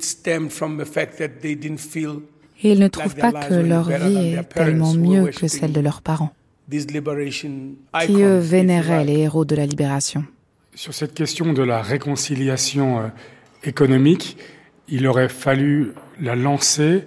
Et 2.63 2.73
ils 2.73 2.79
ne 2.79 2.89
trouvent 2.89 3.17
pas 3.17 3.33
que 3.33 3.55
leur 3.55 3.89
vie 3.89 4.35
est 4.35 4.49
tellement 4.49 4.95
mieux 4.95 5.27
que 5.29 5.49
celle 5.49 5.73
de 5.73 5.81
leurs 5.81 6.03
parents, 6.03 6.33
qui 6.71 8.23
eux 8.23 8.39
vénéraient 8.39 9.05
les 9.05 9.19
héros 9.21 9.45
de 9.45 9.57
la 9.57 9.67
libération. 9.67 10.25
Sur 10.75 10.95
cette 10.95 11.15
question 11.15 11.53
de 11.53 11.63
la 11.63 11.83
réconciliation 11.83 13.01
euh, 13.01 13.09
économique, 13.65 14.37
il 14.89 15.07
aurait 15.09 15.29
fallu 15.29 15.93
la 16.21 16.37
lancer 16.37 17.05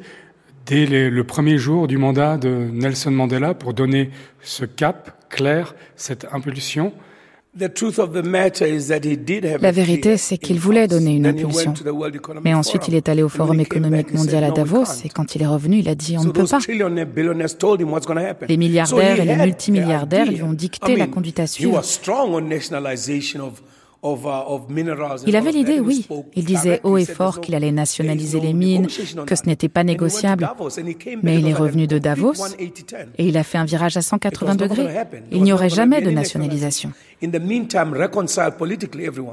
dès 0.65 0.85
le 0.85 1.23
premier 1.23 1.57
jour 1.57 1.87
du 1.87 1.97
mandat 1.97 2.37
de 2.37 2.49
Nelson 2.49 3.11
Mandela 3.11 3.53
pour 3.53 3.73
donner 3.73 4.11
ce 4.41 4.65
cap 4.65 5.29
clair, 5.29 5.75
cette 5.95 6.27
impulsion. 6.31 6.93
La 7.55 7.67
vérité, 9.71 10.17
c'est 10.17 10.37
qu'il 10.37 10.59
voulait 10.59 10.87
donner 10.87 11.15
une 11.15 11.27
impulsion. 11.27 11.73
Mais 12.43 12.53
ensuite, 12.55 12.87
il 12.87 12.95
est 12.95 13.09
allé 13.09 13.21
au 13.21 13.29
Forum 13.29 13.59
économique 13.59 14.11
mondial 14.13 14.43
à 14.43 14.51
Davos 14.51 14.85
et 15.05 15.09
quand 15.09 15.35
il 15.35 15.43
est 15.43 15.47
revenu, 15.47 15.77
il 15.77 15.89
a 15.89 15.93
dit 15.95 16.17
on 16.17 16.23
ne 16.23 16.31
peut 16.31 16.45
pas. 16.45 16.59
Les 18.47 18.57
milliardaires 18.57 19.19
et 19.19 19.25
les 19.25 19.35
multimilliardaires 19.35 20.31
lui 20.31 20.41
ont 20.41 20.53
dicté 20.53 20.95
la 20.95 21.07
conduite 21.07 21.39
à 21.39 21.47
suivre. 21.47 21.81
Il 25.25 25.35
avait 25.35 25.51
l'idée, 25.51 25.79
oui. 25.79 26.07
Il 26.35 26.43
disait 26.45 26.81
haut 26.83 26.97
et 26.97 27.05
fort 27.05 27.39
qu'il 27.41 27.55
allait 27.55 27.71
nationaliser 27.71 28.39
les 28.39 28.53
mines, 28.53 28.87
que 29.25 29.35
ce 29.35 29.45
n'était 29.45 29.69
pas 29.69 29.83
négociable. 29.83 30.49
Mais 31.23 31.39
il 31.39 31.47
est 31.47 31.53
revenu 31.53 31.87
de 31.87 31.97
Davos 31.97 32.33
et 32.59 33.27
il 33.27 33.37
a 33.37 33.43
fait 33.43 33.57
un 33.57 33.65
virage 33.65 33.97
à 33.97 34.01
180 34.01 34.55
degrés. 34.55 34.87
Il 35.31 35.43
n'y 35.43 35.53
aurait 35.53 35.69
jamais 35.69 36.01
de 36.01 36.11
nationalisation. 36.11 36.91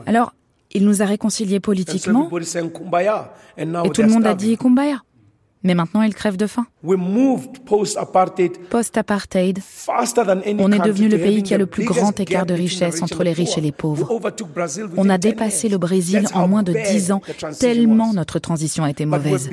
Alors, 0.06 0.32
il 0.72 0.84
nous 0.84 1.02
a 1.02 1.04
réconciliés 1.04 1.58
politiquement 1.58 2.30
et 2.30 3.90
tout 3.90 4.02
le 4.02 4.08
monde 4.08 4.26
a 4.26 4.34
dit 4.34 4.56
Kumbaya. 4.56 5.02
Mais 5.62 5.74
maintenant, 5.74 6.00
ils 6.02 6.14
crèvent 6.14 6.38
de 6.38 6.46
faim. 6.46 6.66
Post-apartheid, 8.70 9.58
on 10.58 10.72
est 10.72 10.78
devenu 10.78 11.08
le 11.08 11.18
pays 11.18 11.42
qui 11.42 11.54
a 11.54 11.58
le 11.58 11.66
plus 11.66 11.84
grand 11.84 12.18
écart 12.18 12.46
de 12.46 12.54
richesse 12.54 13.02
entre 13.02 13.22
les 13.22 13.32
riches 13.32 13.58
et 13.58 13.60
les 13.60 13.72
pauvres. 13.72 14.10
On 14.96 15.10
a 15.10 15.18
dépassé 15.18 15.68
le 15.68 15.76
Brésil 15.76 16.26
en 16.32 16.48
moins 16.48 16.62
de 16.62 16.72
dix 16.90 17.12
ans, 17.12 17.20
tellement 17.58 18.14
notre 18.14 18.38
transition 18.38 18.84
a 18.84 18.90
été 18.90 19.04
mauvaise. 19.04 19.50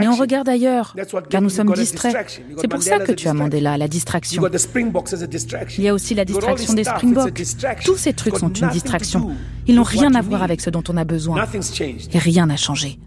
Mais 0.00 0.08
on 0.08 0.16
regarde 0.16 0.48
ailleurs, 0.48 0.96
car 1.30 1.42
nous 1.42 1.50
sommes 1.50 1.72
distraits. 1.72 2.42
C'est 2.58 2.68
pour 2.68 2.82
ça 2.82 2.98
que 2.98 3.12
tu 3.12 3.28
as 3.28 3.34
Mandela, 3.34 3.78
la 3.78 3.88
distraction. 3.88 4.42
Il 5.78 5.84
y 5.84 5.88
a 5.88 5.94
aussi 5.94 6.14
la 6.14 6.24
distraction 6.24 6.74
des 6.74 6.84
Springboks. 6.84 7.42
Tous 7.84 7.96
ces 7.96 8.12
trucs 8.12 8.36
sont 8.38 8.52
une 8.52 8.68
distraction. 8.70 9.30
Ils 9.68 9.76
n'ont 9.76 9.82
rien 9.84 10.14
à 10.14 10.22
voir 10.22 10.42
avec 10.42 10.60
ce 10.60 10.70
dont 10.70 10.82
on 10.88 10.96
a 10.96 11.04
besoin. 11.04 11.44
Et 12.12 12.18
rien 12.18 12.46
n'a 12.46 12.56
changé. 12.56 12.98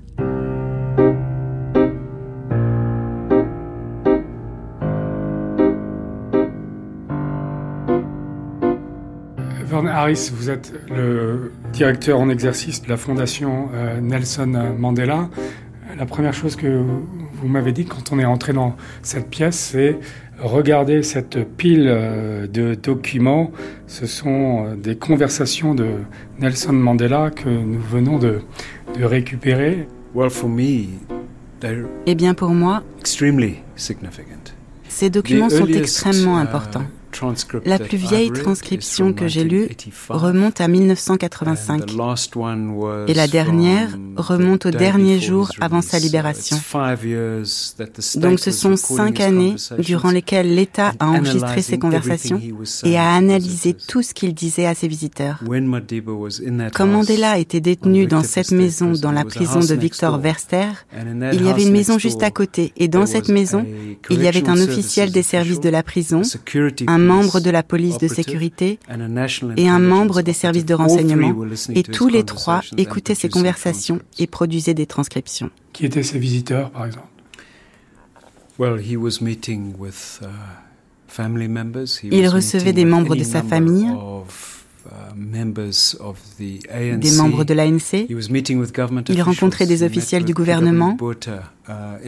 Harris, 9.71 10.31
vous 10.33 10.49
êtes 10.49 10.73
le 10.89 11.51
directeur 11.71 12.19
en 12.19 12.29
exercice 12.29 12.81
de 12.81 12.89
la 12.89 12.97
fondation 12.97 13.69
euh, 13.73 13.99
Nelson 14.01 14.73
Mandela. 14.77 15.29
La 15.97 16.05
première 16.05 16.33
chose 16.33 16.55
que 16.55 16.83
vous 17.33 17.47
m'avez 17.47 17.71
dit 17.71 17.85
quand 17.85 18.11
on 18.11 18.19
est 18.19 18.25
entré 18.25 18.53
dans 18.53 18.75
cette 19.03 19.29
pièce, 19.29 19.57
c'est 19.57 19.97
regarder 20.39 21.03
cette 21.03 21.43
pile 21.57 21.85
euh, 21.87 22.47
de 22.47 22.73
documents. 22.73 23.51
Ce 23.87 24.07
sont 24.07 24.65
euh, 24.65 24.75
des 24.75 24.95
conversations 24.95 25.75
de 25.75 25.87
Nelson 26.39 26.73
Mandela 26.73 27.29
que 27.29 27.49
nous 27.49 27.79
venons 27.79 28.17
de, 28.17 28.41
de 28.97 29.03
récupérer. 29.03 29.87
eh 32.07 32.15
bien 32.15 32.33
pour 32.33 32.49
moi, 32.49 32.81
ces 34.87 35.09
documents 35.11 35.49
sont 35.49 35.67
extrêmement 35.67 36.37
importants. 36.37 36.85
La 37.65 37.79
plus 37.79 37.97
vieille 37.97 38.31
transcription 38.31 39.13
que 39.13 39.27
j'ai 39.27 39.43
lue 39.43 39.69
remonte 40.09 40.61
à 40.61 40.67
1985 40.67 41.83
et 43.07 43.13
la 43.13 43.27
dernière 43.27 43.89
remonte 44.15 44.65
au 44.67 44.71
dernier 44.71 45.19
jour 45.19 45.51
avant 45.59 45.81
sa 45.81 45.99
libération. 45.99 46.57
Donc 48.15 48.39
ce 48.39 48.51
sont 48.51 48.75
cinq 48.75 49.19
années 49.19 49.55
durant 49.79 50.11
lesquelles 50.11 50.53
l'État 50.53 50.93
a 50.99 51.07
enregistré 51.07 51.61
ses 51.61 51.79
conversations 51.79 52.41
et 52.83 52.97
a 52.97 53.13
analysé 53.13 53.73
tout 53.73 54.01
ce 54.01 54.13
qu'il 54.13 54.33
disait 54.33 54.65
à 54.65 54.75
ses 54.75 54.87
visiteurs. 54.87 55.43
Quand 56.73 56.87
Mandela 56.87 57.37
était 57.37 57.61
détenu 57.61 58.05
dans 58.05 58.23
cette 58.23 58.51
maison 58.51 58.93
dans 58.93 59.11
la 59.11 59.25
prison 59.25 59.59
de 59.59 59.75
Victor 59.75 60.17
Verster, 60.19 60.67
il 61.33 61.43
y 61.43 61.49
avait 61.49 61.63
une 61.63 61.71
maison 61.71 61.97
juste 61.97 62.23
à 62.23 62.31
côté. 62.31 62.73
Et 62.77 62.87
dans 62.87 63.05
cette 63.05 63.29
maison, 63.29 63.65
il 64.09 64.21
y 64.21 64.27
avait 64.27 64.47
un 64.47 64.59
officiel 64.59 65.11
des 65.11 65.23
services 65.23 65.59
de 65.59 65.69
la 65.69 65.83
prison, 65.83 66.21
un 66.87 66.98
membre 66.99 67.39
de 67.39 67.49
la 67.49 67.63
police 67.63 67.97
de 67.97 68.07
sécurité 68.07 68.79
et 69.57 69.67
un 69.69 69.79
membre 69.79 70.21
des 70.21 70.33
services 70.33 70.65
de 70.65 70.73
renseignement. 70.73 71.33
Et 71.73 71.83
tous 71.83 72.07
les 72.07 72.23
trois 72.23 72.61
écoutaient 72.77 73.15
ces 73.15 73.29
conversations 73.29 73.99
et 74.17 74.27
produisaient 74.27 74.73
des 74.73 74.85
transcriptions. 74.85 75.49
Qui 75.73 75.85
étaient 75.85 76.03
ses 76.03 76.19
visiteurs, 76.19 76.69
par 76.71 76.85
exemple? 76.85 77.07
Il 82.03 82.27
recevait 82.27 82.73
des 82.73 82.85
membres 82.85 83.15
de 83.15 83.23
sa 83.23 83.41
famille, 83.41 83.89
des 85.15 87.11
membres 87.17 87.43
de 87.45 87.53
l'ANC. 87.53 88.07
Il 89.09 89.21
rencontrait 89.21 89.65
des 89.65 89.83
officiels 89.83 90.25
du 90.25 90.33
gouvernement. 90.33 90.97
Uh, 91.69 91.99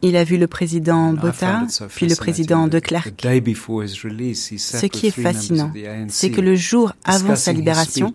il 0.00 0.16
a 0.16 0.22
vu 0.22 0.38
le 0.38 0.46
président 0.46 1.12
Botha, 1.12 1.62
puis 1.88 2.06
le 2.06 2.14
président 2.14 2.68
de 2.68 2.78
Klerk. 2.78 3.12
Ce 3.20 4.86
qui 4.86 5.08
est 5.08 5.10
fascinant, 5.10 5.72
c'est 6.06 6.30
que 6.30 6.40
le 6.40 6.54
jour 6.54 6.92
avant 7.04 7.34
sa 7.34 7.52
libération, 7.52 8.12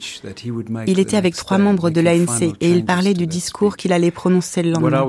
il 0.87 0.99
était 0.99 1.17
avec 1.17 1.35
trois 1.35 1.57
membres 1.57 1.89
de 1.89 1.99
l'ANC 1.99 2.55
et 2.61 2.71
il 2.71 2.85
parlait 2.85 3.13
du 3.13 3.27
discours 3.27 3.75
qu'il 3.75 3.91
allait 3.91 4.11
prononcer 4.11 4.63
le 4.63 4.71
lendemain. 4.71 5.05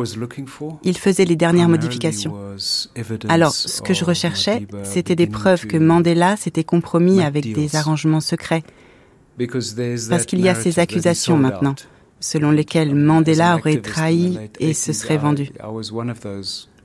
Il 0.83 0.99
faisait 0.99 1.25
les 1.25 1.37
dernières 1.37 1.69
modifications. 1.69 2.35
Alors, 3.29 3.53
ce 3.53 3.83
que 3.83 3.95
je 3.95 4.05
recherchais, 4.05 4.67
c'était 4.83 5.17
des 5.17 5.29
preuves 5.29 5.67
que 5.67 5.77
Mandela 5.77 6.37
s'était 6.37 6.65
compromis 6.65 7.23
avec 7.23 7.53
des 7.53 7.77
arrangements 7.77 8.21
secrets. 8.21 8.65
Parce 9.39 10.27
qu'il 10.27 10.41
y 10.41 10.49
a 10.49 10.57
ces 10.57 10.81
accusations 10.81 11.37
maintenant 11.37 11.77
selon 12.21 12.51
lesquels 12.51 12.95
Mandela 12.95 13.57
aurait 13.57 13.81
trahi 13.81 14.39
et 14.61 14.75
se 14.75 14.93
serait 14.93 15.19
vendu. 15.19 15.51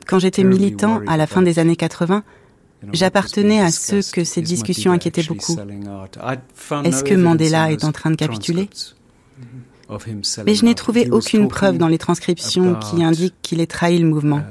Quand 0.07 0.19
j'étais 0.19 0.43
militant 0.43 1.01
à 1.07 1.17
la 1.17 1.27
fin 1.27 1.41
des 1.41 1.59
années 1.59 1.75
80, 1.75 2.23
j'appartenais 2.93 3.61
à 3.61 3.71
ceux 3.71 4.01
que 4.11 4.23
ces 4.23 4.41
discussions 4.41 4.91
inquiétaient 4.91 5.23
beaucoup. 5.23 5.55
Est-ce 6.83 7.03
que 7.03 7.15
Mandela 7.15 7.71
est 7.71 7.83
en 7.83 7.91
train 7.91 8.11
de 8.11 8.15
capituler? 8.15 8.69
Mais 10.45 10.53
je 10.53 10.65
n'ai 10.65 10.75
trouvé 10.75 11.09
aucune 11.09 11.47
preuve 11.47 11.77
dans 11.77 11.87
les 11.87 11.97
transcriptions 11.97 12.75
qui 12.75 13.03
indiquent 13.03 13.41
qu'il 13.41 13.59
ait 13.59 13.67
trahi 13.67 13.97
le 13.97 14.07
mouvement. 14.07 14.41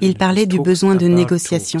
Il 0.00 0.14
parlait 0.16 0.46
du 0.46 0.60
besoin 0.60 0.96
de 0.96 1.06
négociation. 1.06 1.80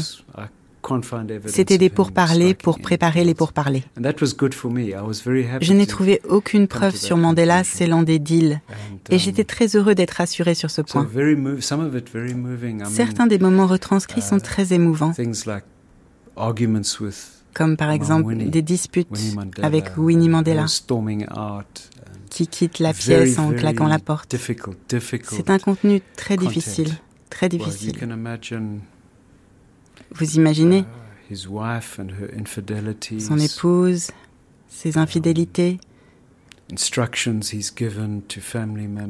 C'était 1.46 1.78
des 1.78 1.90
pourparlers 1.90 2.54
pour 2.54 2.78
préparer 2.78 3.24
les 3.24 3.34
pourparlers. 3.34 3.84
Je 5.60 5.72
n'ai 5.72 5.86
trouvé 5.86 6.20
aucune 6.28 6.68
preuve 6.68 6.96
sur 6.96 7.16
Mandela 7.16 7.64
scellant 7.64 8.02
des 8.02 8.18
deals 8.18 8.60
et 9.10 9.18
j'étais 9.18 9.44
très 9.44 9.76
heureux 9.76 9.94
d'être 9.94 10.20
assuré 10.20 10.54
sur 10.54 10.70
ce 10.70 10.82
point. 10.82 11.08
Certains 12.88 13.26
des 13.26 13.38
moments 13.38 13.66
retranscrits 13.66 14.22
sont 14.22 14.38
très 14.38 14.72
émouvants, 14.72 15.12
comme 17.54 17.76
par 17.76 17.90
exemple 17.90 18.36
des 18.36 18.62
disputes 18.62 19.08
avec 19.62 19.96
Winnie 19.96 20.28
Mandela 20.28 20.66
qui 22.30 22.46
quitte 22.46 22.78
la 22.78 22.94
pièce 22.94 23.38
en 23.38 23.52
claquant 23.52 23.88
la 23.88 23.98
porte. 23.98 24.36
C'est 25.30 25.50
un 25.50 25.58
contenu 25.58 26.00
très 26.16 26.36
difficile, 26.36 26.92
très 27.28 27.48
difficile. 27.48 27.96
Vous 30.12 30.34
imaginez 30.34 30.84
uh, 31.30 31.36
son 33.20 33.38
épouse, 33.38 34.10
ses 34.68 34.98
infidélités, 34.98 35.78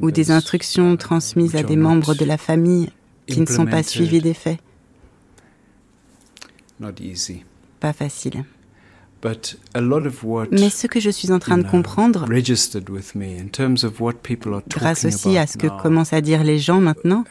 ou 0.02 0.10
des 0.10 0.30
instructions 0.30 0.96
transmises 0.96 1.56
à 1.56 1.62
des 1.62 1.76
membres 1.76 2.14
de 2.14 2.24
la 2.24 2.38
famille 2.38 2.90
qui 3.26 3.40
ne 3.40 3.46
sont 3.46 3.66
pas 3.66 3.82
suivis 3.82 4.20
des 4.20 4.34
faits. 4.34 4.58
Pas 7.80 7.92
facile. 7.92 8.44
Mais 9.22 10.70
ce 10.70 10.86
que 10.86 10.98
je 11.00 11.10
suis 11.10 11.30
en 11.30 11.38
train 11.38 11.58
de 11.58 11.68
comprendre, 11.68 12.26
grâce 14.68 15.04
aussi 15.04 15.36
à 15.36 15.46
ce 15.46 15.58
que 15.58 15.82
commencent 15.82 16.14
à 16.14 16.20
dire 16.22 16.42
les 16.42 16.58
gens 16.58 16.80
maintenant, 16.80 17.24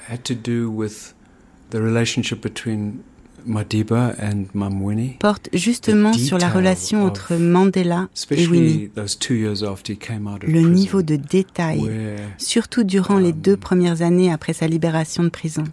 porte 5.20 5.50
justement 5.54 6.14
sur 6.14 6.38
la 6.38 6.50
relation 6.50 7.06
entre 7.06 7.36
Mandela 7.36 8.08
et 8.32 8.48
Winnie. 8.48 8.90
Le 8.96 10.62
niveau 10.62 11.02
de 11.02 11.16
détail, 11.16 11.90
surtout 12.38 12.84
durant 12.84 13.18
les 13.18 13.34
deux 13.34 13.58
premières 13.58 14.02
années 14.02 14.32
après 14.32 14.54
sa 14.54 14.68
libération 14.68 15.24
de 15.24 15.30
prison. 15.30 15.64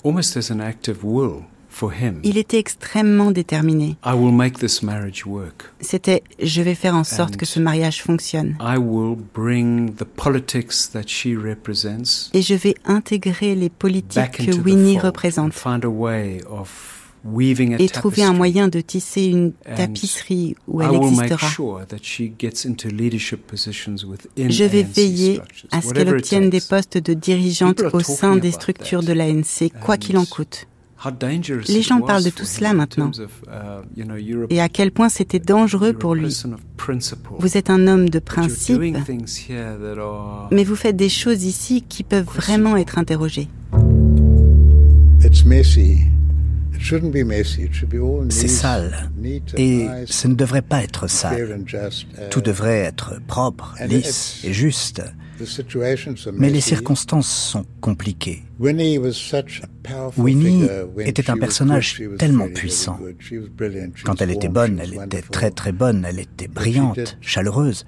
Il 2.22 2.38
était 2.38 2.58
extrêmement 2.58 3.30
déterminé. 3.30 3.96
C'était 5.80 6.22
je 6.42 6.62
vais 6.62 6.74
faire 6.74 6.94
en 6.94 7.04
sorte 7.04 7.36
que 7.36 7.44
ce 7.46 7.60
mariage 7.60 8.02
fonctionne. 8.02 8.56
Et 12.32 12.42
je 12.42 12.54
vais 12.54 12.74
intégrer 12.84 13.54
les 13.54 13.68
politiques 13.68 14.46
que 14.46 14.56
Winnie 14.56 14.98
représente 14.98 15.52
et 17.78 17.88
trouver 17.88 18.22
un 18.22 18.32
moyen 18.32 18.68
de 18.68 18.80
tisser 18.80 19.26
une 19.26 19.52
tapisserie 19.52 20.56
où 20.66 20.82
elle 20.82 20.94
existera. 20.94 21.48
Je 24.36 24.64
vais 24.64 24.82
veiller 24.82 25.40
à 25.70 25.82
ce 25.82 25.92
qu'elle 25.92 26.08
obtienne 26.08 26.50
des 26.50 26.60
postes 26.60 26.98
de 26.98 27.14
dirigeante 27.14 27.82
au 27.92 28.00
sein 28.00 28.36
des 28.36 28.50
structures 28.50 29.02
de 29.02 29.12
l'ANC, 29.12 29.70
quoi 29.82 29.96
qu'il 29.96 30.18
en 30.18 30.24
coûte. 30.24 30.66
Les 31.68 31.82
gens 31.82 32.00
parlent 32.00 32.24
de 32.24 32.30
tout 32.30 32.44
cela 32.44 32.72
maintenant. 32.72 33.10
Uh, 33.18 34.46
et 34.50 34.60
à 34.60 34.68
quel 34.68 34.90
point 34.90 35.08
c'était 35.08 35.38
dangereux 35.38 35.92
pour 35.92 36.14
lui. 36.14 36.34
Vous 37.38 37.56
êtes 37.56 37.70
un 37.70 37.86
homme 37.86 38.08
de 38.08 38.18
principe, 38.18 38.80
mais 40.50 40.64
vous 40.64 40.76
faites 40.76 40.96
des 40.96 41.08
choses 41.08 41.44
ici 41.44 41.84
qui 41.86 42.02
peuvent 42.02 42.24
vraiment 42.24 42.76
être 42.76 42.98
interrogées. 42.98 43.48
C'est 48.30 48.48
sale. 48.48 49.10
Et 49.56 49.86
ce 50.06 50.28
ne 50.28 50.34
devrait 50.34 50.62
pas 50.62 50.82
être 50.82 51.08
sale. 51.08 51.64
Tout 52.30 52.40
devrait 52.40 52.80
être 52.80 53.20
propre, 53.26 53.74
lisse 53.86 54.40
et 54.44 54.52
juste. 54.52 55.02
Mais 56.34 56.48
les 56.50 56.60
circonstances 56.62 57.28
sont 57.28 57.66
compliquées. 57.80 58.42
Winnie 60.16 60.66
était 61.00 61.30
un 61.30 61.36
personnage 61.36 62.02
tellement 62.18 62.48
puissant. 62.48 62.98
Quand 64.04 64.20
elle 64.22 64.30
était 64.30 64.48
bonne, 64.48 64.80
elle 64.82 64.94
était 64.94 65.22
très 65.22 65.50
très 65.50 65.72
bonne, 65.72 66.06
elle 66.08 66.18
était 66.20 66.48
brillante, 66.48 67.18
chaleureuse. 67.20 67.84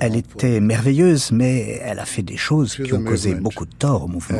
Elle 0.00 0.16
était 0.16 0.60
merveilleuse, 0.60 1.32
mais 1.32 1.80
elle 1.82 1.98
a 1.98 2.04
fait 2.04 2.22
des 2.22 2.36
choses 2.36 2.76
qui 2.76 2.92
ont 2.92 3.02
causé 3.02 3.34
beaucoup 3.34 3.66
de 3.66 3.74
tort 3.74 4.04
au 4.04 4.08
mouvement. 4.08 4.38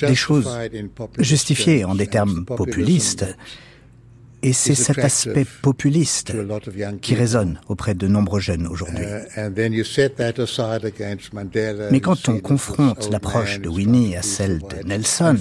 Des 0.00 0.14
choses 0.14 0.48
justifiées 1.18 1.84
en 1.84 1.94
des 1.94 2.06
termes 2.06 2.44
populistes 2.44 3.26
et 4.46 4.52
c'est 4.52 4.76
cet 4.76 4.98
aspect 4.98 5.44
populiste 5.60 6.32
qui 7.02 7.16
résonne 7.16 7.58
auprès 7.68 7.94
de 7.94 8.06
nombreux 8.06 8.38
jeunes 8.38 8.68
aujourd'hui. 8.68 9.04
Uh, 9.36 9.50
Mais 11.90 12.00
quand 12.00 12.28
on 12.28 12.38
confronte 12.38 13.10
l'approche 13.10 13.60
de 13.60 13.68
Winnie 13.68 14.16
à 14.16 14.22
celle 14.22 14.60
de 14.60 14.86
Nelson, 14.86 15.36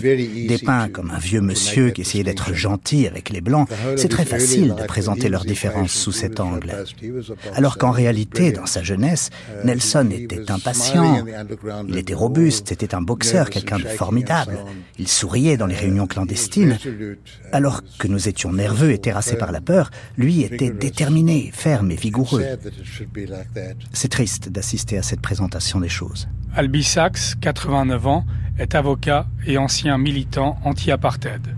dépeint 0.48 0.90
comme 0.90 1.12
un 1.12 1.20
vieux 1.20 1.42
monsieur 1.42 1.92
qui 1.92 2.02
essayait 2.02 2.24
d'être 2.24 2.56
gentil 2.56 3.06
avec 3.06 3.30
les 3.30 3.42
Blancs, 3.42 3.70
c'est 3.96 4.10
très 4.10 4.26
facile 4.26 4.74
de 4.74 4.84
présenter 4.86 5.30
leurs 5.30 5.46
différences 5.46 5.92
sous 5.92 6.12
cet 6.12 6.40
angle. 6.40 6.74
Alors 7.54 7.78
qu'en 7.78 7.92
réalité, 7.92 8.52
dans 8.52 8.66
sa 8.66 8.82
jeunesse, 8.82 9.30
uh, 9.52 9.68
Nelson 9.68 10.10
était 10.12 10.50
impatient, 10.50 11.24
il 11.88 11.98
était 11.98 12.16
robuste, 12.16 12.70
c'était 12.70 12.96
un 12.96 13.02
boxeur, 13.02 13.52
quelqu'un 13.52 13.78
de 13.78 13.84
formidable. 13.84 14.58
Il 14.98 15.08
souriait 15.08 15.58
dans 15.58 15.68
les 15.68 15.76
réunions 15.76 16.08
clandestines, 16.08 16.80
alors 17.52 17.84
que 18.00 18.08
nous 18.08 18.28
étions 18.28 18.52
nerveux 18.52 18.95
et 18.96 19.00
terrassé 19.00 19.38
par 19.38 19.52
la 19.52 19.62
peur, 19.62 19.92
lui 20.18 20.42
était 20.42 20.72
déterminé, 20.72 21.52
ferme 21.54 21.92
et 21.92 21.96
vigoureux. 21.96 22.44
C'est 23.94 24.10
triste 24.10 24.50
d'assister 24.50 24.98
à 24.98 25.04
cette 25.04 25.22
présentation 25.22 25.80
des 25.80 25.90
choses. 25.90 26.28
Albi 26.56 26.84
Sachs, 26.84 27.40
89 27.42 28.08
ans, 28.08 28.26
est 28.58 28.76
avocat 28.76 29.28
et 29.46 29.58
ancien 29.58 29.98
militant 29.98 30.58
anti-apartheid. 30.64 31.56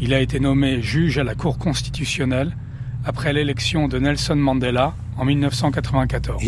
Il 0.00 0.14
a 0.14 0.20
été 0.20 0.40
nommé 0.40 0.82
juge 0.82 1.18
à 1.18 1.24
la 1.24 1.34
Cour 1.34 1.58
constitutionnelle 1.58 2.56
après 3.04 3.32
l'élection 3.32 3.88
de 3.88 3.98
Nelson 3.98 4.36
Mandela 4.36 4.94
en 5.16 5.24
1994. 5.24 6.42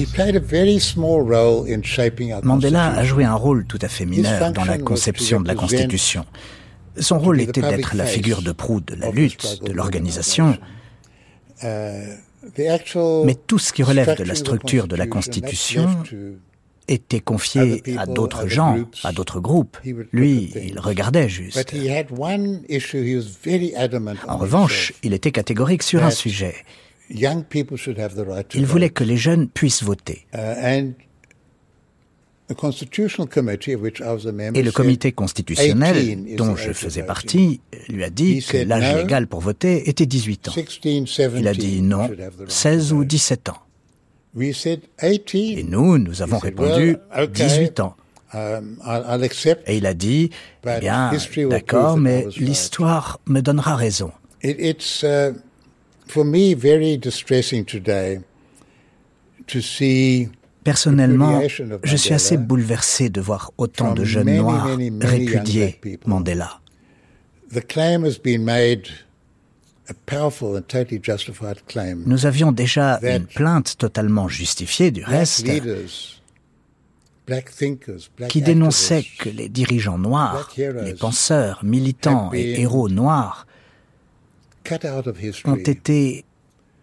Mandela 2.42 2.86
a 2.86 3.04
joué 3.04 3.24
un 3.24 3.34
rôle 3.34 3.64
tout 3.64 3.78
à 3.80 3.88
fait 3.88 4.04
mineur 4.04 4.52
dans 4.52 4.64
la 4.64 4.78
conception 4.78 5.40
de 5.40 5.48
la 5.48 5.54
Constitution. 5.54 6.24
Son 7.00 7.18
rôle 7.18 7.40
était 7.40 7.62
d'être 7.62 7.94
la 7.96 8.06
figure 8.06 8.42
de 8.42 8.52
proue 8.52 8.80
de 8.80 8.94
la 8.94 9.10
lutte, 9.10 9.62
de 9.62 9.72
l'organisation. 9.72 10.56
Mais 11.62 13.34
tout 13.46 13.58
ce 13.58 13.72
qui 13.72 13.82
relève 13.82 14.16
de 14.16 14.24
la 14.24 14.34
structure 14.34 14.88
de 14.88 14.96
la 14.96 15.06
Constitution 15.06 15.88
était 16.88 17.20
confié 17.20 17.82
à 17.98 18.06
d'autres 18.06 18.48
gens, 18.48 18.78
à 19.04 19.12
d'autres 19.12 19.40
groupes. 19.40 19.76
Lui, 20.12 20.52
il 20.56 20.80
regardait 20.80 21.28
juste. 21.28 21.74
En 24.26 24.36
revanche, 24.36 24.92
il 25.02 25.12
était 25.12 25.32
catégorique 25.32 25.82
sur 25.82 26.02
un 26.02 26.10
sujet. 26.10 26.54
Il 27.10 28.66
voulait 28.66 28.90
que 28.90 29.04
les 29.04 29.16
jeunes 29.16 29.48
puissent 29.48 29.82
voter. 29.82 30.26
Et 32.50 32.54
le 34.62 34.70
comité 34.70 35.12
constitutionnel, 35.12 36.36
dont 36.36 36.56
je 36.56 36.72
faisais 36.72 37.02
partie, 37.02 37.60
lui 37.88 38.04
a 38.04 38.10
dit 38.10 38.42
que 38.42 38.56
l'âge 38.56 38.96
légal 38.96 39.26
pour 39.26 39.40
voter 39.40 39.88
était 39.88 40.06
18 40.06 40.48
ans. 40.48 40.52
Il 41.36 41.48
a 41.48 41.52
dit 41.52 41.82
non, 41.82 42.08
16 42.48 42.92
ou 42.92 43.04
17 43.04 43.50
ans. 43.50 43.58
Et 44.40 45.64
nous, 45.64 45.98
nous 45.98 46.22
avons 46.22 46.38
répondu 46.38 46.96
18 47.34 47.80
ans. 47.80 47.96
Um, 48.34 48.76
Et 49.66 49.78
il 49.78 49.86
a 49.86 49.94
dit, 49.94 50.28
eh 50.66 50.80
bien, 50.80 51.10
d'accord, 51.48 51.96
mais 51.96 52.26
l'histoire 52.36 53.20
me 53.26 53.40
donnera 53.40 53.74
raison. 53.74 54.12
It's 54.42 55.02
uh, 55.02 55.32
me 56.14 56.54
very 56.54 56.98
distressing 56.98 57.64
today 57.64 58.20
to 59.46 59.62
see 59.62 60.28
Personnellement, 60.64 61.42
je 61.82 61.96
suis 61.96 62.14
assez 62.14 62.36
bouleversé 62.36 63.08
de 63.10 63.20
voir 63.20 63.52
autant 63.58 63.94
de 63.94 64.04
jeunes 64.04 64.36
noirs 64.36 64.68
répudier 65.00 65.80
Mandela. 66.06 66.60
Nous 72.06 72.26
avions 72.26 72.52
déjà 72.52 73.00
une 73.02 73.26
plainte 73.26 73.78
totalement 73.78 74.28
justifiée 74.28 74.90
du 74.90 75.04
reste 75.04 75.46
qui 78.28 78.42
dénonçait 78.42 79.04
que 79.18 79.28
les 79.28 79.48
dirigeants 79.48 79.98
noirs, 79.98 80.50
les 80.56 80.94
penseurs, 80.94 81.60
militants 81.62 82.30
et 82.32 82.60
héros 82.60 82.88
noirs 82.88 83.46
ont 85.44 85.56
été 85.56 86.24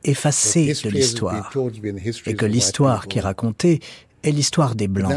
effacé 0.09 0.73
de 0.83 0.89
l'histoire 0.89 1.51
et 2.25 2.35
que 2.35 2.45
l'histoire 2.45 3.07
qui 3.07 3.17
est 3.17 3.21
racontée 3.21 3.79
est 4.23 4.31
l'histoire 4.31 4.75
des 4.75 4.87
Blancs. 4.87 5.13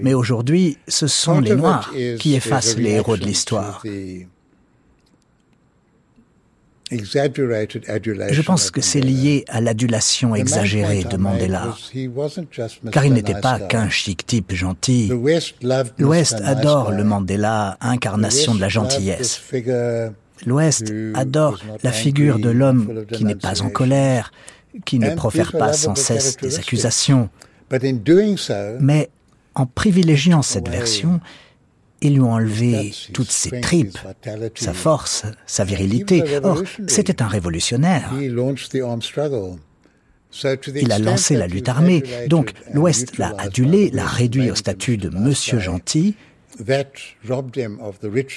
Mais 0.00 0.14
aujourd'hui, 0.14 0.78
ce 0.88 1.06
sont 1.06 1.40
les 1.40 1.54
Noirs 1.54 1.92
qui 2.18 2.34
effacent 2.34 2.76
les 2.76 2.90
héros 2.90 3.16
de 3.16 3.24
l'histoire. 3.24 3.82
Je 6.92 8.42
pense 8.42 8.70
que 8.70 8.80
c'est 8.80 9.00
lié 9.00 9.44
à 9.48 9.60
l'adulation 9.60 10.34
exagérée 10.34 11.04
de 11.04 11.16
Mandela, 11.16 11.74
car 12.90 13.06
il 13.06 13.14
n'était 13.14 13.40
pas 13.40 13.58
qu'un 13.60 13.88
chic 13.88 14.26
type 14.26 14.52
gentil. 14.52 15.10
L'Ouest 15.98 16.40
adore 16.44 16.90
le 16.90 17.04
Mandela, 17.04 17.78
incarnation 17.80 18.54
de 18.54 18.60
la 18.60 18.68
gentillesse. 18.68 19.40
L'Ouest 20.46 20.92
adore 21.14 21.60
la 21.82 21.92
figure 21.92 22.38
de 22.38 22.50
l'homme 22.50 23.04
qui 23.12 23.24
n'est 23.24 23.34
pas 23.34 23.62
en 23.62 23.70
colère, 23.70 24.32
qui 24.84 24.98
ne 24.98 25.14
profère 25.14 25.52
pas 25.52 25.72
sans 25.72 25.94
cesse 25.94 26.36
des 26.36 26.58
accusations. 26.58 27.28
Mais 28.80 29.10
en 29.54 29.66
privilégiant 29.66 30.42
cette 30.42 30.68
version, 30.68 31.20
ils 32.00 32.14
lui 32.14 32.20
ont 32.20 32.32
enlevé 32.32 32.92
toutes 33.12 33.30
ses 33.30 33.60
tripes, 33.60 33.98
sa 34.54 34.74
force, 34.74 35.24
sa 35.46 35.64
virilité. 35.64 36.22
Or, 36.42 36.62
c'était 36.88 37.22
un 37.22 37.28
révolutionnaire. 37.28 38.10
Il 40.74 40.92
a 40.92 40.98
lancé 40.98 41.36
la 41.36 41.46
lutte 41.46 41.68
armée, 41.68 42.02
donc 42.28 42.52
l'Ouest 42.72 43.18
l'a 43.18 43.34
adulé, 43.38 43.90
l'a 43.90 44.06
réduit 44.06 44.50
au 44.50 44.54
statut 44.54 44.96
de 44.96 45.10
monsieur 45.10 45.58
gentil, 45.58 46.16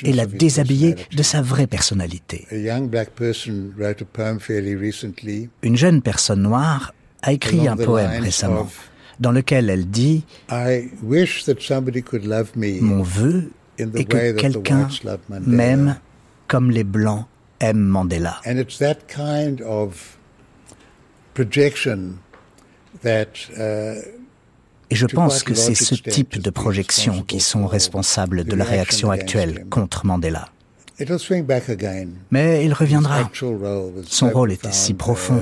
et 0.03 0.13
l'a 0.13 0.25
déshabillé 0.25 0.95
de 1.15 1.23
sa 1.23 1.41
vraie 1.41 1.67
personnalité. 1.67 2.47
Une 5.61 5.77
jeune 5.77 6.01
personne 6.01 6.41
noire 6.41 6.93
a 7.21 7.33
écrit 7.33 7.67
un 7.67 7.75
poème 7.75 8.21
récemment 8.21 8.69
dans 9.19 9.31
lequel 9.31 9.69
elle 9.69 9.87
dit 9.87 10.25
Mon 12.81 13.03
vœu 13.03 13.51
est 13.77 14.07
que 14.07 14.31
quelqu'un 14.33 14.87
m'aime 15.45 15.97
comme 16.47 16.71
les 16.71 16.83
Blancs 16.83 17.25
aiment 17.59 17.79
Mandela. 17.79 18.41
Et 24.89 24.95
je 24.95 25.05
pense 25.07 25.43
que 25.43 25.53
c'est 25.53 25.75
ce 25.75 25.95
type 25.95 26.39
de 26.39 26.49
projections 26.49 27.23
qui 27.23 27.39
sont 27.39 27.65
responsables 27.67 28.43
de 28.43 28.55
la 28.55 28.65
réaction 28.65 29.09
actuelle 29.11 29.65
contre 29.69 30.05
Mandela. 30.05 30.49
Mais 32.31 32.65
il 32.65 32.73
reviendra. 32.73 33.29
Son 34.03 34.29
rôle 34.29 34.51
était 34.51 34.71
si 34.71 34.93
profond. 34.93 35.41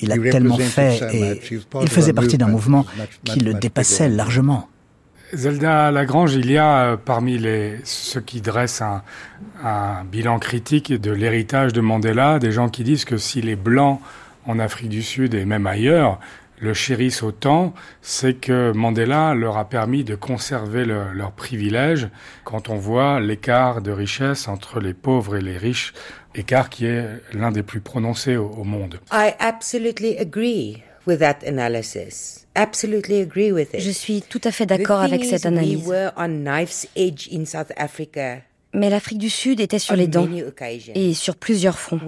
Il 0.00 0.12
a 0.12 0.18
tellement 0.18 0.58
fait 0.58 1.00
et 1.14 1.40
il 1.82 1.88
faisait 1.88 2.12
partie 2.12 2.38
d'un 2.38 2.48
mouvement 2.48 2.86
qui 3.24 3.40
le 3.40 3.54
dépassait 3.54 4.08
largement. 4.08 4.68
Zelda 5.32 5.90
Lagrange, 5.92 6.34
il 6.34 6.50
y 6.50 6.58
a 6.58 6.82
euh, 6.82 6.96
parmi 6.96 7.38
les, 7.38 7.76
ceux 7.84 8.20
qui 8.20 8.40
dressent 8.40 8.82
un, 8.82 9.02
un 9.62 10.02
bilan 10.02 10.40
critique 10.40 10.92
de 10.92 11.12
l'héritage 11.12 11.72
de 11.72 11.80
Mandela 11.80 12.40
des 12.40 12.50
gens 12.50 12.68
qui 12.68 12.82
disent 12.82 13.04
que 13.04 13.16
si 13.16 13.40
les 13.40 13.54
Blancs 13.54 14.00
en 14.46 14.58
Afrique 14.58 14.88
du 14.88 15.02
Sud 15.02 15.34
et 15.34 15.44
même 15.44 15.68
ailleurs 15.68 16.18
le 16.60 16.74
chérissent 16.74 17.22
autant, 17.22 17.72
c'est 18.02 18.34
que 18.34 18.72
Mandela 18.72 19.34
leur 19.34 19.56
a 19.56 19.68
permis 19.68 20.04
de 20.04 20.14
conserver 20.14 20.84
leurs 20.84 21.32
privilèges 21.32 22.08
quand 22.44 22.68
on 22.68 22.76
voit 22.76 23.20
l'écart 23.20 23.82
de 23.82 23.90
richesse 23.90 24.46
entre 24.48 24.80
les 24.80 24.94
pauvres 24.94 25.36
et 25.36 25.40
les 25.40 25.56
riches, 25.56 25.94
écart 26.34 26.68
qui 26.68 26.86
est 26.86 27.06
l'un 27.32 27.50
des 27.50 27.62
plus 27.62 27.80
prononcés 27.80 28.36
au, 28.36 28.48
au 28.50 28.64
monde. 28.64 29.00
I 29.12 29.32
absolutely 29.38 30.16
agree 30.18 30.82
with 31.06 31.20
that 31.20 31.38
analysis. 31.46 32.46
Absolutely 32.54 33.20
agree 33.20 33.52
with 33.52 33.72
it. 33.74 33.80
Je 33.80 33.90
suis 33.90 34.22
tout 34.22 34.40
à 34.44 34.50
fait 34.50 34.66
d'accord 34.66 35.00
avec 35.00 35.24
cette 35.24 35.46
analyse. 35.46 35.86
We 35.86 35.88
were 35.88 36.12
on 36.16 36.44
knife's 36.44 36.86
edge 36.96 37.28
in 37.32 37.44
South 37.44 37.72
Africa. 37.76 38.42
Mais 38.72 38.88
l'Afrique 38.88 39.18
du 39.18 39.30
Sud 39.30 39.60
était 39.60 39.80
sur 39.80 39.96
les 39.96 40.06
dents 40.06 40.28
et 40.94 41.14
sur 41.14 41.34
plusieurs 41.36 41.78
fronts. 41.78 42.00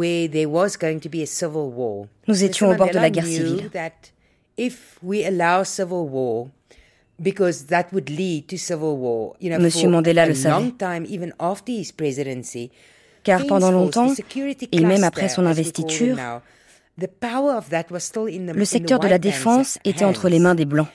Nous 2.29 2.45
étions 2.45 2.71
au 2.71 2.75
bord 2.77 2.91
de 2.91 2.95
la 2.95 3.11
guerre 3.11 3.27
civile. 3.27 3.69
Monsieur 9.59 9.89
Mandela 9.89 10.27
le 10.27 10.35
savait. 10.35 10.73
Car 13.25 13.47
pendant 13.47 13.71
longtemps, 13.71 14.13
et 14.73 14.81
même 14.81 15.05
après 15.05 15.29
son 15.29 15.47
investiture, 15.47 16.17
le 16.99 18.65
secteur 18.65 18.99
de 18.99 19.09
la 19.09 19.19
défense 19.19 19.79
était 19.85 20.05
entre 20.05 20.29
les 20.29 20.39
mains 20.39 20.55
des 20.55 20.65
Blancs. 20.65 20.89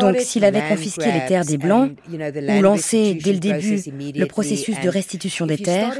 Donc 0.00 0.20
s'il 0.20 0.44
avait 0.44 0.68
confisqué 0.68 1.10
les 1.12 1.24
terres 1.26 1.44
des 1.44 1.58
Blancs 1.58 1.92
ou 2.08 2.62
lancé 2.62 3.14
dès 3.14 3.32
le 3.32 3.38
début 3.38 3.82
le 4.14 4.26
processus 4.26 4.78
de 4.80 4.88
restitution 4.88 5.46
des 5.46 5.58
terres, 5.58 5.98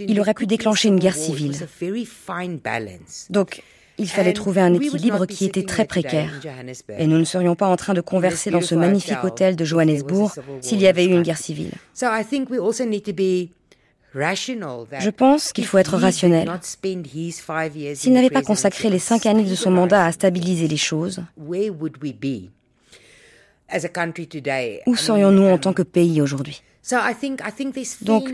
il 0.00 0.20
aurait 0.20 0.34
pu 0.34 0.46
déclencher 0.46 0.88
une 0.88 0.98
guerre 0.98 1.14
civile. 1.14 1.54
Donc 3.30 3.62
il 3.98 4.08
fallait 4.08 4.32
trouver 4.32 4.60
un 4.60 4.74
équilibre 4.74 5.26
qui 5.26 5.44
était 5.44 5.64
très 5.64 5.84
précaire. 5.84 6.30
Et 6.98 7.06
nous 7.06 7.18
ne 7.18 7.24
serions 7.24 7.54
pas 7.54 7.66
en 7.66 7.76
train 7.76 7.94
de 7.94 8.00
converser 8.00 8.50
dans 8.50 8.60
ce 8.60 8.74
magnifique 8.74 9.22
hôtel 9.24 9.56
de 9.56 9.64
Johannesburg 9.64 10.32
s'il 10.60 10.80
y 10.80 10.86
avait 10.86 11.04
eu 11.04 11.12
une 11.12 11.22
guerre 11.22 11.38
civile. 11.38 11.72
Je 14.14 15.10
pense 15.10 15.52
qu'il 15.52 15.66
faut 15.66 15.78
être 15.78 15.96
rationnel. 15.96 16.50
S'il 17.94 18.12
n'avait 18.12 18.30
pas 18.30 18.42
consacré 18.42 18.88
les 18.88 18.98
cinq 18.98 19.26
années 19.26 19.44
de 19.44 19.54
son 19.54 19.70
mandat 19.70 20.06
à 20.06 20.12
stabiliser 20.12 20.68
les 20.68 20.76
choses, 20.76 21.22
où 24.86 24.96
serions-nous 24.96 25.46
en 25.46 25.58
tant 25.58 25.72
que 25.72 25.82
pays 25.82 26.22
aujourd'hui? 26.22 26.62
Donc, 28.02 28.32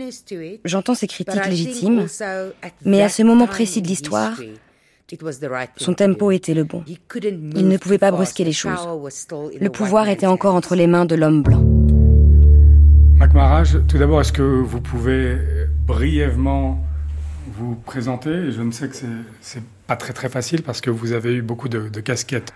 j'entends 0.63 0.93
ces 0.93 1.07
critiques 1.07 1.45
légitimes, 1.45 2.05
mais 2.85 3.01
à 3.01 3.09
ce 3.09 3.23
moment 3.23 3.47
précis 3.47 3.81
de 3.81 3.87
l'histoire, 3.87 4.39
son 5.77 5.93
tempo 5.93 6.31
était 6.31 6.53
le 6.53 6.63
bon. 6.63 6.83
Il 6.87 7.67
ne 7.67 7.77
pouvait 7.77 7.97
pas 7.97 8.11
brusquer 8.11 8.43
les 8.43 8.53
choses. 8.53 8.87
Le 9.59 9.69
pouvoir 9.69 10.09
était 10.09 10.25
encore 10.25 10.55
entre 10.55 10.75
les 10.75 10.87
mains 10.87 11.05
de 11.05 11.15
l'homme 11.15 11.43
blanc. 11.43 11.63
Mac 13.15 13.31
tout 13.87 13.97
d'abord, 13.97 14.21
est-ce 14.21 14.33
que 14.33 14.41
vous 14.41 14.81
pouvez 14.81 15.37
brièvement 15.87 16.83
vous 17.57 17.75
présenter? 17.75 18.51
Je 18.51 18.61
ne 18.61 18.71
sais 18.71 18.89
que 18.89 18.95
c'est 19.41 19.63
pas 19.87 19.95
très 19.95 20.13
très 20.13 20.29
facile 20.29 20.61
parce 20.61 20.81
que 20.81 20.89
vous 20.89 21.11
avez 21.13 21.33
eu 21.33 21.41
beaucoup 21.41 21.69
de, 21.69 21.87
casquettes. 21.99 22.53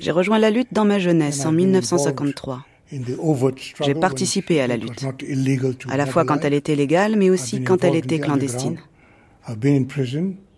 J'ai 0.00 0.10
rejoint 0.10 0.38
la 0.38 0.50
lutte 0.50 0.68
dans 0.72 0.84
ma 0.84 0.98
jeunesse 0.98 1.46
en 1.46 1.52
1953. 1.52 2.64
J'ai 3.80 3.94
participé 3.94 4.60
à 4.60 4.66
la 4.66 4.76
lutte, 4.76 5.04
à 5.90 5.96
la 5.96 6.06
fois 6.06 6.24
quand 6.24 6.44
elle 6.44 6.54
était 6.54 6.74
légale, 6.74 7.16
mais 7.16 7.30
aussi 7.30 7.62
quand 7.62 7.84
elle 7.84 7.96
était 7.96 8.18
clandestine. 8.18 8.78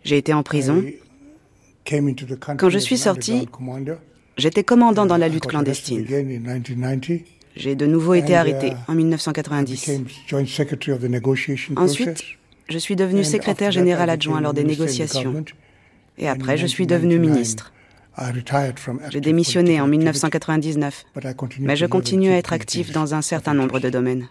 J'ai 0.04 0.16
été 0.16 0.32
en 0.32 0.42
prison. 0.42 0.84
Quand 2.56 2.70
je 2.70 2.78
suis 2.78 2.98
sorti, 2.98 3.48
J'étais 4.40 4.64
commandant 4.64 5.04
dans 5.04 5.18
la 5.18 5.28
lutte 5.28 5.46
clandestine. 5.46 6.06
J'ai 7.56 7.74
de 7.74 7.86
nouveau 7.86 8.14
été 8.14 8.34
arrêté 8.34 8.72
en 8.88 8.94
1990. 8.94 9.90
Ensuite, 11.76 12.24
je 12.68 12.78
suis 12.78 12.96
devenu 12.96 13.22
secrétaire 13.22 13.70
général 13.70 14.08
adjoint 14.08 14.40
lors 14.40 14.54
des 14.54 14.64
négociations. 14.64 15.44
Et 16.16 16.28
après, 16.28 16.56
je 16.56 16.66
suis 16.66 16.86
devenu 16.86 17.18
ministre. 17.18 17.72
J'ai 19.10 19.20
démissionné 19.20 19.80
en 19.80 19.86
1999, 19.86 21.04
mais 21.60 21.76
je 21.76 21.86
continue 21.86 22.30
à 22.30 22.36
être 22.36 22.52
actif 22.52 22.92
dans 22.92 23.14
un 23.14 23.22
certain 23.22 23.54
nombre 23.54 23.78
de 23.78 23.90
domaines. 23.90 24.28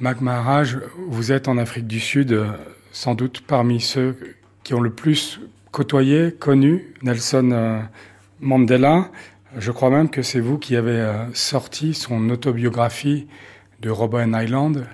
Mac 0.00 0.20
Maharaj, 0.20 0.78
vous 1.08 1.30
êtes 1.30 1.46
en 1.46 1.58
Afrique 1.58 1.86
du 1.86 2.00
Sud, 2.00 2.32
euh, 2.32 2.50
sans 2.92 3.14
doute 3.14 3.42
parmi 3.46 3.80
ceux 3.80 4.16
qui 4.62 4.74
ont 4.74 4.80
le 4.80 4.90
plus 4.90 5.40
côtoyé, 5.72 6.30
connu 6.30 6.94
Nelson 7.02 7.50
euh, 7.52 7.80
Mandela. 8.40 9.10
Je 9.58 9.72
crois 9.72 9.90
même 9.90 10.08
que 10.08 10.22
c'est 10.22 10.40
vous 10.40 10.58
qui 10.58 10.76
avez 10.76 10.92
euh, 10.92 11.24
sorti 11.34 11.94
son 11.94 12.30
autobiographie 12.30 13.26
de 13.80 13.90
Robben 13.90 14.38
Island. 14.40 14.86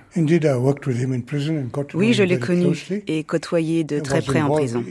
Oui, 1.95 2.15
je 2.15 2.23
l'ai 2.23 2.39
connu 2.39 2.73
et 3.07 3.23
côtoyé 3.23 3.85
de 3.85 4.01
très 4.01 4.23
près 4.23 4.41
en 4.41 4.49
prison. 4.49 4.83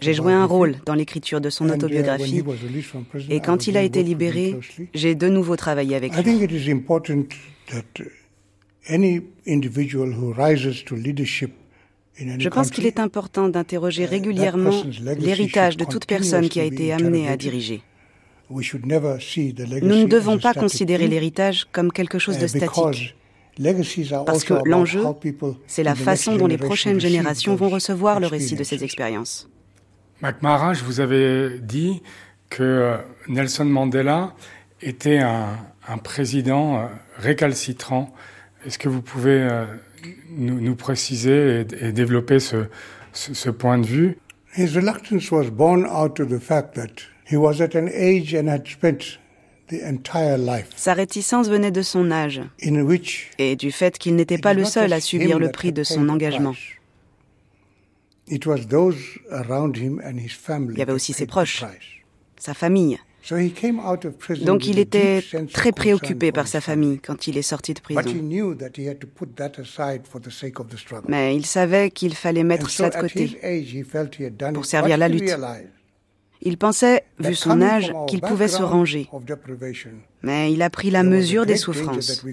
J'ai 0.00 0.14
joué 0.14 0.32
un 0.32 0.44
rôle 0.44 0.74
dans 0.84 0.94
l'écriture 0.94 1.40
de 1.40 1.48
son 1.48 1.68
uh, 1.68 1.72
autobiographie 1.72 2.42
et 3.30 3.40
quand 3.40 3.68
il 3.68 3.76
a 3.76 3.82
été 3.82 4.02
libéré, 4.02 4.58
j'ai 4.94 5.14
de 5.14 5.28
nouveau 5.28 5.54
travaillé 5.54 5.94
avec 5.94 6.16
lui. 6.16 6.24
Je 6.24 6.28
pense 12.48 12.70
qu'il 12.70 12.86
est 12.86 13.00
important 13.00 13.48
d'interroger 13.48 14.04
uh, 14.04 14.06
régulièrement 14.06 14.82
l'héritage 15.18 15.76
de 15.76 15.84
toute 15.84 16.06
personne 16.06 16.48
qui 16.48 16.60
a 16.60 16.64
été 16.64 16.92
amenée 16.92 17.28
à 17.28 17.36
diriger. 17.36 17.82
Nous 18.50 18.60
ne 18.60 20.06
devons 20.06 20.38
pas 20.38 20.54
considérer 20.54 21.06
l'héritage 21.06 21.66
comme 21.70 21.92
quelque 21.92 22.18
chose 22.18 22.38
de 22.38 22.46
uh, 22.46 22.48
statique. 22.48 23.14
Parce 24.24 24.44
que 24.44 24.54
l'enjeu, 24.64 25.02
c'est 25.66 25.82
la 25.82 25.94
façon 25.94 26.36
dont 26.36 26.46
les 26.46 26.58
prochaines 26.58 27.00
générations 27.00 27.56
vont 27.56 27.68
recevoir 27.68 28.20
le 28.20 28.26
récit 28.26 28.54
de 28.54 28.64
ces 28.64 28.84
expériences. 28.84 29.48
McMahon, 30.20 30.72
vous 30.84 31.00
avez 31.00 31.60
dit 31.60 32.02
que 32.50 32.96
Nelson 33.28 33.64
Mandela 33.64 34.34
était 34.80 35.18
un, 35.18 35.98
président 36.02 36.76
euh, 36.76 36.86
récalcitrant. 37.16 38.12
Est-ce 38.64 38.78
que 38.78 38.88
vous 38.88 39.02
pouvez 39.02 39.40
euh, 39.42 39.64
nous, 40.30 40.74
préciser 40.74 41.60
et, 41.80 41.92
développer 41.92 42.40
ce, 42.40 42.66
ce, 43.12 43.50
point 43.50 43.78
de 43.78 43.86
vue? 43.86 44.18
His 44.56 44.74
reluctance 44.74 45.30
was 45.30 45.50
born 45.50 45.86
out 45.86 46.18
of 46.20 46.28
the 46.28 46.40
fact 46.40 46.74
that 46.74 47.02
sa 50.76 50.94
réticence 50.94 51.48
venait 51.48 51.70
de 51.70 51.82
son 51.82 52.10
âge 52.10 52.40
et 53.38 53.56
du 53.56 53.70
fait 53.70 53.98
qu'il 53.98 54.16
n'était 54.16 54.38
pas 54.38 54.54
le 54.54 54.64
seul 54.64 54.92
à 54.92 55.00
subir 55.00 55.38
le 55.38 55.50
prix 55.50 55.72
de 55.72 55.82
son 55.82 56.08
engagement. 56.08 56.54
Il 58.30 58.38
y 60.76 60.82
avait 60.82 60.92
aussi 60.92 61.12
ses 61.12 61.26
proches, 61.26 61.64
sa 62.38 62.54
famille. 62.54 62.98
Donc 64.44 64.66
il 64.66 64.78
était 64.78 65.22
très 65.52 65.72
préoccupé 65.72 66.32
par 66.32 66.46
sa 66.46 66.60
famille 66.60 66.98
quand 66.98 67.26
il 67.26 67.36
est 67.36 67.42
sorti 67.42 67.74
de 67.74 67.80
prison. 67.80 68.00
Mais 71.08 71.36
il 71.36 71.46
savait 71.46 71.90
qu'il 71.90 72.14
fallait 72.14 72.44
mettre 72.44 72.70
cela 72.70 72.90
de 72.90 72.96
côté 72.96 73.38
pour 74.54 74.64
servir 74.64 74.96
la 74.96 75.08
lutte. 75.08 75.30
Il 76.40 76.56
pensait, 76.56 77.04
vu 77.18 77.34
son 77.34 77.60
âge, 77.60 77.92
qu'il 78.06 78.20
pouvait 78.20 78.48
se 78.48 78.62
ranger. 78.62 79.08
Mais 80.22 80.52
il 80.52 80.62
a 80.62 80.70
pris 80.70 80.90
la 80.90 81.02
mesure 81.02 81.46
des 81.46 81.56
souffrances. 81.56 82.24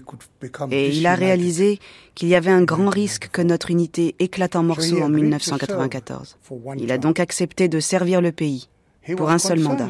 Et 0.72 0.96
il 0.96 1.08
a 1.08 1.16
réalisé 1.16 1.80
qu'il 2.14 2.28
y 2.28 2.36
avait 2.36 2.52
un 2.52 2.64
grand 2.64 2.90
risque 2.90 3.30
que 3.30 3.42
notre 3.42 3.72
unité 3.72 4.16
éclate 4.20 4.56
en 4.56 4.64
morceaux 4.64 5.02
en 5.02 5.10
1994. 5.10 6.38
Il 6.78 6.92
a 6.92 6.98
donc 6.98 7.20
accepté 7.20 7.68
de 7.68 7.80
servir 7.80 8.22
le 8.22 8.32
pays 8.32 8.70
pour 9.18 9.32
un 9.32 9.40
seul 9.40 9.60
mandat. 9.60 9.90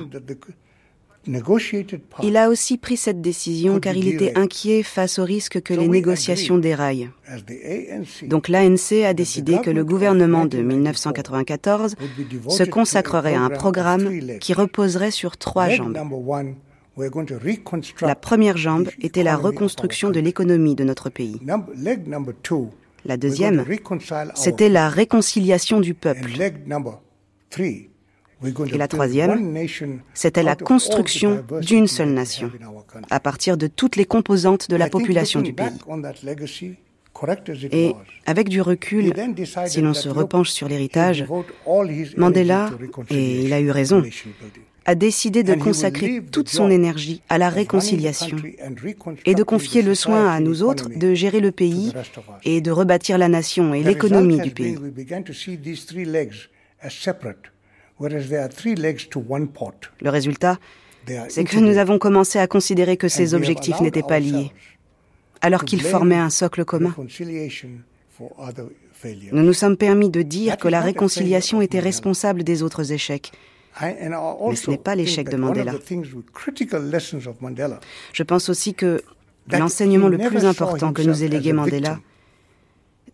Il 2.23 2.37
a 2.37 2.49
aussi 2.49 2.77
pris 2.77 2.97
cette 2.97 3.21
décision 3.21 3.79
car 3.79 3.95
il 3.95 4.07
était 4.07 4.37
inquiet 4.37 4.83
face 4.83 5.19
au 5.19 5.23
risque 5.23 5.61
que 5.61 5.73
les 5.73 5.87
négociations 5.87 6.57
déraillent. 6.57 7.09
Donc 8.23 8.47
l'ANC 8.47 9.03
a 9.05 9.13
décidé 9.13 9.59
que 9.61 9.69
le 9.69 9.83
gouvernement 9.83 10.45
de 10.45 10.59
1994 10.59 11.95
se 12.49 12.63
consacrerait 12.63 13.35
à 13.35 13.41
un 13.41 13.49
programme 13.49 14.37
qui 14.39 14.53
reposerait 14.53 15.11
sur 15.11 15.37
trois 15.37 15.69
jambes. 15.69 15.97
La 18.01 18.15
première 18.15 18.57
jambe 18.57 18.89
était 19.01 19.23
la 19.23 19.35
reconstruction 19.35 20.11
de 20.11 20.19
l'économie 20.19 20.75
de 20.75 20.83
notre 20.83 21.09
pays. 21.09 21.39
La 23.05 23.17
deuxième, 23.17 23.65
c'était 24.33 24.69
la 24.69 24.89
réconciliation 24.89 25.79
du 25.79 25.93
peuple. 25.93 26.31
Et 28.73 28.77
la 28.77 28.87
troisième, 28.87 29.55
c'était 30.13 30.43
la 30.43 30.55
construction 30.55 31.43
d'une 31.61 31.87
seule 31.87 32.13
nation, 32.13 32.51
à 33.09 33.19
partir 33.19 33.57
de 33.57 33.67
toutes 33.67 33.95
les 33.95 34.05
composantes 34.05 34.69
de 34.69 34.75
la 34.75 34.89
population 34.89 35.41
du 35.41 35.53
pays. 35.53 35.67
Et 37.71 37.93
avec 38.25 38.49
du 38.49 38.61
recul, 38.61 39.13
si 39.67 39.81
l'on 39.81 39.93
se 39.93 40.09
repenche 40.09 40.49
sur 40.49 40.67
l'héritage, 40.67 41.25
Mandela, 42.17 42.71
et 43.09 43.41
il 43.43 43.53
a 43.53 43.61
eu 43.61 43.71
raison, 43.71 44.03
a 44.85 44.95
décidé 44.95 45.43
de 45.43 45.55
consacrer 45.55 46.21
toute 46.31 46.49
son 46.49 46.69
énergie 46.69 47.21
à 47.29 47.37
la 47.37 47.49
réconciliation 47.49 48.37
et 49.25 49.33
de 49.33 49.43
confier 49.43 49.81
le 49.81 49.95
soin 49.95 50.29
à 50.29 50.39
nous 50.39 50.61
autres 50.61 50.89
de 50.95 51.13
gérer 51.13 51.39
le 51.39 51.51
pays 51.51 51.91
et 52.43 52.61
de 52.61 52.71
rebâtir 52.71 53.17
la 53.17 53.27
nation 53.27 53.73
et 53.73 53.83
l'économie 53.83 54.39
du 54.39 54.51
pays. 54.51 54.77
Le 57.99 58.09
résultat, 60.09 60.59
c'est 61.29 61.43
que 61.43 61.59
nous 61.59 61.77
avons 61.77 61.97
commencé 61.97 62.39
à 62.39 62.47
considérer 62.47 62.97
que 62.97 63.07
ces 63.07 63.33
objectifs 63.33 63.79
n'étaient 63.79 64.03
pas 64.03 64.19
liés, 64.19 64.51
alors 65.41 65.65
qu'ils 65.65 65.81
formaient 65.81 66.15
un 66.15 66.29
socle 66.29 66.65
commun. 66.65 66.93
Nous 69.31 69.43
nous 69.43 69.53
sommes 69.53 69.77
permis 69.77 70.09
de 70.09 70.21
dire 70.21 70.57
que 70.57 70.67
la 70.67 70.81
réconciliation 70.81 71.61
était 71.61 71.79
responsable 71.79 72.43
des 72.43 72.63
autres 72.63 72.91
échecs. 72.91 73.31
Mais 73.81 74.55
ce 74.55 74.69
n'est 74.69 74.77
pas 74.77 74.95
l'échec 74.95 75.29
de 75.29 75.37
Mandela. 75.37 75.73
Je 78.13 78.23
pense 78.23 78.49
aussi 78.49 78.73
que 78.73 79.01
l'enseignement 79.51 80.07
le 80.07 80.17
plus 80.17 80.45
important 80.45 80.93
que 80.93 81.01
nous 81.01 81.23
ait 81.23 81.27
légué 81.27 81.53
Mandela, 81.53 81.99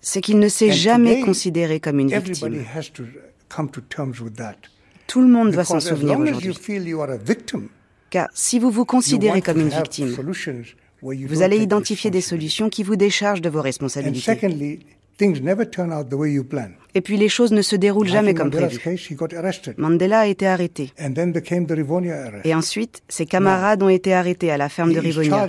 c'est 0.02 0.22
qu'il 0.22 0.40
ne 0.40 0.48
s'est 0.48 0.72
jamais 0.72 1.22
considéré 1.22 1.80
comme 1.80 2.00
une 2.00 2.10
victime. 2.10 2.64
Tout 5.08 5.22
le 5.22 5.28
monde 5.28 5.52
doit 5.52 5.64
s'en 5.64 5.80
souvenir 5.80 6.20
aujourd'hui. 6.20 6.54
Car 8.10 8.28
si 8.34 8.60
vous 8.60 8.72
vous 8.72 8.86
considérez 8.86 9.42
comme 9.42 9.60
une 9.60 9.70
victime, 9.70 10.16
vous 11.02 11.42
allez 11.42 11.58
identifier 11.58 12.12
des 12.12 12.22
solutions 12.22 12.70
qui 12.70 12.84
vous 12.84 12.96
déchargent 12.96 13.42
de 13.42 13.50
vos 13.50 13.62
responsabilités. 13.62 14.38
Et 16.94 17.02
puis 17.02 17.18
les 17.18 17.30
choses 17.30 17.52
ne 17.52 17.62
se 17.62 17.76
déroulent 17.76 18.08
jamais 18.08 18.34
comme 18.34 18.50
prévu. 18.50 18.80
Mandela 19.78 20.20
a 20.22 20.28
été 20.28 20.48
arrêté. 20.48 20.92
Et 22.44 22.56
ensuite, 22.56 23.02
ses 23.08 23.26
camarades 23.26 23.84
ont 23.84 23.90
été 23.90 24.14
arrêtés 24.14 24.52
à 24.52 24.58
la 24.58 24.70
ferme 24.70 24.94
de 24.94 25.00
Rivonia. 25.00 25.48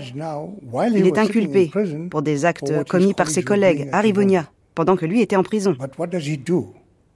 Il 0.95 1.07
est 1.07 1.19
inculpé 1.19 1.71
pour 2.11 2.23
des 2.23 2.45
actes 2.45 2.85
commis 2.89 3.15
par 3.15 3.31
ses 3.31 3.43
collègues 3.43 3.89
à 3.93 4.01
Rivonia, 4.01 4.51
pendant 4.75 4.97
que 4.97 5.07
lui 5.07 5.21
était 5.21 5.37
en 5.37 5.43
prison. 5.43 5.77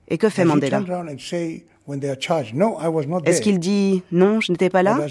Et 0.09 0.19
que 0.19 0.29
fait 0.29 0.45
Mandela 0.45 0.83
Est-ce 3.25 3.41
qu'il 3.41 3.59
dit 3.59 4.03
non, 4.13 4.41
je 4.41 4.53
n'étais 4.53 4.71
pas 4.71 4.83
là 4.83 5.07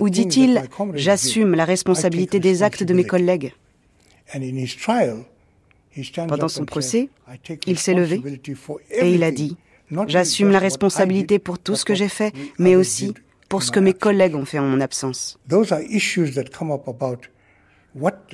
Ou 0.00 0.10
dit-il 0.10 0.62
j'assume 0.94 1.54
la 1.54 1.64
responsabilité 1.64 2.40
des 2.40 2.62
actes 2.62 2.82
de 2.82 2.94
mes 2.94 3.04
collègues 3.04 3.52
Pendant 6.28 6.48
son 6.48 6.64
procès, 6.64 7.08
il 7.66 7.78
s'est 7.78 7.94
levé 7.94 8.22
et 8.90 9.14
il 9.14 9.22
a 9.22 9.30
dit 9.30 9.56
J'assume 10.06 10.50
la 10.50 10.58
responsabilité 10.58 11.38
pour 11.38 11.58
tout 11.58 11.76
ce 11.76 11.84
que 11.84 11.94
j'ai 11.94 12.08
fait, 12.08 12.32
mais 12.58 12.76
aussi 12.76 13.14
pour 13.48 13.62
ce 13.62 13.70
que 13.70 13.80
mes 13.80 13.94
collègues 13.94 14.34
ont 14.34 14.44
fait 14.44 14.58
en 14.58 14.66
mon 14.66 14.80
absence. 14.80 15.38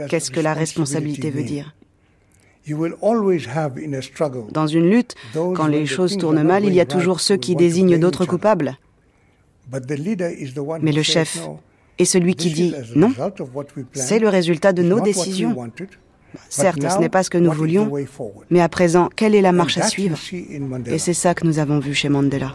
Qu'est-ce 0.08 0.30
que 0.30 0.40
la 0.40 0.54
responsabilité 0.54 1.30
veut 1.30 1.44
dire? 1.44 1.74
Dans 4.52 4.66
une 4.66 4.90
lutte, 4.90 5.14
quand 5.54 5.66
les 5.66 5.86
choses 5.86 6.16
tournent 6.16 6.42
mal, 6.42 6.64
il 6.64 6.74
y 6.74 6.80
a 6.80 6.86
toujours 6.86 7.20
ceux 7.20 7.36
qui 7.36 7.56
désignent 7.56 7.98
d'autres 7.98 8.24
coupables. 8.24 8.78
Mais 10.80 10.92
le 10.92 11.02
chef 11.02 11.48
est 11.98 12.04
celui 12.04 12.34
qui 12.34 12.50
dit 12.50 12.74
non, 12.96 13.12
c'est 13.92 14.18
le 14.18 14.28
résultat 14.28 14.72
de 14.72 14.82
nos 14.82 15.00
décisions. 15.00 15.54
Certes, 16.48 16.82
ce 16.82 16.98
n'est 16.98 17.08
pas 17.08 17.22
ce 17.22 17.30
que 17.30 17.38
nous 17.38 17.52
voulions, 17.52 17.92
mais 18.50 18.60
à 18.60 18.68
présent, 18.68 19.08
quelle 19.14 19.34
est 19.34 19.42
la 19.42 19.52
marche 19.52 19.78
à 19.78 19.86
suivre? 19.86 20.18
Et 20.86 20.98
c'est 20.98 21.14
ça 21.14 21.34
que 21.34 21.46
nous 21.46 21.58
avons 21.58 21.78
vu 21.78 21.94
chez 21.94 22.08
Mandela. 22.08 22.54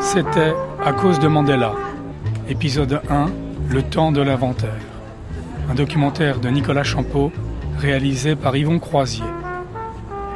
C'était 0.00 0.54
à 0.82 0.92
cause 0.94 1.18
de 1.18 1.28
Mandela 1.28 1.74
Épisode 2.50 3.02
1 3.10 3.26
Le 3.68 3.82
temps 3.82 4.10
de 4.10 4.22
l'inventaire. 4.22 4.80
Un 5.70 5.74
documentaire 5.74 6.40
de 6.40 6.48
Nicolas 6.48 6.82
Champeau 6.82 7.30
réalisé 7.76 8.36
par 8.36 8.56
Yvon 8.56 8.78
Croisier. 8.78 9.26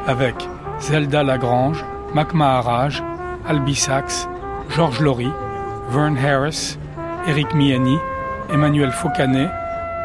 Avec 0.06 0.34
Zelda 0.78 1.22
Lagrange, 1.22 1.82
Mac 2.12 2.34
Maharaj, 2.34 3.02
Albi 3.48 3.74
Sachs, 3.74 4.28
Georges 4.68 5.00
Laurie, 5.00 5.32
Vern 5.88 6.18
Harris, 6.18 6.76
Eric 7.26 7.54
Miani, 7.54 7.96
Emmanuel 8.52 8.92
Faucanet, 8.92 9.48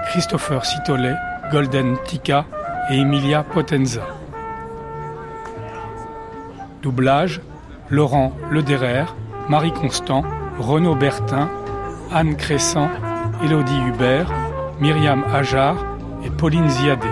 Christopher 0.10 0.64
Sitolet, 0.66 1.16
Golden 1.52 1.98
Tika 2.06 2.46
et 2.90 3.00
Emilia 3.00 3.44
Potenza. 3.44 4.08
Doublage 6.82 7.42
Laurent 7.90 8.32
Lederer, 8.50 9.04
Marie 9.50 9.74
Constant, 9.74 10.24
Renaud 10.58 10.96
Bertin, 10.96 11.50
Anne 12.12 12.36
Crescent, 12.36 12.90
Elodie 13.44 13.80
Hubert, 13.88 14.32
Myriam 14.80 15.24
Ajar 15.34 15.76
et 16.24 16.30
Pauline 16.30 16.70
Ziadé. 16.70 17.08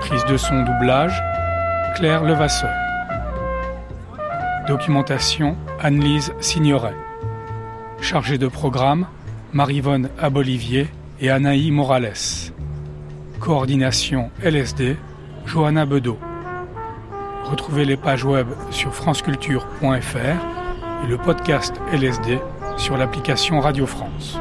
Prise 0.00 0.24
de 0.26 0.36
son 0.36 0.64
doublage, 0.64 1.22
Claire 1.96 2.24
Levasseur. 2.24 2.70
Documentation, 4.66 5.56
Anne-Lise 5.80 6.32
Signoret. 6.40 6.94
Chargée 8.00 8.38
de 8.38 8.48
programme, 8.48 9.06
Marivonne 9.52 10.08
Abolivier 10.18 10.88
et 11.20 11.30
Anaï 11.30 11.70
Morales. 11.70 12.52
Coordination 13.40 14.30
LSD, 14.42 14.96
Johanna 15.46 15.86
Bedeau. 15.86 16.18
Retrouvez 17.44 17.84
les 17.84 17.96
pages 17.96 18.24
web 18.24 18.48
sur 18.70 18.94
franceculture.fr 18.94 21.04
et 21.04 21.08
le 21.08 21.18
podcast 21.18 21.74
LSD 21.92 22.38
sur 22.80 22.96
l'application 22.96 23.60
Radio 23.60 23.84
France. 23.86 24.38